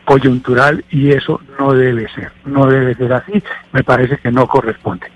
coyuntural 0.04 0.84
y 0.90 1.12
eso 1.12 1.40
no 1.58 1.72
debe 1.72 2.08
ser, 2.14 2.32
no 2.44 2.66
debe 2.66 2.94
ser 2.94 3.12
así, 3.12 3.42
me 3.72 3.82
parece 3.84 4.16
que 4.18 4.30
no 4.32 4.46
corresponde. 4.46 5.06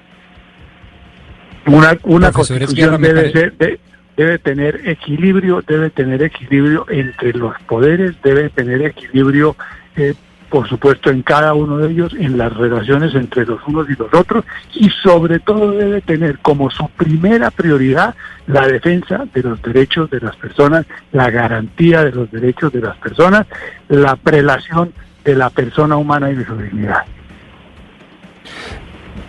Una, 1.66 1.96
una 2.04 2.30
Profesor 2.30 2.58
constitución 2.60 3.02
debe 3.02 3.32
ser, 3.32 3.52
de- 3.56 3.80
debe 4.16 4.38
tener 4.38 4.88
equilibrio, 4.88 5.62
debe 5.66 5.90
tener 5.90 6.22
equilibrio 6.22 6.86
entre 6.88 7.32
los 7.32 7.54
poderes, 7.62 8.14
debe 8.22 8.48
tener 8.50 8.82
equilibrio, 8.82 9.56
eh, 9.96 10.14
por 10.50 10.68
supuesto, 10.68 11.10
en 11.10 11.22
cada 11.22 11.54
uno 11.54 11.78
de 11.78 11.90
ellos, 11.90 12.14
en 12.18 12.38
las 12.38 12.54
relaciones 12.54 13.14
entre 13.14 13.44
los 13.44 13.60
unos 13.66 13.88
y 13.90 13.94
los 13.94 14.12
otros, 14.14 14.44
y 14.74 14.88
sobre 15.02 15.40
todo 15.40 15.72
debe 15.72 16.00
tener 16.00 16.38
como 16.38 16.70
su 16.70 16.88
primera 16.90 17.50
prioridad 17.50 18.14
la 18.46 18.66
defensa 18.66 19.26
de 19.34 19.42
los 19.42 19.60
derechos 19.62 20.08
de 20.10 20.20
las 20.20 20.36
personas, 20.36 20.86
la 21.12 21.30
garantía 21.30 22.04
de 22.04 22.12
los 22.12 22.30
derechos 22.30 22.72
de 22.72 22.80
las 22.80 22.96
personas, 22.98 23.46
la 23.88 24.16
prelación 24.16 24.92
de 25.24 25.34
la 25.34 25.50
persona 25.50 25.96
humana 25.96 26.30
y 26.30 26.36
de 26.36 26.46
su 26.46 26.56
dignidad. 26.56 27.04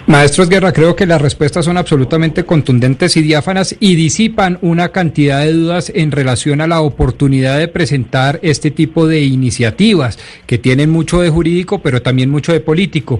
Maestros 0.07 0.47
Guerra, 0.47 0.71
creo 0.71 0.95
que 0.95 1.05
las 1.05 1.21
respuestas 1.21 1.65
son 1.65 1.75
absolutamente 1.75 2.45
contundentes 2.45 3.17
y 3.17 3.21
diáfanas 3.21 3.75
y 3.77 3.95
disipan 3.95 4.57
una 4.61 4.93
cantidad 4.93 5.41
de 5.41 5.51
dudas 5.51 5.91
en 5.93 6.13
relación 6.13 6.61
a 6.61 6.67
la 6.67 6.79
oportunidad 6.79 7.59
de 7.59 7.67
presentar 7.67 8.39
este 8.41 8.71
tipo 8.71 9.05
de 9.05 9.19
iniciativas 9.23 10.17
que 10.45 10.57
tienen 10.57 10.91
mucho 10.91 11.19
de 11.19 11.29
jurídico, 11.29 11.81
pero 11.81 12.01
también 12.01 12.29
mucho 12.29 12.53
de 12.53 12.61
político. 12.61 13.19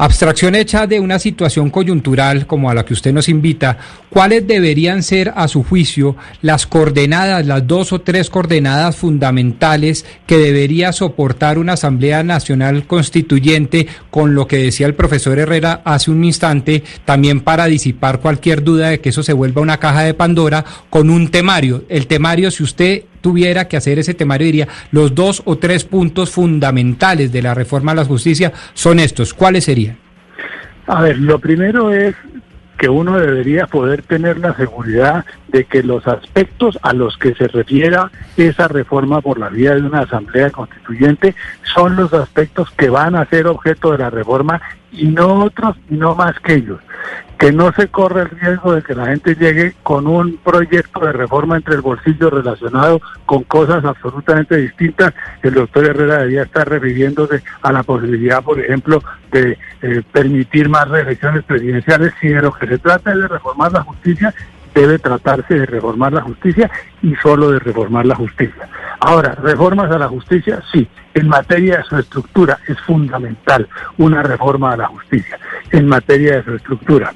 Abstracción 0.00 0.54
hecha 0.54 0.86
de 0.86 1.00
una 1.00 1.18
situación 1.18 1.70
coyuntural 1.70 2.46
como 2.46 2.70
a 2.70 2.74
la 2.74 2.84
que 2.84 2.92
usted 2.92 3.12
nos 3.12 3.28
invita, 3.28 3.78
¿cuáles 4.10 4.46
deberían 4.46 5.02
ser, 5.02 5.32
a 5.34 5.48
su 5.48 5.64
juicio, 5.64 6.14
las 6.40 6.68
coordenadas, 6.68 7.44
las 7.44 7.66
dos 7.66 7.92
o 7.92 8.00
tres 8.00 8.30
coordenadas 8.30 8.94
fundamentales 8.94 10.06
que 10.24 10.38
debería 10.38 10.92
soportar 10.92 11.58
una 11.58 11.72
Asamblea 11.72 12.22
Nacional 12.22 12.86
Constituyente 12.86 13.88
con 14.08 14.36
lo 14.36 14.46
que 14.46 14.58
decía 14.58 14.86
el 14.86 14.94
profesor 14.94 15.36
Herrera 15.36 15.82
hace 15.84 16.12
un 16.12 16.22
instante, 16.22 16.84
también 17.04 17.40
para 17.40 17.66
disipar 17.66 18.20
cualquier 18.20 18.62
duda 18.62 18.90
de 18.90 19.00
que 19.00 19.08
eso 19.08 19.24
se 19.24 19.32
vuelva 19.32 19.62
una 19.62 19.80
caja 19.80 20.02
de 20.02 20.14
Pandora 20.14 20.64
con 20.90 21.10
un 21.10 21.28
temario? 21.28 21.82
El 21.88 22.06
temario, 22.06 22.52
si 22.52 22.62
usted 22.62 23.02
tuviera 23.20 23.68
que 23.68 23.76
hacer 23.76 23.98
ese 23.98 24.14
temario, 24.14 24.46
diría, 24.46 24.68
los 24.90 25.14
dos 25.14 25.42
o 25.44 25.58
tres 25.58 25.84
puntos 25.84 26.30
fundamentales 26.30 27.32
de 27.32 27.42
la 27.42 27.54
reforma 27.54 27.92
a 27.92 27.96
la 27.96 28.04
justicia 28.04 28.52
son 28.74 29.00
estos. 29.00 29.34
¿Cuáles 29.34 29.64
serían? 29.64 29.96
A 30.86 31.02
ver, 31.02 31.18
lo 31.18 31.38
primero 31.38 31.92
es 31.92 32.14
que 32.78 32.88
uno 32.88 33.18
debería 33.18 33.66
poder 33.66 34.02
tener 34.02 34.38
la 34.38 34.54
seguridad 34.54 35.24
de 35.48 35.64
que 35.64 35.82
los 35.82 36.06
aspectos 36.06 36.78
a 36.82 36.92
los 36.92 37.18
que 37.18 37.34
se 37.34 37.48
refiera 37.48 38.10
esa 38.36 38.68
reforma 38.68 39.20
por 39.20 39.38
la 39.38 39.48
vía 39.48 39.74
de 39.74 39.82
una 39.82 40.02
asamblea 40.02 40.50
constituyente 40.50 41.34
son 41.74 41.96
los 41.96 42.14
aspectos 42.14 42.70
que 42.70 42.88
van 42.88 43.16
a 43.16 43.26
ser 43.26 43.48
objeto 43.48 43.92
de 43.92 43.98
la 43.98 44.10
reforma 44.10 44.62
y 44.92 45.06
no 45.06 45.44
otros 45.44 45.76
no 45.88 46.14
más 46.14 46.38
que 46.38 46.54
ellos. 46.54 46.78
Que 47.38 47.52
no 47.52 47.72
se 47.72 47.88
corre 47.88 48.22
el 48.22 48.30
riesgo 48.30 48.74
de 48.74 48.82
que 48.82 48.94
la 48.94 49.06
gente 49.06 49.36
llegue 49.36 49.74
con 49.82 50.06
un 50.06 50.38
proyecto 50.38 51.00
de 51.00 51.12
reforma 51.12 51.56
entre 51.56 51.76
el 51.76 51.82
bolsillo 51.82 52.30
relacionado 52.30 53.00
con 53.26 53.44
cosas 53.44 53.84
absolutamente 53.84 54.56
distintas. 54.56 55.14
El 55.42 55.54
doctor 55.54 55.84
Herrera 55.84 56.18
debía 56.18 56.42
estar 56.42 56.68
refiriéndose 56.68 57.42
a 57.62 57.72
la 57.72 57.82
posibilidad, 57.84 58.42
por 58.42 58.58
ejemplo, 58.58 59.02
de 59.30 59.56
eh, 59.82 60.02
permitir 60.10 60.68
más 60.68 60.88
reelecciones 60.88 61.44
presidenciales. 61.44 62.12
Si 62.20 62.28
de 62.28 62.42
lo 62.42 62.52
que 62.52 62.66
se 62.66 62.78
trata 62.78 63.12
es 63.12 63.18
de 63.18 63.28
reformar 63.28 63.72
la 63.72 63.82
justicia, 63.82 64.34
debe 64.80 64.98
tratarse 64.98 65.54
de 65.54 65.66
reformar 65.66 66.12
la 66.12 66.22
justicia 66.22 66.70
y 67.02 67.14
solo 67.16 67.50
de 67.50 67.58
reformar 67.58 68.06
la 68.06 68.14
justicia. 68.14 68.68
Ahora, 69.00 69.34
reformas 69.34 69.90
a 69.90 69.98
la 69.98 70.08
justicia, 70.08 70.62
sí, 70.72 70.88
en 71.14 71.28
materia 71.28 71.78
de 71.78 71.84
su 71.84 71.96
estructura 71.96 72.58
es 72.66 72.80
fundamental 72.80 73.68
una 73.98 74.22
reforma 74.22 74.72
a 74.72 74.76
la 74.76 74.86
justicia, 74.86 75.38
en 75.70 75.86
materia 75.88 76.36
de 76.36 76.44
su 76.44 76.54
estructura, 76.54 77.12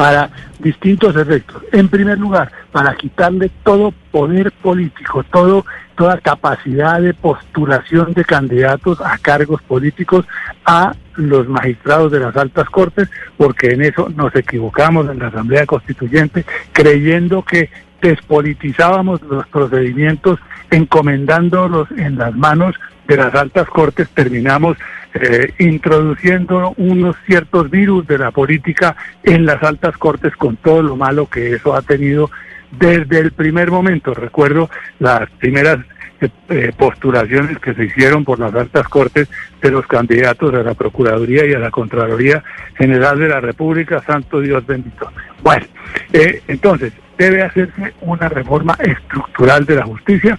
para 0.00 0.30
distintos 0.60 1.14
efectos. 1.14 1.62
En 1.72 1.86
primer 1.90 2.18
lugar, 2.18 2.50
para 2.72 2.94
quitarle 2.94 3.50
todo 3.62 3.92
poder 4.10 4.50
político, 4.50 5.22
todo 5.24 5.66
toda 5.94 6.16
capacidad 6.16 7.02
de 7.02 7.12
postulación 7.12 8.14
de 8.14 8.24
candidatos 8.24 8.98
a 9.02 9.18
cargos 9.18 9.60
políticos 9.60 10.24
a 10.64 10.94
los 11.16 11.46
magistrados 11.48 12.10
de 12.12 12.20
las 12.20 12.34
altas 12.34 12.70
cortes, 12.70 13.10
porque 13.36 13.72
en 13.72 13.82
eso 13.82 14.08
nos 14.16 14.34
equivocamos 14.34 15.06
en 15.10 15.18
la 15.18 15.26
Asamblea 15.26 15.66
Constituyente, 15.66 16.46
creyendo 16.72 17.42
que 17.42 17.68
despolitizábamos 18.00 19.20
los 19.20 19.46
procedimientos 19.48 20.40
encomendándolos 20.70 21.90
en 21.90 22.16
las 22.16 22.34
manos 22.34 22.74
de 23.06 23.18
las 23.18 23.34
altas 23.34 23.68
cortes, 23.68 24.08
terminamos 24.14 24.78
eh, 25.14 25.52
introduciendo 25.58 26.74
unos 26.76 27.16
ciertos 27.26 27.70
virus 27.70 28.06
de 28.06 28.18
la 28.18 28.30
política 28.30 28.96
en 29.22 29.46
las 29.46 29.62
altas 29.62 29.96
cortes 29.96 30.36
con 30.36 30.56
todo 30.56 30.82
lo 30.82 30.96
malo 30.96 31.26
que 31.26 31.54
eso 31.54 31.74
ha 31.74 31.82
tenido 31.82 32.30
desde 32.70 33.18
el 33.18 33.32
primer 33.32 33.70
momento. 33.70 34.14
Recuerdo 34.14 34.70
las 34.98 35.28
primeras 35.38 35.78
eh, 36.20 36.28
eh, 36.50 36.72
postulaciones 36.76 37.58
que 37.60 37.72
se 37.72 37.84
hicieron 37.84 38.24
por 38.24 38.38
las 38.38 38.54
altas 38.54 38.86
cortes 38.88 39.28
de 39.62 39.70
los 39.70 39.86
candidatos 39.86 40.52
a 40.52 40.62
la 40.62 40.74
Procuraduría 40.74 41.46
y 41.46 41.54
a 41.54 41.58
la 41.58 41.70
Contraloría 41.70 42.44
General 42.76 43.18
de 43.18 43.28
la 43.28 43.40
República, 43.40 44.02
santo 44.02 44.40
Dios 44.40 44.66
bendito. 44.66 45.10
Bueno, 45.42 45.64
eh, 46.12 46.42
entonces 46.46 46.92
debe 47.16 47.42
hacerse 47.42 47.94
una 48.02 48.28
reforma 48.28 48.76
estructural 48.80 49.64
de 49.64 49.76
la 49.76 49.84
justicia 49.84 50.38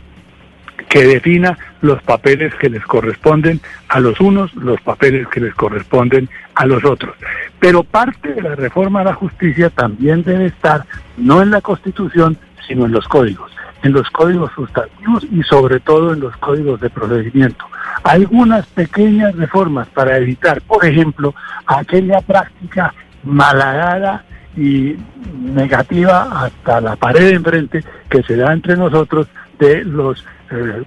que 0.91 1.07
defina 1.07 1.57
los 1.79 2.03
papeles 2.03 2.53
que 2.55 2.69
les 2.69 2.85
corresponden 2.85 3.61
a 3.87 4.01
los 4.01 4.19
unos, 4.19 4.53
los 4.55 4.79
papeles 4.81 5.25
que 5.29 5.39
les 5.39 5.55
corresponden 5.55 6.27
a 6.53 6.65
los 6.65 6.83
otros. 6.83 7.15
Pero 7.61 7.83
parte 7.83 8.33
de 8.33 8.41
la 8.41 8.55
reforma 8.55 8.99
a 8.99 9.05
la 9.05 9.13
justicia 9.13 9.69
también 9.69 10.21
debe 10.23 10.47
estar 10.47 10.85
no 11.15 11.41
en 11.41 11.49
la 11.49 11.61
Constitución, 11.61 12.37
sino 12.67 12.87
en 12.87 12.91
los 12.91 13.07
códigos, 13.07 13.49
en 13.83 13.93
los 13.93 14.09
códigos 14.09 14.51
sustantivos 14.53 15.25
y 15.31 15.41
sobre 15.43 15.79
todo 15.79 16.13
en 16.13 16.19
los 16.19 16.35
códigos 16.37 16.81
de 16.81 16.89
procedimiento. 16.89 17.63
Algunas 18.03 18.67
pequeñas 18.67 19.33
reformas 19.37 19.87
para 19.87 20.17
evitar, 20.17 20.59
por 20.59 20.85
ejemplo, 20.85 21.33
aquella 21.67 22.19
práctica 22.19 22.93
malhadada 23.23 24.25
y 24.57 24.97
negativa 25.39 26.43
hasta 26.43 26.81
la 26.81 26.97
pared 26.97 27.29
de 27.29 27.35
enfrente 27.35 27.83
que 28.09 28.23
se 28.23 28.35
da 28.35 28.51
entre 28.51 28.75
nosotros 28.75 29.27
de 29.57 29.85
los 29.85 30.25
eh, 30.51 30.83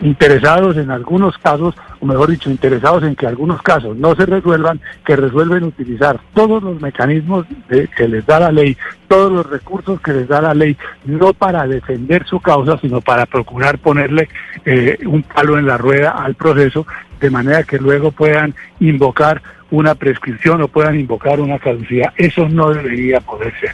interesados 0.00 0.76
en 0.76 0.90
algunos 0.92 1.36
casos, 1.38 1.74
o 2.00 2.06
mejor 2.06 2.30
dicho, 2.30 2.50
interesados 2.50 3.02
en 3.02 3.16
que 3.16 3.26
algunos 3.26 3.60
casos 3.62 3.96
no 3.96 4.14
se 4.14 4.26
resuelvan, 4.26 4.80
que 5.04 5.16
resuelven 5.16 5.64
utilizar 5.64 6.20
todos 6.34 6.62
los 6.62 6.80
mecanismos 6.80 7.46
de- 7.68 7.88
que 7.88 8.06
les 8.06 8.24
da 8.24 8.38
la 8.38 8.52
ley, 8.52 8.76
todos 9.08 9.32
los 9.32 9.50
recursos 9.50 10.00
que 10.00 10.12
les 10.12 10.28
da 10.28 10.40
la 10.40 10.54
ley, 10.54 10.76
no 11.04 11.32
para 11.32 11.66
defender 11.66 12.24
su 12.26 12.38
causa, 12.40 12.78
sino 12.78 13.00
para 13.00 13.26
procurar 13.26 13.78
ponerle 13.78 14.28
eh, 14.64 14.98
un 15.04 15.22
palo 15.24 15.58
en 15.58 15.66
la 15.66 15.76
rueda 15.78 16.10
al 16.12 16.36
proceso, 16.36 16.86
de 17.20 17.30
manera 17.30 17.64
que 17.64 17.78
luego 17.78 18.12
puedan 18.12 18.54
invocar 18.78 19.42
una 19.72 19.96
prescripción 19.96 20.62
o 20.62 20.68
puedan 20.68 20.98
invocar 20.98 21.40
una 21.40 21.58
caducidad. 21.58 22.12
Eso 22.16 22.48
no 22.48 22.70
debería 22.70 23.20
poder 23.20 23.52
ser. 23.60 23.72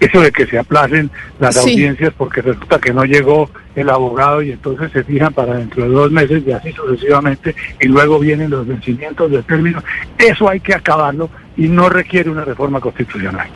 Eso 0.00 0.20
de 0.20 0.32
que 0.32 0.46
se 0.46 0.58
aplacen 0.58 1.10
las 1.40 1.54
Sí. 1.54 1.70
audiencias 1.72 2.12
porque 2.16 2.42
resulta 2.42 2.78
que 2.78 2.92
no 2.92 3.04
llegó 3.04 3.50
el 3.74 3.88
abogado 3.90 4.42
y 4.42 4.52
entonces 4.52 4.90
se 4.92 5.04
fijan 5.04 5.32
para 5.32 5.54
dentro 5.54 5.84
de 5.84 5.90
dos 5.90 6.10
meses 6.10 6.42
y 6.46 6.52
así 6.52 6.72
sucesivamente 6.72 7.54
y 7.80 7.86
luego 7.88 8.18
vienen 8.18 8.50
los 8.50 8.66
vencimientos 8.66 9.30
del 9.30 9.44
término. 9.44 9.82
Eso 10.18 10.48
hay 10.48 10.60
que 10.60 10.74
acabarlo 10.74 11.30
y 11.56 11.68
no 11.68 11.88
requiere 11.88 12.30
una 12.30 12.44
reforma 12.44 12.80
constitucional. 12.80 13.48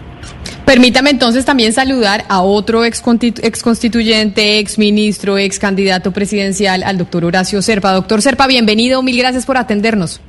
Permítame 0.65 1.11
entonces 1.11 1.45
también 1.45 1.73
saludar 1.73 2.25
a 2.29 2.43
otro 2.43 2.85
ex 2.85 3.03
constituyente, 3.03 4.59
ex 4.61 4.79
ministro, 4.79 5.37
ex 5.37 5.59
candidato 5.59 6.13
presidencial, 6.13 6.85
al 6.85 6.97
doctor 6.97 7.25
Horacio 7.25 7.61
Serpa. 7.61 7.93
Doctor 7.93 8.23
Serpa, 8.23 8.47
bienvenido, 8.47 9.03
mil 9.03 9.19
gracias 9.19 9.47
por 9.47 9.57
atendernos. 9.57 10.21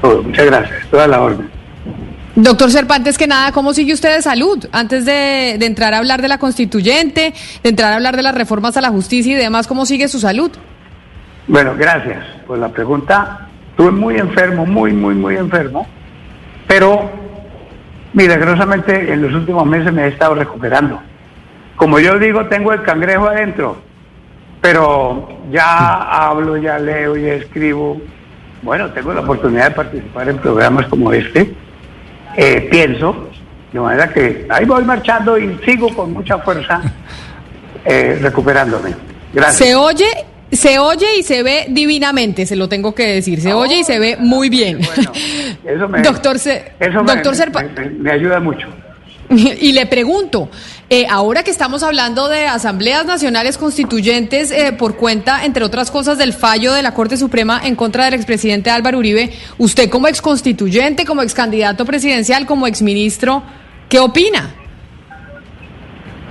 Todo, 0.00 0.22
muchas 0.22 0.46
gracias, 0.46 0.86
toda 0.90 1.06
la 1.08 1.20
orden. 1.20 1.59
Doctor 2.42 2.70
Serpa, 2.70 2.94
antes 2.94 3.18
que 3.18 3.26
nada, 3.26 3.52
¿cómo 3.52 3.74
sigue 3.74 3.92
usted 3.92 4.16
de 4.16 4.22
salud? 4.22 4.64
Antes 4.72 5.04
de, 5.04 5.56
de 5.58 5.66
entrar 5.66 5.92
a 5.92 5.98
hablar 5.98 6.22
de 6.22 6.28
la 6.28 6.38
constituyente, 6.38 7.34
de 7.62 7.68
entrar 7.68 7.92
a 7.92 7.96
hablar 7.96 8.16
de 8.16 8.22
las 8.22 8.34
reformas 8.34 8.78
a 8.78 8.80
la 8.80 8.88
justicia 8.88 9.34
y 9.34 9.36
demás, 9.36 9.66
¿cómo 9.66 9.84
sigue 9.84 10.08
su 10.08 10.18
salud? 10.18 10.50
Bueno, 11.46 11.74
gracias 11.76 12.24
por 12.46 12.58
la 12.58 12.70
pregunta. 12.70 13.46
Estuve 13.72 13.90
muy 13.90 14.16
enfermo, 14.16 14.64
muy, 14.64 14.92
muy, 14.92 15.14
muy 15.14 15.36
enfermo, 15.36 15.86
pero 16.66 17.10
milagrosamente 18.14 19.12
en 19.12 19.20
los 19.20 19.34
últimos 19.34 19.66
meses 19.66 19.92
me 19.92 20.04
he 20.04 20.08
estado 20.08 20.34
recuperando. 20.34 20.98
Como 21.76 21.98
yo 21.98 22.18
digo, 22.18 22.46
tengo 22.46 22.72
el 22.72 22.82
cangrejo 22.82 23.28
adentro, 23.28 23.76
pero 24.62 25.28
ya 25.50 26.28
hablo, 26.28 26.56
ya 26.56 26.78
leo, 26.78 27.16
ya 27.16 27.34
escribo. 27.34 28.00
Bueno, 28.62 28.90
tengo 28.92 29.12
la 29.12 29.20
oportunidad 29.20 29.68
de 29.68 29.74
participar 29.74 30.30
en 30.30 30.38
programas 30.38 30.86
como 30.86 31.12
este. 31.12 31.54
Eh, 32.42 32.68
pienso, 32.70 33.28
de 33.72 33.80
manera 33.80 34.10
que 34.12 34.46
ahí 34.48 34.64
voy 34.64 34.82
marchando 34.84 35.38
y 35.38 35.58
sigo 35.64 35.94
con 35.94 36.12
mucha 36.12 36.38
fuerza 36.38 36.80
eh, 37.84 38.18
recuperándome. 38.20 38.94
Gracias. 39.32 39.56
Se 39.68 39.74
oye, 39.74 40.06
se 40.50 40.78
oye 40.78 41.06
y 41.18 41.22
se 41.22 41.42
ve 41.42 41.66
divinamente, 41.68 42.46
se 42.46 42.56
lo 42.56 42.68
tengo 42.68 42.94
que 42.94 43.06
decir. 43.06 43.40
Se 43.40 43.52
oye 43.52 43.80
y 43.80 43.84
se 43.84 43.98
ve 43.98 44.16
muy 44.18 44.48
bien. 44.48 44.80
Eso 45.64 45.88
me, 45.88 46.00
doctor, 46.02 46.38
Se- 46.38 46.72
eso 46.80 47.02
me- 47.04 47.12
doctor 47.14 47.36
Serpa, 47.36 47.62
me- 47.62 47.68
me- 47.84 47.90
me 47.90 48.10
ayuda 48.10 48.40
mucho. 48.40 48.66
y 49.30 49.72
le 49.72 49.86
pregunto, 49.86 50.48
eh, 50.92 51.06
ahora 51.08 51.44
que 51.44 51.50
estamos 51.52 51.82
hablando 51.84 52.28
de 52.28 52.46
asambleas 52.48 53.06
nacionales 53.06 53.56
constituyentes 53.56 54.50
eh, 54.50 54.72
por 54.72 54.96
cuenta, 54.96 55.44
entre 55.44 55.64
otras 55.64 55.90
cosas, 55.90 56.18
del 56.18 56.32
fallo 56.32 56.72
de 56.72 56.82
la 56.82 56.94
Corte 56.94 57.16
Suprema 57.16 57.60
en 57.64 57.76
contra 57.76 58.04
del 58.06 58.14
expresidente 58.14 58.70
Álvaro 58.70 58.98
Uribe, 58.98 59.30
usted 59.58 59.88
como 59.88 60.08
exconstituyente, 60.08 61.04
como 61.06 61.22
excandidato 61.22 61.84
presidencial, 61.84 62.44
como 62.44 62.66
exministro, 62.66 63.42
¿qué 63.88 64.00
opina? 64.00 64.50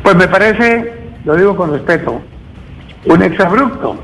Pues 0.04 0.16
me 0.16 0.28
parece, 0.28 0.94
lo 1.24 1.36
digo 1.36 1.56
con 1.56 1.72
respeto, 1.72 2.22
un 3.06 3.24
exabrupto. 3.24 4.04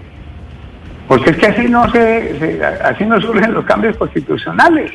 Porque 1.07 1.31
es 1.31 1.37
que 1.37 1.45
así 1.47 1.67
no 1.67 1.91
se, 1.91 2.39
se- 2.39 2.63
así 2.65 3.05
no 3.05 3.19
surgen 3.21 3.53
los 3.53 3.63
cambios 3.65 3.95
constitucionales. 3.97 4.91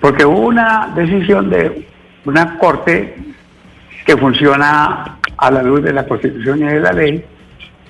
Porque 0.00 0.24
hubo 0.24 0.40
una 0.48 0.92
decisión 0.96 1.48
de 1.50 1.86
una 2.24 2.58
corte 2.58 3.14
que 4.04 4.16
funciona 4.16 5.18
a 5.36 5.50
la 5.50 5.62
luz 5.62 5.82
de 5.82 5.92
la 5.92 6.06
constitución 6.06 6.60
y 6.60 6.64
de 6.64 6.80
la 6.80 6.92
ley. 6.92 7.24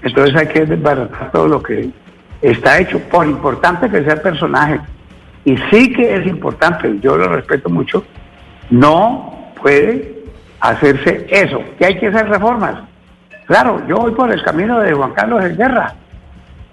Entonces 0.02 0.34
hay 0.36 0.46
que 0.48 0.66
desbaratar 0.66 1.30
todo 1.30 1.48
lo 1.48 1.62
que 1.62 1.90
está 2.42 2.78
hecho, 2.78 2.98
por 3.10 3.26
importante 3.26 3.88
que 3.90 4.02
sea 4.02 4.14
el 4.14 4.20
personaje. 4.20 4.80
Y 5.44 5.56
sí 5.70 5.92
que 5.92 6.16
es 6.16 6.26
importante, 6.26 6.98
yo 7.00 7.16
lo 7.16 7.28
respeto 7.28 7.68
mucho, 7.68 8.04
no 8.70 9.52
puede 9.60 10.20
hacerse 10.60 11.26
eso, 11.30 11.62
que 11.78 11.86
hay 11.86 11.98
que 11.98 12.08
hacer 12.08 12.28
reformas. 12.28 12.74
Claro, 13.46 13.82
yo 13.88 13.96
voy 13.96 14.12
por 14.12 14.30
el 14.30 14.42
camino 14.42 14.78
de 14.80 14.92
Juan 14.92 15.12
Carlos 15.12 15.42
de 15.42 15.56
Guerra. 15.56 15.94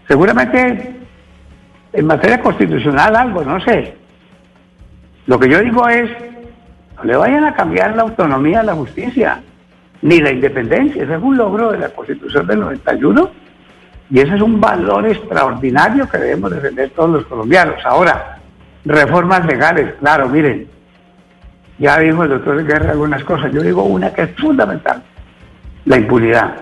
Seguramente 0.08 0.96
en 1.94 2.06
materia 2.06 2.40
constitucional 2.40 3.16
algo, 3.16 3.44
no 3.44 3.60
sé. 3.62 3.96
Lo 5.26 5.40
que 5.40 5.50
yo 5.50 5.60
digo 5.60 5.88
es, 5.90 6.10
no 6.98 7.04
le 7.04 7.16
vayan 7.16 7.44
a 7.44 7.54
cambiar 7.54 7.96
la 7.96 8.04
autonomía 8.04 8.62
a 8.62 8.64
la 8.64 8.74
justicia, 8.74 9.42
ni 10.02 10.20
la 10.20 10.32
independencia. 10.32 11.04
Ese 11.04 11.14
es 11.14 11.22
un 11.22 11.38
logro 11.38 11.72
de 11.72 11.80
la 11.80 11.90
Constitución 11.90 12.48
del 12.48 12.60
91 12.60 13.30
y 14.10 14.20
ese 14.20 14.36
es 14.36 14.42
un 14.42 14.60
valor 14.60 15.06
extraordinario 15.08 16.10
que 16.10 16.18
debemos 16.18 16.52
defender 16.52 16.90
todos 16.92 17.10
los 17.10 17.26
colombianos. 17.26 17.76
Ahora, 17.86 18.40
reformas 18.86 19.46
legales, 19.46 19.94
claro, 20.00 20.30
miren, 20.30 20.68
ya 21.78 22.00
dijo 22.00 22.24
el 22.24 22.30
doctor 22.30 22.66
Guerra 22.66 22.92
algunas 22.92 23.24
cosas. 23.24 23.52
Yo 23.52 23.62
digo 23.62 23.84
una 23.84 24.12
que 24.14 24.24
es 24.24 24.36
fundamental, 24.36 25.04
la 25.86 25.98
impunidad. 25.98 26.56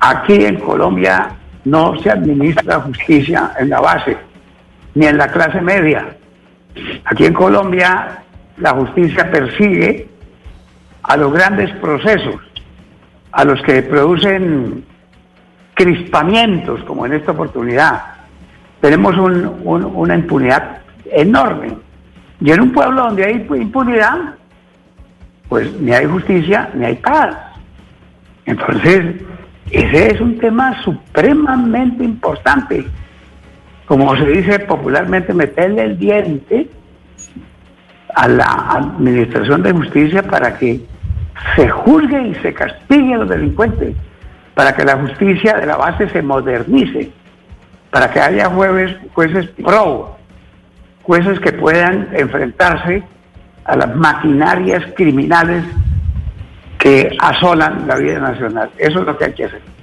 Aquí 0.00 0.44
en 0.44 0.60
Colombia 0.60 1.30
no 1.64 1.98
se 2.00 2.10
administra 2.10 2.80
justicia 2.80 3.52
en 3.58 3.68
la 3.68 3.80
base, 3.80 4.16
ni 4.94 5.06
en 5.06 5.18
la 5.18 5.28
clase 5.28 5.60
media. 5.60 6.06
Aquí 7.04 7.26
en 7.26 7.34
Colombia 7.34 8.22
la 8.60 8.70
justicia 8.70 9.30
persigue 9.30 10.08
a 11.02 11.16
los 11.16 11.32
grandes 11.32 11.70
procesos, 11.76 12.36
a 13.32 13.44
los 13.44 13.60
que 13.62 13.82
producen 13.82 14.84
crispamientos, 15.74 16.82
como 16.84 17.06
en 17.06 17.14
esta 17.14 17.32
oportunidad. 17.32 18.02
Tenemos 18.80 19.16
un- 19.16 19.60
un- 19.64 19.84
una 19.84 20.14
impunidad 20.14 20.78
enorme. 21.12 21.76
Y 22.40 22.50
en 22.50 22.60
un 22.60 22.72
pueblo 22.72 23.02
donde 23.02 23.24
hay 23.24 23.46
impunidad, 23.48 24.34
pues 25.48 25.72
ni 25.80 25.92
hay 25.92 26.06
justicia 26.06 26.70
ni 26.74 26.84
hay 26.84 26.96
paz. 26.96 27.36
Entonces, 28.46 29.16
ese 29.70 30.14
es 30.14 30.20
un 30.20 30.38
tema 30.38 30.80
supremamente 30.82 32.04
importante. 32.04 32.86
Como 33.86 34.16
se 34.16 34.26
dice 34.26 34.58
popularmente, 34.60 35.32
meterle 35.32 35.82
el 35.84 35.98
diente 35.98 36.68
a 38.14 38.28
la 38.28 38.68
administración 38.70 39.62
de 39.62 39.72
justicia 39.72 40.22
para 40.22 40.56
que 40.58 40.80
se 41.56 41.68
juzgue 41.68 42.28
y 42.28 42.34
se 42.36 42.52
castigue 42.52 43.14
a 43.14 43.18
los 43.18 43.28
delincuentes, 43.28 43.94
para 44.54 44.74
que 44.74 44.84
la 44.84 44.96
justicia 44.96 45.54
de 45.54 45.66
la 45.66 45.76
base 45.76 46.08
se 46.08 46.22
modernice, 46.22 47.10
para 47.90 48.10
que 48.10 48.20
haya 48.20 48.46
jueves, 48.46 48.96
jueces 49.14 49.48
pro, 49.64 50.16
jueces 51.02 51.38
que 51.40 51.52
puedan 51.52 52.08
enfrentarse 52.12 53.02
a 53.64 53.76
las 53.76 53.94
maquinarias 53.94 54.82
criminales 54.96 55.64
que 56.78 57.16
asolan 57.20 57.86
la 57.86 57.96
vida 57.96 58.18
nacional. 58.18 58.70
Eso 58.78 59.00
es 59.00 59.06
lo 59.06 59.16
que 59.16 59.24
hay 59.26 59.32
que 59.32 59.44
hacer. 59.44 59.77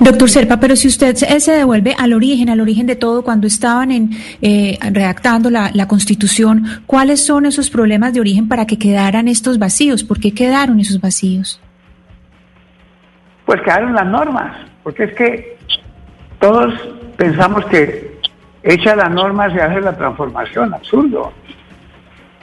Doctor 0.00 0.30
Serpa, 0.30 0.58
pero 0.58 0.76
si 0.76 0.88
usted 0.88 1.14
se 1.14 1.52
devuelve 1.52 1.94
al 1.98 2.12
origen, 2.12 2.48
al 2.48 2.60
origen 2.60 2.86
de 2.86 2.96
todo, 2.96 3.22
cuando 3.22 3.46
estaban 3.46 3.90
en, 3.90 4.10
eh, 4.42 4.78
redactando 4.92 5.50
la, 5.50 5.70
la 5.74 5.86
Constitución, 5.88 6.64
¿cuáles 6.86 7.24
son 7.24 7.46
esos 7.46 7.70
problemas 7.70 8.12
de 8.12 8.20
origen 8.20 8.48
para 8.48 8.66
que 8.66 8.78
quedaran 8.78 9.28
estos 9.28 9.58
vacíos? 9.58 10.04
¿Por 10.04 10.20
qué 10.20 10.32
quedaron 10.32 10.80
esos 10.80 11.00
vacíos? 11.00 11.60
Pues 13.46 13.60
quedaron 13.62 13.94
las 13.94 14.06
normas, 14.06 14.56
porque 14.82 15.04
es 15.04 15.14
que 15.14 15.58
todos 16.38 16.72
pensamos 17.16 17.64
que 17.66 18.18
hecha 18.62 18.96
la 18.96 19.08
norma 19.08 19.50
se 19.50 19.60
hace 19.60 19.80
la 19.80 19.96
transformación, 19.96 20.72
absurdo. 20.72 21.32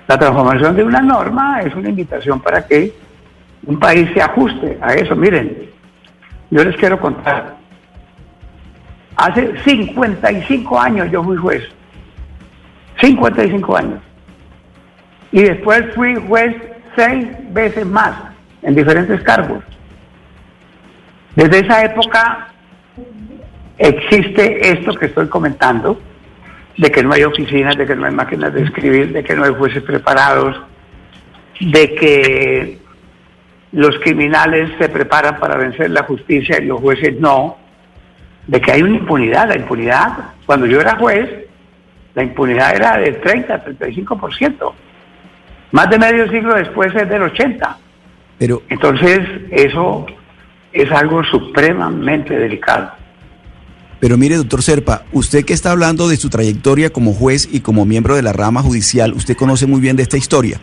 La 0.08 0.18
transformación 0.18 0.76
de 0.76 0.84
una 0.84 1.02
norma 1.02 1.62
es 1.62 1.74
una 1.76 1.90
invitación 1.90 2.40
para 2.40 2.66
que 2.66 2.94
un 3.66 3.80
país 3.80 4.10
se 4.14 4.22
ajuste 4.22 4.78
a 4.82 4.94
eso. 4.94 5.16
Miren, 5.16 5.70
yo 6.50 6.64
les 6.64 6.76
quiero 6.78 7.00
contar. 7.00 7.56
Hace 9.16 9.58
55 9.64 10.80
años 10.80 11.12
yo 11.12 11.24
fui 11.24 11.38
juez. 11.38 11.64
55 13.02 13.78
años. 13.78 14.00
Y 15.32 15.44
después 15.44 15.84
fui 15.96 16.16
juez 16.16 16.56
seis 16.96 17.28
veces 17.54 17.86
más 17.86 18.14
en 18.62 18.76
diferentes 18.76 19.22
cargos. 19.24 19.64
Desde 21.36 21.60
esa 21.60 21.84
época 21.84 22.48
existe 23.78 24.72
esto 24.72 24.94
que 24.94 25.06
estoy 25.06 25.28
comentando, 25.28 26.00
de 26.78 26.92
que 26.92 27.04
no 27.04 27.14
hay 27.14 27.24
oficinas, 27.24 27.76
de 27.76 27.86
que 27.86 27.96
no 27.96 28.06
hay 28.06 28.14
máquinas 28.14 28.54
de 28.54 28.64
escribir, 28.64 29.14
de 29.14 29.24
que 29.24 29.36
no 29.36 29.44
hay 29.44 29.54
jueces 29.54 29.84
preparados, 29.84 30.60
de 31.60 31.96
que 31.96 32.80
los 33.78 34.00
criminales 34.00 34.72
se 34.80 34.90
preparan 34.90 35.40
para 35.40 35.56
vencer 35.56 35.92
la 35.92 36.02
justicia 36.02 36.60
y 36.60 36.66
los 36.66 36.82
jueces 36.82 37.20
no, 37.20 37.58
de 38.48 38.60
que 38.60 38.72
hay 38.72 38.82
una 38.82 38.98
impunidad. 38.98 39.50
La 39.50 39.56
impunidad, 39.56 40.32
cuando 40.48 40.66
yo 40.66 40.82
era 40.82 40.96
juez, 40.96 41.30
la 42.16 42.24
impunidad 42.24 42.76
era 42.76 42.98
del 42.98 43.22
30, 43.22 43.66
35%. 43.66 44.74
Más 45.74 45.90
de 45.92 46.00
medio 46.00 46.28
siglo 46.32 46.56
después 46.56 46.88
es 46.96 47.08
del 47.08 47.22
80%. 47.22 47.76
Pero, 48.40 48.64
Entonces, 48.68 49.20
eso 49.52 50.08
es 50.74 50.92
algo 50.92 51.24
supremamente 51.26 52.36
delicado. 52.36 52.94
pero 54.00 54.18
mire, 54.18 54.38
doctor 54.38 54.64
Serpa, 54.64 55.04
usted 55.12 55.46
que 55.46 55.54
está 55.54 55.70
hablando 55.70 56.08
de 56.08 56.18
su 56.18 56.32
trayectoria 56.32 56.90
como 56.90 57.14
juez 57.14 57.48
y 57.52 57.60
como 57.60 57.86
miembro 57.86 58.16
de 58.16 58.24
la 58.24 58.34
rama 58.34 58.64
judicial, 58.64 59.14
usted 59.14 59.38
conoce 59.38 59.68
muy 59.68 59.82
bien 59.82 59.96
de 59.96 60.04
esta 60.04 60.18
historia. 60.18 60.60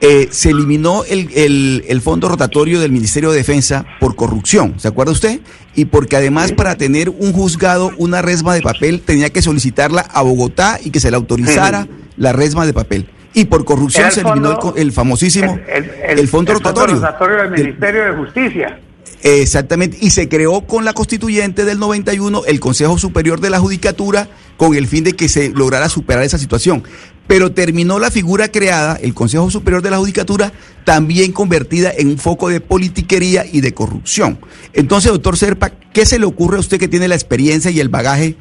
Eh, 0.00 0.28
se 0.30 0.50
eliminó 0.50 1.04
el, 1.04 1.28
el, 1.34 1.84
el, 1.86 2.00
fondo 2.00 2.28
rotatorio 2.28 2.80
del 2.80 2.90
Ministerio 2.90 3.30
de 3.30 3.36
Defensa 3.36 3.84
por 4.00 4.16
corrupción, 4.16 4.80
¿se 4.80 4.88
acuerda 4.88 5.12
usted? 5.12 5.40
Y 5.74 5.84
porque 5.86 6.16
además 6.16 6.52
para 6.52 6.76
tener 6.76 7.10
un 7.10 7.32
juzgado, 7.34 7.90
una 7.98 8.22
resma 8.22 8.54
de 8.54 8.62
papel, 8.62 9.02
tenía 9.02 9.30
que 9.30 9.42
solicitarla 9.42 10.00
a 10.00 10.22
Bogotá 10.22 10.78
y 10.82 10.90
que 10.90 11.00
se 11.00 11.10
le 11.10 11.16
autorizara 11.16 11.86
la 12.16 12.32
resma 12.32 12.64
de 12.64 12.72
papel. 12.72 13.10
Y 13.34 13.44
por 13.44 13.64
corrupción 13.64 14.10
se 14.10 14.22
eliminó 14.22 14.74
el, 14.74 14.82
el 14.82 14.92
famosísimo 14.92 15.58
el, 15.68 16.28
fondo 16.28 16.54
rotatorio. 16.54 16.96
Fondo 16.96 17.06
rotatorio 17.06 17.36
del 17.36 17.50
Ministerio 17.50 18.04
de 18.04 18.12
Justicia. 18.12 18.80
Exactamente, 19.22 19.98
y 20.00 20.10
se 20.10 20.28
creó 20.28 20.62
con 20.62 20.84
la 20.84 20.94
constituyente 20.94 21.66
del 21.66 21.78
91 21.78 22.42
el 22.46 22.58
Consejo 22.58 22.96
Superior 22.96 23.40
de 23.40 23.50
la 23.50 23.60
Judicatura 23.60 24.28
con 24.56 24.74
el 24.74 24.86
fin 24.86 25.04
de 25.04 25.12
que 25.12 25.28
se 25.28 25.50
lograra 25.50 25.88
superar 25.90 26.22
esa 26.24 26.38
situación. 26.38 26.82
Pero 27.30 27.52
terminó 27.52 28.00
la 28.00 28.10
figura 28.10 28.48
creada, 28.48 28.96
el 29.00 29.14
Consejo 29.14 29.52
Superior 29.52 29.82
de 29.82 29.90
la 29.92 29.98
Judicatura, 29.98 30.50
también 30.82 31.30
convertida 31.30 31.92
en 31.96 32.08
un 32.08 32.18
foco 32.18 32.48
de 32.48 32.60
politiquería 32.60 33.46
y 33.46 33.60
de 33.60 33.72
corrupción. 33.72 34.40
Entonces, 34.72 35.12
doctor 35.12 35.36
Serpa, 35.36 35.70
¿qué 35.92 36.04
se 36.06 36.18
le 36.18 36.26
ocurre 36.26 36.56
a 36.56 36.58
usted 36.58 36.80
que 36.80 36.88
tiene 36.88 37.06
la 37.06 37.14
experiencia 37.14 37.70
y 37.70 37.78
el 37.78 37.88
bagaje 37.88 38.34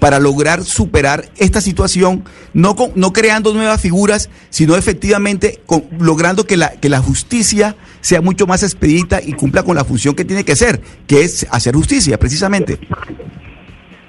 para 0.00 0.18
lograr 0.18 0.64
superar 0.64 1.26
esta 1.36 1.60
situación, 1.60 2.24
no, 2.52 2.74
con, 2.74 2.90
no 2.96 3.12
creando 3.12 3.54
nuevas 3.54 3.80
figuras, 3.80 4.28
sino 4.50 4.74
efectivamente 4.74 5.60
con, 5.64 5.84
logrando 6.00 6.44
que 6.44 6.56
la, 6.56 6.72
que 6.72 6.88
la 6.88 6.98
justicia 6.98 7.76
sea 8.00 8.22
mucho 8.22 8.48
más 8.48 8.64
expedita 8.64 9.22
y 9.22 9.34
cumpla 9.34 9.62
con 9.62 9.76
la 9.76 9.84
función 9.84 10.16
que 10.16 10.24
tiene 10.24 10.44
que 10.44 10.56
ser, 10.56 10.80
que 11.06 11.22
es 11.22 11.46
hacer 11.48 11.76
justicia, 11.76 12.18
precisamente. 12.18 12.80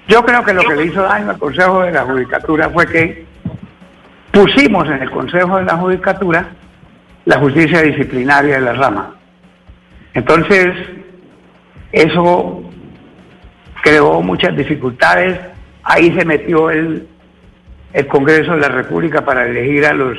Yo 0.07 0.25
creo 0.25 0.43
que 0.43 0.53
lo 0.55 0.63
que 0.63 0.75
le 0.75 0.85
hizo 0.87 1.03
daño 1.03 1.29
al 1.29 1.37
Consejo 1.37 1.83
de 1.83 1.91
la 1.91 2.03
Judicatura 2.03 2.71
fue 2.71 2.87
que 2.87 3.32
pusimos 4.33 4.85
en 4.89 5.01
el 5.01 5.09
Consejo 5.09 5.57
de 5.59 5.63
la 5.63 5.77
Judicatura 5.77 6.47
la 7.23 7.39
justicia 7.39 7.81
disciplinaria 7.81 8.55
de 8.55 8.61
la 8.61 8.73
rama. 8.73 9.15
Entonces, 10.13 10.75
eso 11.93 12.69
creó 13.81 14.21
muchas 14.21 14.55
dificultades 14.57 15.39
Ahí 15.83 16.17
se 16.17 16.25
metió 16.25 16.69
el, 16.69 17.07
el 17.91 18.07
Congreso 18.07 18.53
de 18.53 18.61
la 18.61 18.69
República 18.69 19.23
para 19.23 19.45
elegir 19.45 19.85
a 19.85 19.93
los 19.93 20.17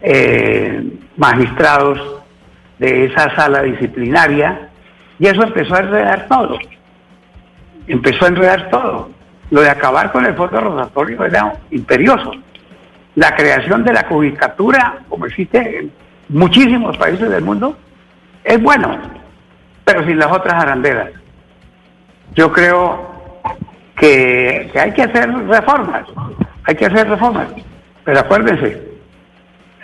eh, 0.00 0.82
magistrados 1.16 2.22
de 2.78 3.04
esa 3.04 3.34
sala 3.36 3.62
disciplinaria 3.62 4.70
y 5.18 5.26
eso 5.26 5.42
empezó 5.42 5.74
a 5.74 5.80
enredar 5.80 6.26
todo. 6.26 6.58
Empezó 7.86 8.24
a 8.24 8.28
enredar 8.28 8.70
todo. 8.70 9.10
Lo 9.50 9.60
de 9.60 9.68
acabar 9.68 10.10
con 10.10 10.24
el 10.24 10.34
fondo 10.34 10.58
rotatorio 10.58 11.22
era 11.24 11.52
imperioso. 11.70 12.32
La 13.14 13.34
creación 13.36 13.84
de 13.84 13.92
la 13.92 14.04
judicatura, 14.04 15.00
como 15.08 15.26
existe 15.26 15.78
en 15.78 15.92
muchísimos 16.28 16.96
países 16.96 17.28
del 17.28 17.44
mundo, 17.44 17.76
es 18.44 18.60
bueno, 18.62 18.98
pero 19.84 20.04
sin 20.06 20.18
las 20.18 20.32
otras 20.32 20.62
arandelas. 20.62 21.10
Yo 22.34 22.50
creo 22.52 23.40
que, 23.96 24.70
hay 24.74 24.92
que 24.92 25.02
hacer 25.02 25.30
reformas, 25.30 26.06
hay 26.64 26.74
que 26.74 26.86
hacer 26.86 27.08
reformas, 27.08 27.48
pero 28.04 28.20
acuérdense, 28.20 28.82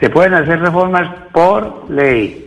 se 0.00 0.10
pueden 0.10 0.34
hacer 0.34 0.60
reformas 0.60 1.08
por 1.32 1.90
ley. 1.90 2.46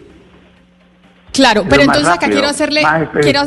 Claro, 1.32 1.64
pero 1.70 1.84
entonces 1.84 2.10
acá 2.10 2.28
quiero 2.28 2.48
hacerle, 2.48 2.82
quiero, 3.22 3.44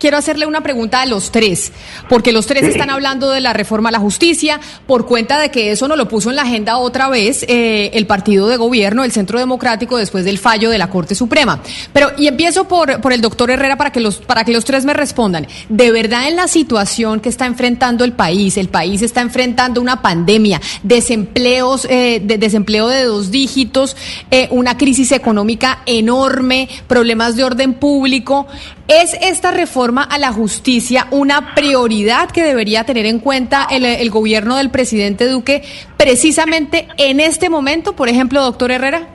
quiero 0.00 0.16
hacerle 0.16 0.46
una 0.46 0.62
pregunta 0.62 1.02
a 1.02 1.06
los 1.06 1.30
tres, 1.30 1.72
porque 2.08 2.32
los 2.32 2.46
tres 2.46 2.64
están 2.64 2.90
hablando 2.90 3.30
de 3.30 3.40
la 3.40 3.52
reforma 3.52 3.90
a 3.90 3.92
la 3.92 4.00
justicia, 4.00 4.58
por 4.86 5.06
cuenta 5.06 5.38
de 5.38 5.50
que 5.50 5.70
eso 5.70 5.86
no 5.86 5.94
lo 5.94 6.08
puso 6.08 6.30
en 6.30 6.36
la 6.36 6.42
agenda 6.42 6.78
otra 6.78 7.08
vez 7.08 7.44
eh, 7.46 7.90
el 7.94 8.06
partido 8.06 8.48
de 8.48 8.56
gobierno, 8.56 9.04
el 9.04 9.12
Centro 9.12 9.38
Democrático, 9.38 9.96
después 9.98 10.24
del 10.24 10.38
fallo 10.38 10.70
de 10.70 10.78
la 10.78 10.90
Corte 10.90 11.14
Suprema. 11.14 11.60
Pero, 11.92 12.12
y 12.16 12.26
empiezo 12.26 12.66
por, 12.66 13.00
por 13.00 13.12
el 13.12 13.20
doctor 13.20 13.50
Herrera 13.50 13.76
para 13.76 13.92
que, 13.92 14.00
los, 14.00 14.16
para 14.16 14.44
que 14.44 14.52
los 14.52 14.64
tres 14.64 14.84
me 14.84 14.94
respondan. 14.94 15.46
De 15.68 15.92
verdad, 15.92 16.28
en 16.28 16.36
la 16.36 16.48
situación 16.48 17.20
que 17.20 17.28
está 17.28 17.46
enfrentando 17.46 18.04
el 18.04 18.12
país, 18.12 18.56
el 18.56 18.68
país 18.68 19.02
está 19.02 19.20
enfrentando 19.20 19.80
una 19.80 20.00
pandemia, 20.00 20.60
desempleos, 20.82 21.86
eh, 21.90 22.22
de, 22.24 22.38
desempleo 22.38 22.88
de 22.88 23.04
dos 23.04 23.30
dígitos, 23.30 23.96
eh, 24.30 24.48
una 24.50 24.78
crisis 24.78 25.12
económica 25.12 25.82
enorme, 25.84 26.68
problemas 26.88 27.36
de 27.36 27.44
orden 27.44 27.74
público. 27.74 28.46
¿Es 28.88 29.14
esta 29.20 29.52
reforma 29.52 29.89
a 29.98 30.18
la 30.18 30.32
justicia 30.32 31.08
una 31.10 31.54
prioridad 31.54 32.30
que 32.30 32.44
debería 32.44 32.84
tener 32.84 33.06
en 33.06 33.18
cuenta 33.18 33.66
el, 33.70 34.10
gobierno 34.10 34.56
del 34.56 34.70
presidente 34.70 35.26
Duque 35.28 35.62
precisamente 35.96 36.86
en 36.96 37.18
este 37.18 37.50
momento, 37.50 37.96
por 37.96 38.08
ejemplo, 38.08 38.40
doctor 38.40 38.70
Herrera? 38.70 39.08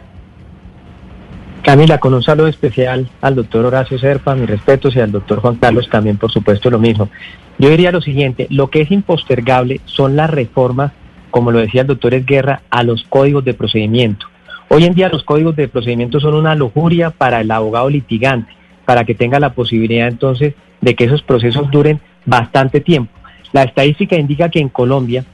Camila, 1.63 1.97
con 1.97 2.13
un 2.13 2.21
saludo 2.21 2.47
especial 2.47 3.09
al 3.21 3.35
doctor 3.35 3.65
Horacio 3.65 3.97
Serpa, 3.97 4.35
mis 4.35 4.49
respetos, 4.49 4.95
y 4.95 4.99
al 4.99 5.11
doctor 5.11 5.39
Juan 5.39 5.55
Carlos 5.55 5.89
también, 5.89 6.17
por 6.17 6.31
supuesto, 6.31 6.69
lo 6.69 6.77
mismo. 6.77 7.09
Yo 7.57 7.69
diría 7.69 7.91
lo 7.91 8.01
siguiente, 8.01 8.45
lo 8.49 8.69
que 8.69 8.81
es 8.81 8.91
impostergable 8.91 9.79
son 9.85 10.15
las 10.15 10.29
reformas, 10.29 10.91
como 11.31 11.51
lo 11.51 11.59
decía 11.59 11.81
el 11.81 11.87
doctor 11.87 12.13
Esguerra, 12.13 12.61
a 12.69 12.83
los 12.83 13.03
códigos 13.07 13.45
de 13.45 13.53
procedimiento. 13.53 14.27
Hoy 14.67 14.83
en 14.83 14.93
día 14.93 15.09
los 15.09 15.23
códigos 15.23 15.55
de 15.55 15.69
procedimiento 15.69 16.19
son 16.19 16.35
una 16.35 16.53
lujuria 16.53 17.11
para 17.11 17.39
el 17.39 17.49
abogado 17.49 17.89
litigante 17.89 18.53
para 18.85 19.03
que 19.03 19.15
tenga 19.15 19.39
la 19.39 19.53
posibilidad 19.53 20.07
entonces 20.07 20.53
de 20.85 20.95
que 20.95 21.05
esos 21.05 21.23
procesos 21.23 21.69
duren 21.71 21.99
bastante 22.25 22.79
tiempo. 22.79 23.11
La 23.51 23.63
estadística 23.63 24.15
indica 24.15 24.49
que 24.49 24.59
en 24.59 24.69
Colombia, 24.69 25.25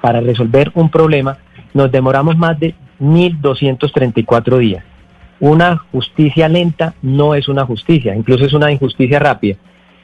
para 0.00 0.20
resolver 0.20 0.70
un 0.74 0.88
problema, 0.88 1.36
nos 1.74 1.90
demoramos 1.90 2.36
más 2.36 2.58
de 2.60 2.76
1.234 3.00 4.58
días. 4.58 4.84
Una 5.40 5.78
justicia 5.90 6.48
lenta 6.48 6.94
no 7.02 7.34
es 7.34 7.48
una 7.48 7.66
justicia, 7.66 8.14
incluso 8.14 8.44
es 8.44 8.52
una 8.52 8.70
injusticia 8.70 9.18
rápida. 9.18 9.56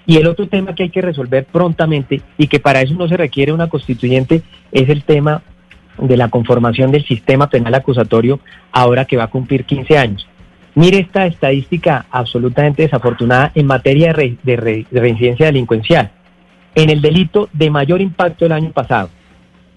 Y 0.07 0.17
el 0.17 0.27
otro 0.27 0.49
tema 0.49 0.75
que 0.75 0.83
hay 0.83 0.91
que 0.91 1.03
resolver 1.03 1.45
prontamente 1.45 2.21
y 2.37 2.49
que 2.49 2.59
para 2.59 2.81
eso 2.81 2.95
no 2.95 3.07
se 3.07 3.17
requiere 3.17 3.53
una 3.53 3.69
constituyente 3.69 4.43
es 4.73 4.89
el 4.89 5.05
tema 5.05 5.43
de 5.99 6.17
la 6.17 6.31
conformación 6.31 6.91
del 6.91 7.07
sistema 7.07 7.49
penal 7.49 7.75
acusatorio 7.75 8.41
ahora 8.73 9.05
que 9.05 9.17
va 9.17 9.25
a 9.25 9.31
cumplir 9.31 9.65
15 9.65 9.97
años. 9.97 10.27
Mire 10.75 10.99
esta 10.99 11.27
estadística 11.27 12.07
absolutamente 12.11 12.83
desafortunada 12.83 13.51
en 13.55 13.67
materia 13.67 14.13
de, 14.13 14.87
reincidencia 14.93 15.47
delincuencial. 15.47 16.13
En 16.75 16.91
el 16.91 17.01
delito 17.01 17.49
de 17.53 17.71
mayor 17.71 18.01
impacto 18.01 18.45
del 18.45 18.53
año 18.53 18.71
pasado, 18.71 19.11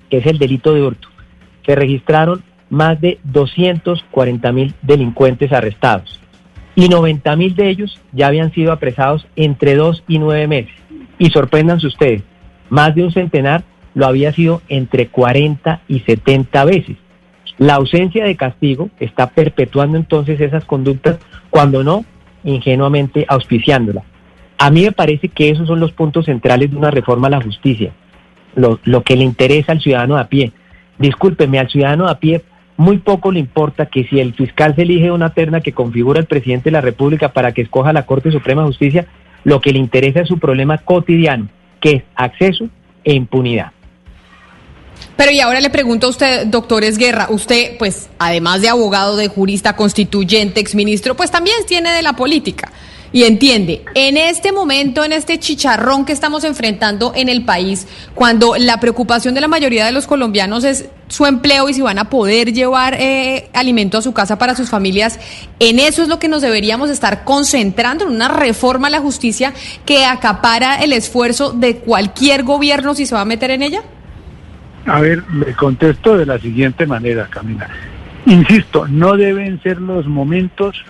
que 0.10 0.17
es 0.17 0.25
el 0.27 0.38
delito 0.38 0.73
de 0.73 0.84
hurto, 0.84 1.08
se 1.65 1.75
registraron 1.75 2.43
más 2.69 3.01
de 3.01 3.19
240 3.23 4.51
mil 4.51 4.73
delincuentes 4.82 5.51
arrestados 5.51 6.19
y 6.75 6.89
90 6.89 7.36
mil 7.36 7.56
de 7.56 7.69
ellos 7.69 7.99
ya 8.12 8.27
habían 8.27 8.51
sido 8.51 8.71
apresados 8.71 9.27
entre 9.36 9.75
dos 9.75 10.03
y 10.08 10.19
nueve 10.19 10.47
meses. 10.47 10.73
Y 11.17 11.29
sorpréndanse 11.29 11.88
ustedes, 11.88 12.23
más 12.69 12.95
de 12.95 13.03
un 13.03 13.12
centenar 13.12 13.63
lo 13.93 14.08
había 14.08 14.34
sido 14.34 14.62
entre 14.69 15.08
40 15.08 15.82
y 15.88 15.99
70 15.99 16.65
veces. 16.65 16.97
La 17.57 17.75
ausencia 17.75 18.25
de 18.25 18.35
castigo 18.35 18.89
está 18.99 19.27
perpetuando 19.27 19.97
entonces 19.97 20.39
esas 20.41 20.65
conductas, 20.65 21.19
cuando 21.49 21.83
no, 21.83 22.05
ingenuamente 22.43 23.25
auspiciándola. 23.27 24.03
A 24.57 24.71
mí 24.71 24.83
me 24.83 24.91
parece 24.91 25.27
que 25.27 25.49
esos 25.49 25.67
son 25.67 25.79
los 25.79 25.91
puntos 25.91 26.25
centrales 26.25 26.71
de 26.71 26.77
una 26.77 26.91
reforma 26.91 27.27
a 27.27 27.31
la 27.31 27.41
justicia, 27.41 27.91
lo, 28.55 29.03
que 29.03 29.15
le 29.15 29.23
interesa 29.23 29.71
al 29.71 29.81
ciudadano 29.81 30.17
a 30.17 30.25
pie. 30.25 30.51
Discúlpeme, 30.97 31.59
al 31.59 31.69
ciudadano 31.69 32.07
a 32.07 32.19
pie 32.19 32.43
muy 32.77 32.97
poco 32.97 33.31
le 33.31 33.39
importa 33.39 33.85
que 33.85 34.05
si 34.05 34.19
el 34.19 34.33
fiscal 34.33 34.75
se 34.75 34.81
elige 34.81 35.11
una 35.11 35.29
terna 35.29 35.61
que 35.61 35.73
configura 35.73 36.19
el 36.19 36.25
presidente 36.25 36.65
de 36.65 36.71
la 36.71 36.81
República 36.81 37.29
para 37.29 37.51
que 37.51 37.61
escoja 37.61 37.93
la 37.93 38.05
Corte 38.05 38.31
Suprema 38.31 38.61
de 38.61 38.67
Justicia, 38.67 39.07
lo 39.43 39.61
que 39.61 39.71
le 39.71 39.79
interesa 39.79 40.21
es 40.21 40.27
su 40.27 40.39
problema 40.39 40.79
cotidiano, 40.79 41.49
que 41.79 41.91
es 41.91 42.03
acceso 42.15 42.69
e 43.03 43.13
impunidad. 43.13 43.71
Pero 45.15 45.31
y 45.31 45.39
ahora 45.39 45.59
le 45.59 45.69
pregunto 45.69 46.07
a 46.07 46.09
usted, 46.09 46.47
doctor 46.47 46.83
Esguerra, 46.83 47.27
usted, 47.29 47.77
pues, 47.77 48.09
además 48.19 48.61
de 48.61 48.69
abogado, 48.69 49.15
de 49.15 49.27
jurista, 49.27 49.75
constituyente, 49.75 50.59
exministro, 50.59 51.15
pues 51.15 51.31
también 51.31 51.57
tiene 51.67 51.91
de 51.91 52.01
la 52.01 52.13
política. 52.13 52.71
Y 53.13 53.25
entiende, 53.25 53.85
en 53.93 54.17
este 54.17 54.51
momento, 54.51 55.03
en 55.03 55.13
este 55.13 55.37
chicharrón 55.37 56.03
que 56.03 56.11
estamos 56.11 56.43
enfrentando 56.43 57.13
en 57.15 57.29
el 57.29 57.45
país, 57.45 57.85
cuando 58.15 58.55
la 58.57 58.79
preocupación 58.79 59.35
de 59.35 59.41
la 59.41 59.47
mayoría 59.47 59.85
de 59.85 59.91
los 59.91 60.07
colombianos 60.07 60.63
es 60.63 60.85
su 61.09 61.27
empleo 61.27 61.69
y 61.69 61.75
si 61.75 61.81
van 61.81 61.99
a 61.99 62.09
poder 62.09 62.53
llevar 62.53 62.95
eh, 62.99 63.51
alimento 63.53 63.99
a 63.99 64.01
su 64.01 64.13
casa 64.13 64.39
para 64.39 64.55
sus 64.55 64.71
familias, 64.71 65.19
en 65.59 65.78
eso 65.78 66.01
es 66.01 66.07
lo 66.07 66.17
que 66.17 66.28
nos 66.28 66.41
deberíamos 66.41 66.89
estar 66.89 67.23
concentrando, 67.23 68.05
en 68.05 68.15
una 68.15 68.30
reforma 68.30 68.88
a 68.88 68.89
la 68.89 68.99
justicia 68.99 69.53
que 69.86 70.05
acapara 70.05 70.78
el 70.78 70.91
esfuerzo 70.91 71.51
de 71.51 71.78
cualquier 71.78 72.41
gobierno 72.41 72.95
si 72.95 73.05
se 73.05 73.13
va 73.13 73.21
a 73.21 73.25
meter 73.25 73.51
en 73.51 73.61
ella. 73.61 73.84
A 74.86 74.99
ver, 74.99 75.23
le 75.34 75.53
contesto 75.53 76.17
de 76.17 76.25
la 76.25 76.39
siguiente 76.39 76.86
manera, 76.86 77.27
Camila. 77.29 77.69
Insisto, 78.25 78.88
no 78.88 79.15
deben 79.15 79.61
ser 79.61 79.79
los 79.81 80.07
momentos, 80.07 80.84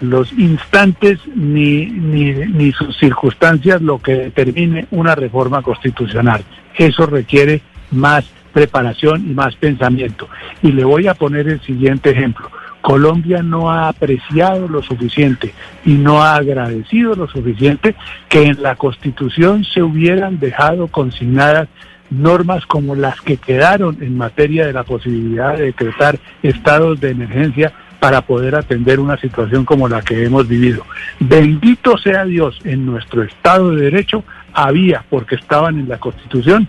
los 0.00 0.32
instantes 0.32 1.18
ni, 1.34 1.86
ni, 1.86 2.32
ni 2.32 2.72
sus 2.72 2.96
circunstancias 2.98 3.82
lo 3.82 3.98
que 3.98 4.14
determine 4.14 4.86
una 4.90 5.14
reforma 5.14 5.62
constitucional. 5.62 6.42
Eso 6.76 7.06
requiere 7.06 7.62
más 7.90 8.24
preparación 8.52 9.28
y 9.28 9.34
más 9.34 9.54
pensamiento. 9.56 10.28
Y 10.62 10.72
le 10.72 10.84
voy 10.84 11.06
a 11.06 11.14
poner 11.14 11.48
el 11.48 11.60
siguiente 11.60 12.10
ejemplo. 12.10 12.50
Colombia 12.80 13.42
no 13.42 13.70
ha 13.70 13.88
apreciado 13.88 14.68
lo 14.68 14.82
suficiente 14.82 15.52
y 15.84 15.94
no 15.94 16.22
ha 16.22 16.36
agradecido 16.36 17.14
lo 17.14 17.28
suficiente 17.28 17.94
que 18.28 18.44
en 18.44 18.62
la 18.62 18.74
Constitución 18.76 19.64
se 19.64 19.82
hubieran 19.82 20.38
dejado 20.38 20.88
consignadas 20.88 21.68
normas 22.10 22.66
como 22.66 22.94
las 22.94 23.20
que 23.20 23.36
quedaron 23.36 23.98
en 24.00 24.16
materia 24.16 24.66
de 24.66 24.72
la 24.72 24.84
posibilidad 24.84 25.56
de 25.56 25.66
decretar 25.66 26.18
estados 26.42 27.00
de 27.00 27.10
emergencia 27.10 27.72
para 28.00 28.22
poder 28.22 28.54
atender 28.54 28.98
una 28.98 29.16
situación 29.18 29.64
como 29.64 29.88
la 29.88 30.02
que 30.02 30.24
hemos 30.24 30.48
vivido. 30.48 30.84
Bendito 31.20 31.98
sea 31.98 32.24
Dios, 32.24 32.58
en 32.64 32.86
nuestro 32.86 33.22
Estado 33.22 33.70
de 33.70 33.84
Derecho 33.84 34.24
había, 34.52 35.04
porque 35.08 35.36
estaban 35.36 35.78
en 35.78 35.88
la 35.88 35.98
Constitución, 35.98 36.68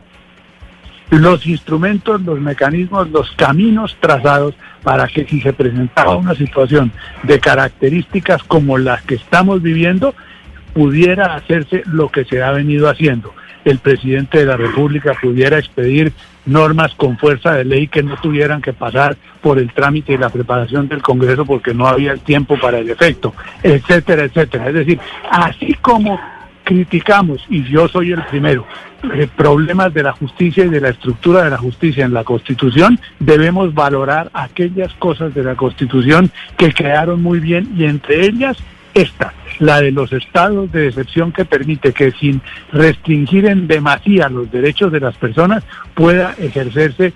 los 1.10 1.46
instrumentos, 1.46 2.22
los 2.22 2.40
mecanismos, 2.40 3.10
los 3.10 3.32
caminos 3.32 3.98
trazados 4.00 4.56
para 4.84 5.08
que 5.08 5.26
si 5.26 5.42
se 5.42 5.54
presentaba 5.54 6.16
una 6.16 6.36
situación 6.36 6.92
de 7.24 7.40
características 7.40 8.44
como 8.44 8.78
las 8.78 9.02
que 9.02 9.16
estamos 9.16 9.62
viviendo, 9.62 10.16
pudiera 10.74 11.36
hacerse 11.36 11.84
lo 11.86 12.10
que 12.10 12.24
se 12.24 12.42
ha 12.42 12.52
venido 12.52 12.90
haciendo. 12.90 13.34
El 13.66 13.80
presidente 13.80 14.40
de 14.40 14.46
la 14.46 14.58
República 14.58 15.14
pudiera 15.22 15.60
expedir 15.60 16.14
normas 16.46 16.94
con 16.96 17.18
fuerza 17.18 17.54
de 17.54 17.66
ley 17.66 17.88
que 17.88 18.04
no 18.04 18.16
tuvieran 18.18 18.62
que 18.62 18.74
pasar 18.74 19.16
por 19.42 19.60
el 19.60 19.72
trámite 19.72 20.14
y 20.14 20.18
la 20.18 20.30
preparación 20.30 20.88
del 20.88 21.02
Congreso 21.02 21.46
porque 21.46 21.74
no 21.74 21.88
había 21.88 22.12
el 22.12 22.22
tiempo 22.22 22.58
para 22.60 22.80
el 22.80 22.90
efecto, 22.90 23.34
etcétera, 23.62 24.24
etcétera. 24.24 24.68
Es 24.70 24.74
decir, 24.74 25.00
así 25.30 25.74
como 25.82 26.20
criticamos, 26.64 27.46
y 27.50 27.64
yo 27.64 27.88
soy 27.88 28.12
el 28.12 28.24
primero, 28.24 28.66
eh, 29.14 29.28
problemas 29.36 29.94
de 29.94 30.04
la 30.04 30.14
justicia 30.14 30.66
y 30.66 30.70
de 30.70 30.80
la 30.80 30.90
estructura 30.90 31.44
de 31.44 31.50
la 31.50 31.58
justicia 31.58 32.06
en 32.06 32.14
la 32.14 32.24
Constitución, 32.24 33.00
debemos 33.20 33.74
valorar 33.74 34.30
aquellas 34.34 34.94
cosas 34.94 35.34
de 35.34 35.44
la 35.44 35.56
Constitución 35.56 36.32
que 36.58 36.72
quedaron 36.72 37.22
muy 37.22 37.40
bien 37.40 37.74
y 37.76 37.86
entre 37.86 38.26
ellas 38.26 38.58
esta, 38.94 39.34
la 39.62 39.80
de 39.80 39.92
los 39.92 40.12
estados 40.12 40.72
de 40.72 40.88
excepción 40.88 41.32
que 41.32 41.46
permite 41.46 41.94
que 41.94 42.12
sin 42.12 42.42
restringir 42.74 43.46
en 43.46 43.68
demasía 43.68 44.28
los 44.28 44.52
derechos 44.52 44.92
de 44.92 45.00
las 45.00 45.16
personas 45.18 45.64
pueda 45.94 46.34
ejercerse 46.40 47.14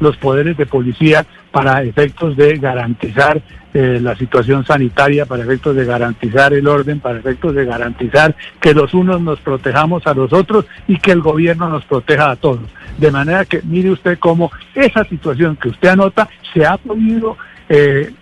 los 0.00 0.18
poderes 0.18 0.56
de 0.58 0.66
policía 0.66 1.24
para 1.50 1.82
efectos 1.82 2.36
de 2.36 2.58
garantizar 2.58 3.40
eh, 3.72 3.98
la 4.02 4.16
situación 4.16 4.66
sanitaria, 4.66 5.24
para 5.24 5.42
efectos 5.42 5.76
de 5.76 5.84
garantizar 5.86 6.52
el 6.52 6.68
orden, 6.68 7.00
para 7.00 7.18
efectos 7.18 7.54
de 7.54 7.64
garantizar 7.64 8.34
que 8.60 8.74
los 8.74 8.92
unos 8.92 9.22
nos 9.22 9.40
protejamos 9.40 10.06
a 10.06 10.14
los 10.14 10.32
otros 10.34 10.66
y 10.88 10.98
que 10.98 11.12
el 11.12 11.22
gobierno 11.22 11.70
nos 11.70 11.84
proteja 11.86 12.30
a 12.30 12.36
todos. 12.36 12.68
De 12.98 13.10
manera 13.10 13.46
que 13.46 13.62
mire 13.62 13.90
usted 13.90 14.18
cómo 14.18 14.50
esa 14.74 15.04
situación 15.04 15.56
que 15.56 15.70
usted 15.70 15.88
anota 15.88 16.28
se 16.52 16.66
ha 16.66 16.76
podido 16.76 17.36
eh, 17.68 18.12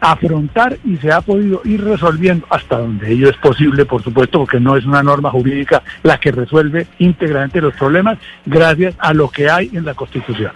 afrontar 0.00 0.78
y 0.84 0.96
se 0.96 1.12
ha 1.12 1.20
podido 1.20 1.60
ir 1.64 1.82
resolviendo 1.84 2.46
hasta 2.50 2.78
donde 2.78 3.12
ello 3.12 3.30
es 3.30 3.36
posible, 3.36 3.84
por 3.84 4.02
supuesto, 4.02 4.38
porque 4.38 4.60
no 4.60 4.76
es 4.76 4.84
una 4.84 5.02
norma 5.02 5.30
jurídica 5.30 5.82
la 6.02 6.18
que 6.18 6.32
resuelve 6.32 6.86
íntegramente 6.98 7.60
los 7.60 7.74
problemas, 7.74 8.18
gracias 8.46 8.94
a 8.98 9.12
lo 9.12 9.28
que 9.28 9.50
hay 9.50 9.70
en 9.72 9.84
la 9.84 9.94
Constitución. 9.94 10.52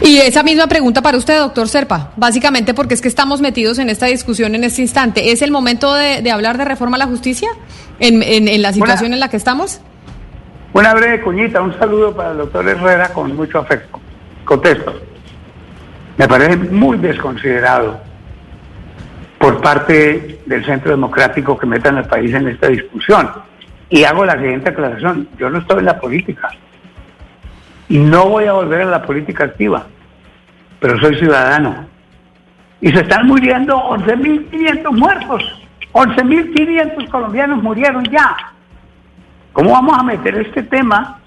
Y 0.00 0.18
esa 0.18 0.42
misma 0.42 0.66
pregunta 0.66 1.02
para 1.02 1.16
usted, 1.16 1.38
doctor 1.38 1.68
Serpa, 1.68 2.12
básicamente 2.16 2.74
porque 2.74 2.94
es 2.94 3.00
que 3.00 3.08
estamos 3.08 3.40
metidos 3.40 3.78
en 3.78 3.90
esta 3.90 4.06
discusión 4.06 4.54
en 4.54 4.64
este 4.64 4.82
instante. 4.82 5.32
¿Es 5.32 5.42
el 5.42 5.50
momento 5.50 5.94
de, 5.94 6.30
hablar 6.30 6.58
de 6.58 6.64
reforma 6.64 6.96
a 6.96 6.98
la 6.98 7.06
justicia 7.06 7.48
en, 7.98 8.22
en, 8.22 8.62
la 8.62 8.72
situación 8.72 9.12
en 9.12 9.20
la 9.20 9.28
que 9.28 9.36
estamos? 9.36 9.80
Una 10.72 10.92
breve 10.94 11.22
cuñita, 11.22 11.62
un 11.62 11.78
saludo 11.78 12.14
para 12.14 12.32
el 12.32 12.38
doctor 12.38 12.68
Herrera 12.68 13.08
con 13.08 13.34
mucho 13.34 13.58
afecto. 13.58 14.00
Contesto. 14.44 14.94
Me 16.18 16.28
parece 16.28 16.56
muy 16.56 16.98
desconsiderado 16.98 18.00
por 19.38 19.60
parte 19.60 20.40
del 20.46 20.64
Centro 20.64 20.90
Democrático 20.90 21.58
que 21.58 21.66
metan 21.66 21.96
al 21.96 22.06
país 22.06 22.32
en 22.34 22.48
esta 22.48 22.68
discusión. 22.68 23.30
Y 23.88 24.04
hago 24.04 24.24
la 24.24 24.34
siguiente 24.34 24.70
aclaración. 24.70 25.28
Yo 25.38 25.50
no 25.50 25.58
estoy 25.58 25.80
en 25.80 25.84
la 25.84 26.00
política. 26.00 26.50
Y 27.88 27.98
no 27.98 28.28
voy 28.28 28.46
a 28.46 28.52
volver 28.52 28.82
a 28.82 28.86
la 28.86 29.02
política 29.02 29.44
activa. 29.44 29.86
Pero 30.80 30.98
soy 30.98 31.16
ciudadano. 31.16 31.86
Y 32.80 32.90
se 32.90 33.00
están 33.00 33.26
muriendo 33.26 33.76
11.500 33.76 34.90
muertos. 34.92 35.62
11.500 35.92 37.08
colombianos 37.08 37.62
murieron 37.62 38.04
ya. 38.04 38.36
¿Cómo 39.52 39.70
vamos 39.70 39.98
a 39.98 40.02
meter 40.02 40.34
este 40.36 40.62
tema 40.64 41.18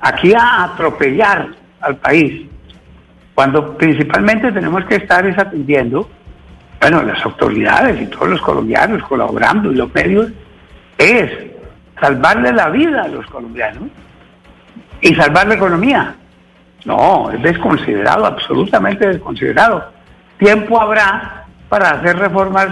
aquí 0.00 0.32
a 0.34 0.64
atropellar 0.64 1.48
al 1.80 1.96
país? 1.96 2.46
Cuando 3.34 3.76
principalmente 3.76 4.52
tenemos 4.52 4.84
que 4.84 4.96
estar 4.96 5.26
atendiendo 5.26 6.08
bueno, 6.80 7.02
las 7.02 7.22
autoridades 7.24 8.00
y 8.00 8.06
todos 8.06 8.28
los 8.28 8.40
colombianos 8.40 9.02
colaborando 9.04 9.70
y 9.70 9.74
los 9.74 9.92
medios, 9.94 10.30
es 10.96 11.30
salvarle 12.00 12.52
la 12.52 12.70
vida 12.70 13.02
a 13.02 13.08
los 13.08 13.26
colombianos 13.26 13.90
y 15.00 15.14
salvar 15.14 15.46
la 15.46 15.54
economía. 15.54 16.14
No, 16.86 17.30
es 17.30 17.42
desconsiderado, 17.42 18.24
absolutamente 18.24 19.06
desconsiderado. 19.06 19.84
Tiempo 20.38 20.80
habrá 20.80 21.44
para 21.68 21.90
hacer 21.90 22.18
reformas 22.18 22.68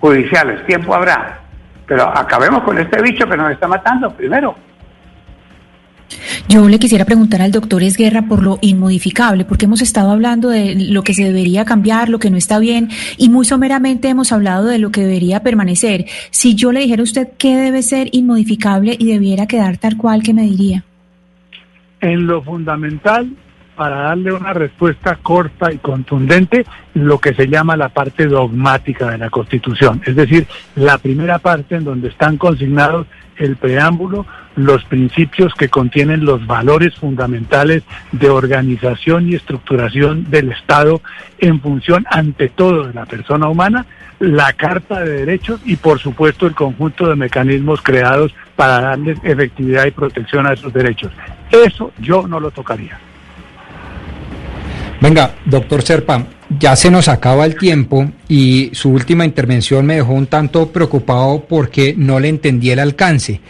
judiciales, 0.00 0.64
tiempo 0.66 0.94
habrá. 0.94 1.38
Pero 1.86 2.04
acabemos 2.04 2.62
con 2.62 2.78
este 2.78 3.00
bicho 3.00 3.26
que 3.26 3.36
nos 3.36 3.50
está 3.50 3.66
matando 3.66 4.10
primero. 4.10 4.54
Yo 6.48 6.68
le 6.68 6.78
quisiera 6.78 7.04
preguntar 7.04 7.42
al 7.42 7.52
doctor 7.52 7.82
Esguerra 7.82 8.26
por 8.26 8.42
lo 8.42 8.58
inmodificable, 8.60 9.44
porque 9.44 9.66
hemos 9.66 9.82
estado 9.82 10.10
hablando 10.10 10.48
de 10.48 10.74
lo 10.74 11.02
que 11.02 11.14
se 11.14 11.24
debería 11.24 11.64
cambiar, 11.64 12.08
lo 12.08 12.18
que 12.18 12.30
no 12.30 12.36
está 12.36 12.58
bien, 12.58 12.88
y 13.16 13.28
muy 13.28 13.44
someramente 13.44 14.08
hemos 14.08 14.32
hablado 14.32 14.66
de 14.66 14.78
lo 14.78 14.90
que 14.90 15.02
debería 15.02 15.42
permanecer. 15.42 16.06
Si 16.30 16.54
yo 16.54 16.72
le 16.72 16.80
dijera 16.80 17.02
a 17.02 17.04
usted 17.04 17.28
qué 17.38 17.56
debe 17.56 17.82
ser 17.82 18.08
inmodificable 18.12 18.96
y 18.98 19.06
debiera 19.06 19.46
quedar 19.46 19.78
tal 19.78 19.96
cual, 19.96 20.22
¿qué 20.22 20.34
me 20.34 20.42
diría? 20.42 20.84
En 22.00 22.26
lo 22.26 22.42
fundamental, 22.42 23.36
para 23.82 24.02
darle 24.02 24.32
una 24.32 24.52
respuesta 24.52 25.18
corta 25.20 25.72
y 25.72 25.78
contundente, 25.78 26.64
lo 26.94 27.18
que 27.18 27.34
se 27.34 27.48
llama 27.48 27.76
la 27.76 27.88
parte 27.88 28.28
dogmática 28.28 29.10
de 29.10 29.18
la 29.18 29.28
Constitución, 29.28 30.00
es 30.06 30.14
decir, 30.14 30.46
la 30.76 30.98
primera 30.98 31.40
parte 31.40 31.74
en 31.74 31.82
donde 31.82 32.06
están 32.06 32.36
consignados 32.36 33.08
el 33.38 33.56
preámbulo, 33.56 34.24
los 34.54 34.84
principios 34.84 35.52
que 35.54 35.68
contienen 35.68 36.24
los 36.24 36.46
valores 36.46 36.94
fundamentales 36.94 37.82
de 38.12 38.30
organización 38.30 39.28
y 39.28 39.34
estructuración 39.34 40.30
del 40.30 40.52
Estado 40.52 41.00
en 41.40 41.60
función 41.60 42.06
ante 42.08 42.50
todo 42.50 42.86
de 42.86 42.94
la 42.94 43.06
persona 43.06 43.48
humana, 43.48 43.84
la 44.20 44.52
Carta 44.52 45.00
de 45.00 45.10
Derechos 45.10 45.60
y 45.64 45.74
por 45.74 45.98
supuesto 45.98 46.46
el 46.46 46.54
conjunto 46.54 47.08
de 47.08 47.16
mecanismos 47.16 47.82
creados 47.82 48.32
para 48.54 48.80
darles 48.80 49.18
efectividad 49.24 49.86
y 49.86 49.90
protección 49.90 50.46
a 50.46 50.52
esos 50.52 50.72
derechos. 50.72 51.10
Eso 51.50 51.90
yo 51.98 52.28
no 52.28 52.38
lo 52.38 52.52
tocaría. 52.52 53.00
Venga, 55.02 55.34
doctor 55.46 55.82
Serpa, 55.82 56.28
ya 56.60 56.76
se 56.76 56.88
nos 56.88 57.08
acaba 57.08 57.44
el 57.44 57.56
tiempo 57.56 58.08
y 58.28 58.70
su 58.72 58.90
última 58.90 59.24
intervención 59.24 59.84
me 59.84 59.96
dejó 59.96 60.12
un 60.12 60.28
tanto 60.28 60.70
preocupado 60.70 61.44
porque 61.48 61.92
no 61.98 62.20
le 62.20 62.28
entendí 62.28 62.70
el 62.70 62.78
alcance. 62.78 63.40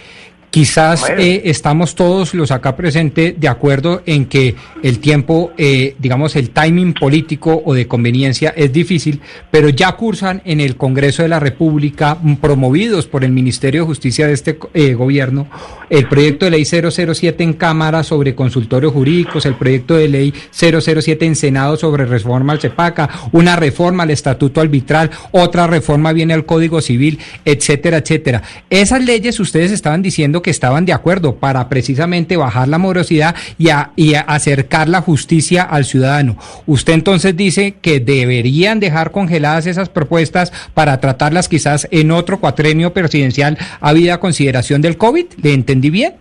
Quizás 0.53 1.07
eh, 1.17 1.45
estamos 1.47 1.95
todos 1.95 2.35
los 2.35 2.51
acá 2.51 2.77
presentes 2.77 3.41
de 3.41 3.49
acuerdo 3.49 4.03
en 4.05 4.27
que 4.27 4.55
el 4.83 4.99
tiempo, 4.99 5.51
eh, 5.57 5.97
digamos, 5.99 6.37
el 6.37 6.51
timing 6.51 6.93
político 6.93 7.63
o 7.65 7.73
de 7.73 7.89
conveniencia 7.89 8.53
es 8.55 8.71
difícil, 8.71 9.23
pero 9.51 9.71
ya 9.71 9.91
cursan 9.93 10.43
en 10.45 10.61
el 10.61 10.77
Congreso 10.77 11.23
de 11.23 11.31
la 11.31 11.41
República, 11.41 12.19
mm, 12.21 12.35
promovidos 12.35 13.07
por 13.07 13.25
el 13.25 13.33
Ministerio 13.33 13.81
de 13.81 13.87
Justicia 13.87 14.27
de 14.27 14.35
este 14.35 14.59
eh, 14.75 14.93
gobierno, 14.93 15.49
el 15.89 16.07
proyecto 16.07 16.45
de 16.45 16.51
ley 16.51 16.67
007 16.67 17.43
en 17.43 17.55
Cámara 17.55 18.03
sobre 18.03 18.35
consultorios 18.35 18.93
jurídicos, 18.93 19.47
el 19.47 19.55
proyecto 19.55 19.95
de 19.95 20.09
ley 20.09 20.35
007 20.51 21.25
en 21.25 21.35
Senado 21.35 21.79
sobre 21.79 22.05
reforma 22.05 22.53
al 22.53 22.61
CEPACA, 22.61 23.09
una 23.33 23.57
reforma 23.57 24.03
al 24.03 24.11
Estatuto 24.11 24.61
Arbitral, 24.61 25.11
otra 25.31 25.67
reforma 25.67 26.13
viene 26.13 26.35
al 26.35 26.45
Código 26.45 26.83
Civil, 26.83 27.19
etcétera, 27.47 27.97
etcétera. 27.97 28.43
Esas 28.69 29.03
leyes 29.03 29.41
ustedes 29.41 29.73
estaban 29.73 30.03
diciendo 30.03 30.42
que 30.43 30.51
estaban 30.51 30.85
de 30.85 30.93
acuerdo 30.93 31.37
para 31.37 31.69
precisamente 31.69 32.37
bajar 32.37 32.69
la 32.69 32.79
morosidad 32.79 33.35
y, 33.59 33.69
y 33.97 34.15
acercar 34.15 34.89
la 34.89 35.01
justicia 35.01 35.63
al 35.63 35.85
ciudadano. 35.85 36.37
Usted 36.67 36.95
entonces 36.95 37.37
dice 37.37 37.77
que 37.81 38.01
deberían 38.01 38.81
dejar 38.81 39.11
congeladas 39.11 39.67
esas 39.67 39.89
propuestas 39.89 40.53
para 40.75 41.01
tratarlas 41.01 41.49
quizás 41.49 41.89
en 41.91 42.11
otro 42.11 42.41
cuatrenio 42.41 42.93
presidencial 42.93 43.57
habida 43.81 44.21
consideración 44.21 44.83
del 44.83 44.97
COVID. 44.97 45.27
¿Le 45.43 45.55
entendí 45.55 45.91
bien? 45.91 46.15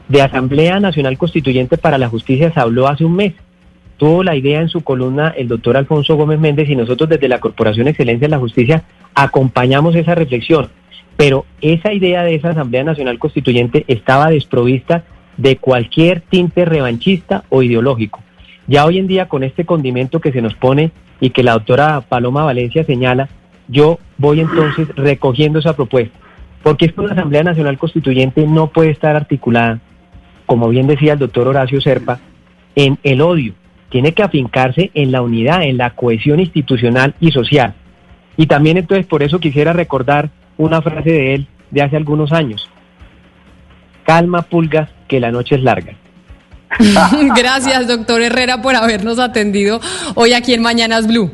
de 0.10 0.24
Asamblea 0.24 0.80
Nacional 0.80 1.20
Constituyente 1.20 1.78
para 1.78 2.00
la 2.00 2.10
Justicia 2.10 2.52
se 2.52 2.60
habló 2.60 2.88
hace 2.88 3.06
un 3.06 3.18
mes 3.18 3.34
tuvo 4.02 4.24
la 4.24 4.36
idea 4.36 4.62
en 4.62 4.68
su 4.68 4.82
columna 4.82 5.32
el 5.38 5.48
doctor 5.48 5.78
Alfonso 5.78 6.16
Gómez 6.16 6.40
Méndez 6.40 6.68
y 6.68 6.76
nosotros 6.76 7.08
desde 7.08 7.28
la 7.28 7.40
Corporación 7.40 7.88
Excelencia 7.88 8.28
de 8.28 8.32
la 8.32 8.40
Justicia 8.40 8.82
acompañamos 9.14 9.94
esa 9.94 10.16
reflexión. 10.16 10.70
Pero 11.18 11.46
esa 11.62 11.94
idea 11.94 12.24
de 12.24 12.34
esa 12.34 12.50
Asamblea 12.50 12.84
Nacional 12.84 13.20
Constituyente 13.20 13.86
estaba 13.88 14.32
desprovista 14.32 15.04
de 15.38 15.58
cualquier 15.58 16.22
tinte 16.22 16.66
revanchista 16.66 17.44
o 17.50 17.62
ideológico. 17.62 18.22
Ya 18.66 18.86
hoy 18.86 18.98
en 18.98 19.06
día 19.06 19.28
con 19.28 19.44
este 19.44 19.66
condimento 19.66 20.20
que 20.20 20.32
se 20.32 20.42
nos 20.42 20.56
pone 20.56 20.90
y 21.20 21.30
que 21.30 21.44
la 21.44 21.52
doctora 21.52 22.02
Paloma 22.02 22.44
Valencia 22.44 22.84
señala, 22.84 23.30
yo 23.68 24.00
voy 24.18 24.40
entonces 24.40 24.88
recogiendo 24.96 25.60
esa 25.60 25.76
propuesta. 25.76 26.18
Porque 26.64 26.86
es 26.86 26.94
que 26.94 27.02
una 27.02 27.14
Asamblea 27.14 27.44
Nacional 27.44 27.78
Constituyente 27.78 28.48
no 28.48 28.72
puede 28.72 28.90
estar 28.90 29.16
articulada, 29.16 29.80
como 30.48 30.70
bien 30.70 30.88
decía 30.88 31.14
el 31.14 31.20
doctor 31.20 31.48
Horacio 31.48 31.80
Serpa, 31.82 32.20
en 32.76 32.98
el 33.04 33.22
odio, 33.22 33.54
tiene 33.92 34.14
que 34.14 34.24
afincarse 34.24 34.90
en 34.94 35.12
la 35.12 35.22
unidad, 35.22 35.64
en 35.64 35.78
la 35.78 35.92
cohesión 35.92 36.40
institucional 36.40 37.14
y 37.20 37.32
social. 37.32 37.76
Y 38.38 38.48
también 38.48 38.78
entonces 38.78 39.06
por 39.06 39.22
eso 39.22 39.40
quisiera 39.40 39.74
recordar 39.74 40.30
una 40.58 40.82
frase 40.82 41.12
de 41.12 41.36
él 41.36 41.48
de 41.70 41.82
hace 41.82 41.98
algunos 41.98 42.32
años. 42.32 42.70
Calma, 44.06 44.44
pulgas, 44.44 44.90
que 45.08 45.20
la 45.20 45.32
noche 45.32 45.56
es 45.56 45.62
larga. 45.62 45.94
Gracias, 47.36 47.88
doctor 47.88 48.22
Herrera, 48.22 48.62
por 48.62 48.76
habernos 48.76 49.20
atendido 49.20 49.82
hoy 50.16 50.34
aquí 50.34 50.54
en 50.54 50.62
Mañanas 50.62 51.06
Blue. 51.06 51.30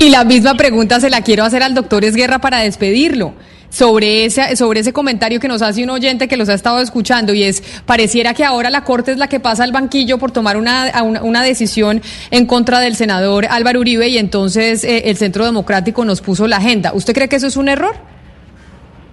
Y 0.00 0.10
la 0.10 0.24
misma 0.24 0.54
pregunta 0.54 0.98
se 0.98 1.08
la 1.08 1.22
quiero 1.22 1.44
hacer 1.44 1.62
al 1.62 1.74
doctor 1.74 2.04
Esguerra 2.04 2.40
para 2.40 2.58
despedirlo 2.58 3.34
sobre 3.70 4.26
ese, 4.26 4.56
sobre 4.56 4.80
ese 4.80 4.92
comentario 4.92 5.40
que 5.40 5.48
nos 5.48 5.62
hace 5.62 5.82
un 5.82 5.90
oyente 5.90 6.28
que 6.28 6.36
los 6.36 6.48
ha 6.48 6.54
estado 6.54 6.80
escuchando 6.80 7.32
y 7.32 7.44
es, 7.44 7.62
pareciera 7.86 8.34
que 8.34 8.44
ahora 8.44 8.68
la 8.68 8.84
Corte 8.84 9.12
es 9.12 9.18
la 9.18 9.28
que 9.28 9.40
pasa 9.40 9.64
al 9.64 9.72
banquillo 9.72 10.18
por 10.18 10.32
tomar 10.32 10.56
una, 10.56 10.92
una, 11.02 11.22
una 11.22 11.42
decisión 11.42 12.02
en 12.30 12.46
contra 12.46 12.80
del 12.80 12.96
senador 12.96 13.46
Álvaro 13.48 13.80
Uribe 13.80 14.08
y 14.08 14.18
entonces 14.18 14.84
eh, 14.84 15.04
el 15.06 15.16
Centro 15.16 15.44
Democrático 15.44 16.04
nos 16.04 16.20
puso 16.20 16.46
la 16.46 16.58
agenda. 16.58 16.92
¿Usted 16.92 17.14
cree 17.14 17.28
que 17.28 17.36
eso 17.36 17.46
es 17.46 17.56
un 17.56 17.68
error? 17.68 17.96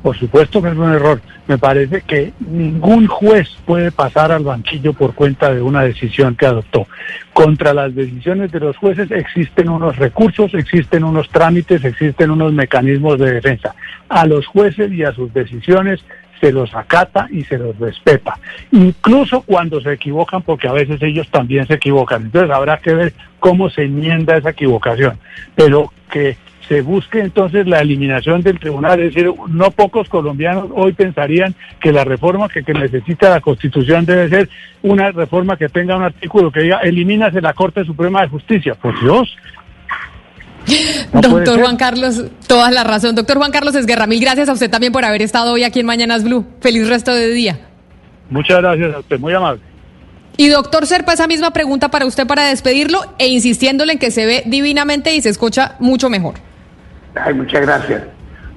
Por 0.07 0.17
supuesto 0.17 0.61
que 0.61 0.69
es 0.69 0.77
un 0.77 0.93
error. 0.93 1.19
Me 1.47 1.57
parece 1.57 1.99
que 1.99 2.31
ningún 2.39 3.07
juez 3.07 3.49
puede 3.65 3.91
pasar 3.91 4.31
al 4.31 4.45
banquillo 4.45 4.93
por 4.93 5.13
cuenta 5.13 5.53
de 5.53 5.61
una 5.61 5.81
decisión 5.81 6.33
que 6.37 6.45
adoptó. 6.45 6.87
Contra 7.33 7.73
las 7.73 7.93
decisiones 7.93 8.49
de 8.53 8.61
los 8.61 8.77
jueces 8.77 9.11
existen 9.11 9.67
unos 9.67 9.97
recursos, 9.97 10.53
existen 10.53 11.03
unos 11.03 11.27
trámites, 11.27 11.83
existen 11.83 12.31
unos 12.31 12.53
mecanismos 12.53 13.19
de 13.19 13.33
defensa. 13.33 13.75
A 14.07 14.25
los 14.25 14.47
jueces 14.47 14.93
y 14.93 15.03
a 15.03 15.11
sus 15.11 15.33
decisiones 15.33 15.99
se 16.39 16.53
los 16.53 16.73
acata 16.73 17.27
y 17.29 17.43
se 17.43 17.57
los 17.57 17.77
respeta, 17.77 18.39
incluso 18.71 19.41
cuando 19.41 19.81
se 19.81 19.91
equivocan, 19.91 20.41
porque 20.43 20.69
a 20.69 20.71
veces 20.71 21.01
ellos 21.01 21.27
también 21.29 21.67
se 21.67 21.73
equivocan. 21.73 22.21
Entonces 22.21 22.51
habrá 22.51 22.77
que 22.77 22.93
ver 22.93 23.13
cómo 23.39 23.69
se 23.69 23.83
enmienda 23.83 24.37
esa 24.37 24.51
equivocación, 24.51 25.17
pero 25.55 25.91
que 26.09 26.37
se 26.67 26.81
busque 26.81 27.19
entonces 27.19 27.67
la 27.67 27.79
eliminación 27.79 28.41
del 28.41 28.59
tribunal. 28.59 28.99
Es 28.99 29.13
decir, 29.13 29.31
no 29.49 29.71
pocos 29.71 30.09
colombianos 30.09 30.69
hoy 30.73 30.93
pensarían 30.93 31.55
que 31.79 31.91
la 31.91 32.03
reforma 32.03 32.49
que, 32.49 32.63
que 32.63 32.73
necesita 32.73 33.29
la 33.29 33.41
Constitución 33.41 34.05
debe 34.05 34.29
ser 34.29 34.49
una 34.81 35.11
reforma 35.11 35.57
que 35.57 35.69
tenga 35.69 35.95
un 35.95 36.03
artículo 36.03 36.51
que 36.51 36.61
diga 36.61 36.79
elimínase 36.79 37.41
la 37.41 37.53
Corte 37.53 37.85
Suprema 37.85 38.21
de 38.21 38.27
Justicia. 38.27 38.75
Por 38.75 38.99
Dios. 38.99 39.35
No 41.13 41.21
Doctor. 41.21 41.61
Juan 41.61 41.77
Carlos, 41.77 42.25
toda 42.45 42.69
la 42.71 42.83
razón. 42.83 43.15
Doctor 43.15 43.37
Juan 43.37 43.51
Carlos 43.51 43.73
Esguerra, 43.75 44.05
mil 44.05 44.19
gracias 44.19 44.49
a 44.49 44.53
usted 44.53 44.69
también 44.69 44.91
por 44.91 45.05
haber 45.05 45.21
estado 45.21 45.53
hoy 45.53 45.63
aquí 45.63 45.79
en 45.79 45.85
Mañanas 45.85 46.23
Blue. 46.23 46.45
Feliz 46.59 46.89
resto 46.89 47.13
de 47.13 47.29
día. 47.29 47.59
Muchas 48.29 48.61
gracias 48.61 48.93
a 48.93 48.99
usted, 48.99 49.19
muy 49.19 49.33
amable. 49.33 49.61
Y 50.35 50.49
doctor 50.49 50.85
Serpa, 50.85 51.13
esa 51.13 51.25
misma 51.25 51.51
pregunta 51.51 51.89
para 51.89 52.05
usted 52.05 52.27
para 52.27 52.45
despedirlo 52.45 52.99
e 53.17 53.27
insistiéndole 53.27 53.93
en 53.93 53.99
que 53.99 54.11
se 54.11 54.25
ve 54.25 54.43
divinamente 54.45 55.15
y 55.15 55.21
se 55.21 55.29
escucha 55.29 55.75
mucho 55.79 56.09
mejor. 56.09 56.46
Ay, 57.23 57.33
muchas 57.33 57.61
gracias. 57.61 58.03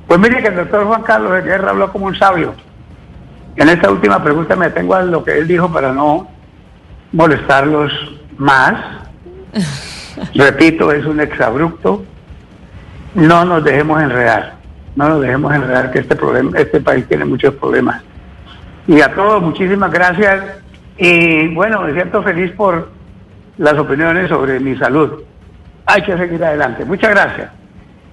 Pues 0.07 0.19
mire 0.19 0.43
que 0.43 0.49
el 0.49 0.57
doctor 0.57 0.85
Juan 0.87 1.03
Carlos 1.03 1.33
de 1.33 1.43
Guerra 1.43 1.71
habló 1.71 1.93
como 1.93 2.07
un 2.07 2.17
sabio. 2.17 2.55
En 3.57 3.69
esta 3.69 3.91
última 3.91 4.23
pregunta 4.23 4.57
me 4.57 4.71
tengo 4.71 4.95
a 4.95 5.03
lo 5.03 5.23
que 5.23 5.39
él 5.39 5.47
dijo 5.47 5.71
para 5.73 5.93
no 5.93 6.29
molestarlos 7.13 7.93
más. 8.37 8.75
Repito, 10.35 10.93
es 10.93 11.05
un 11.05 11.21
exabrupto. 11.21 12.05
No 13.15 13.45
nos 13.45 13.63
dejemos 13.65 14.03
enredar. 14.03 14.55
No 14.97 15.09
nos 15.09 15.21
dejemos 15.21 15.55
enredar 15.55 15.91
que 15.93 16.01
este 16.01 16.17
problema, 16.17 16.59
este 16.59 16.81
país 16.81 17.07
tiene 17.07 17.25
muchos 17.25 17.55
problemas. 17.55 18.03
Y 18.87 19.01
a 19.01 19.15
todos, 19.15 19.43
muchísimas 19.43 19.93
gracias. 19.93 20.43
Y 20.99 21.55
bueno, 21.55 21.83
me 21.83 21.93
siento 21.93 22.23
feliz 22.23 22.51
por 22.53 22.91
las 23.59 23.75
opiniones 23.75 24.29
sobre 24.29 24.59
mi 24.59 24.77
salud. 24.77 25.23
Hay 25.87 26.03
que 26.03 26.17
seguir 26.17 26.45
adelante. 26.45 26.85
Muchas 26.85 27.11
gracias. 27.11 27.60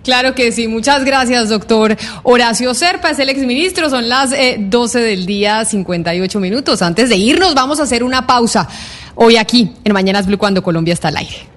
Claro 0.08 0.34
que 0.34 0.54
sí, 0.54 0.70
muchas 0.70 1.04
gracias, 1.04 1.50
doctor 1.50 1.98
Horacio 2.24 2.74
Serpa, 2.74 3.10
es 3.10 3.20
el 3.20 3.28
exministro, 3.28 3.90
son 3.90 4.08
las 4.08 4.32
eh, 4.32 4.56
12 4.58 5.02
del 5.02 5.26
día, 5.26 5.66
58 5.66 6.40
minutos. 6.40 6.82
Antes 6.82 7.10
de 7.10 7.18
irnos, 7.18 7.54
vamos 7.54 7.82
a 7.82 7.84
hacer 7.84 8.06
una 8.06 8.26
pausa 8.26 8.70
hoy 9.16 9.36
aquí, 9.36 9.74
en 9.84 9.92
Mañanas 9.92 10.26
Blue, 10.26 10.38
cuando 10.38 10.64
Colombia 10.64 10.94
está 10.94 11.10
al 11.10 11.18
aire. 11.18 11.57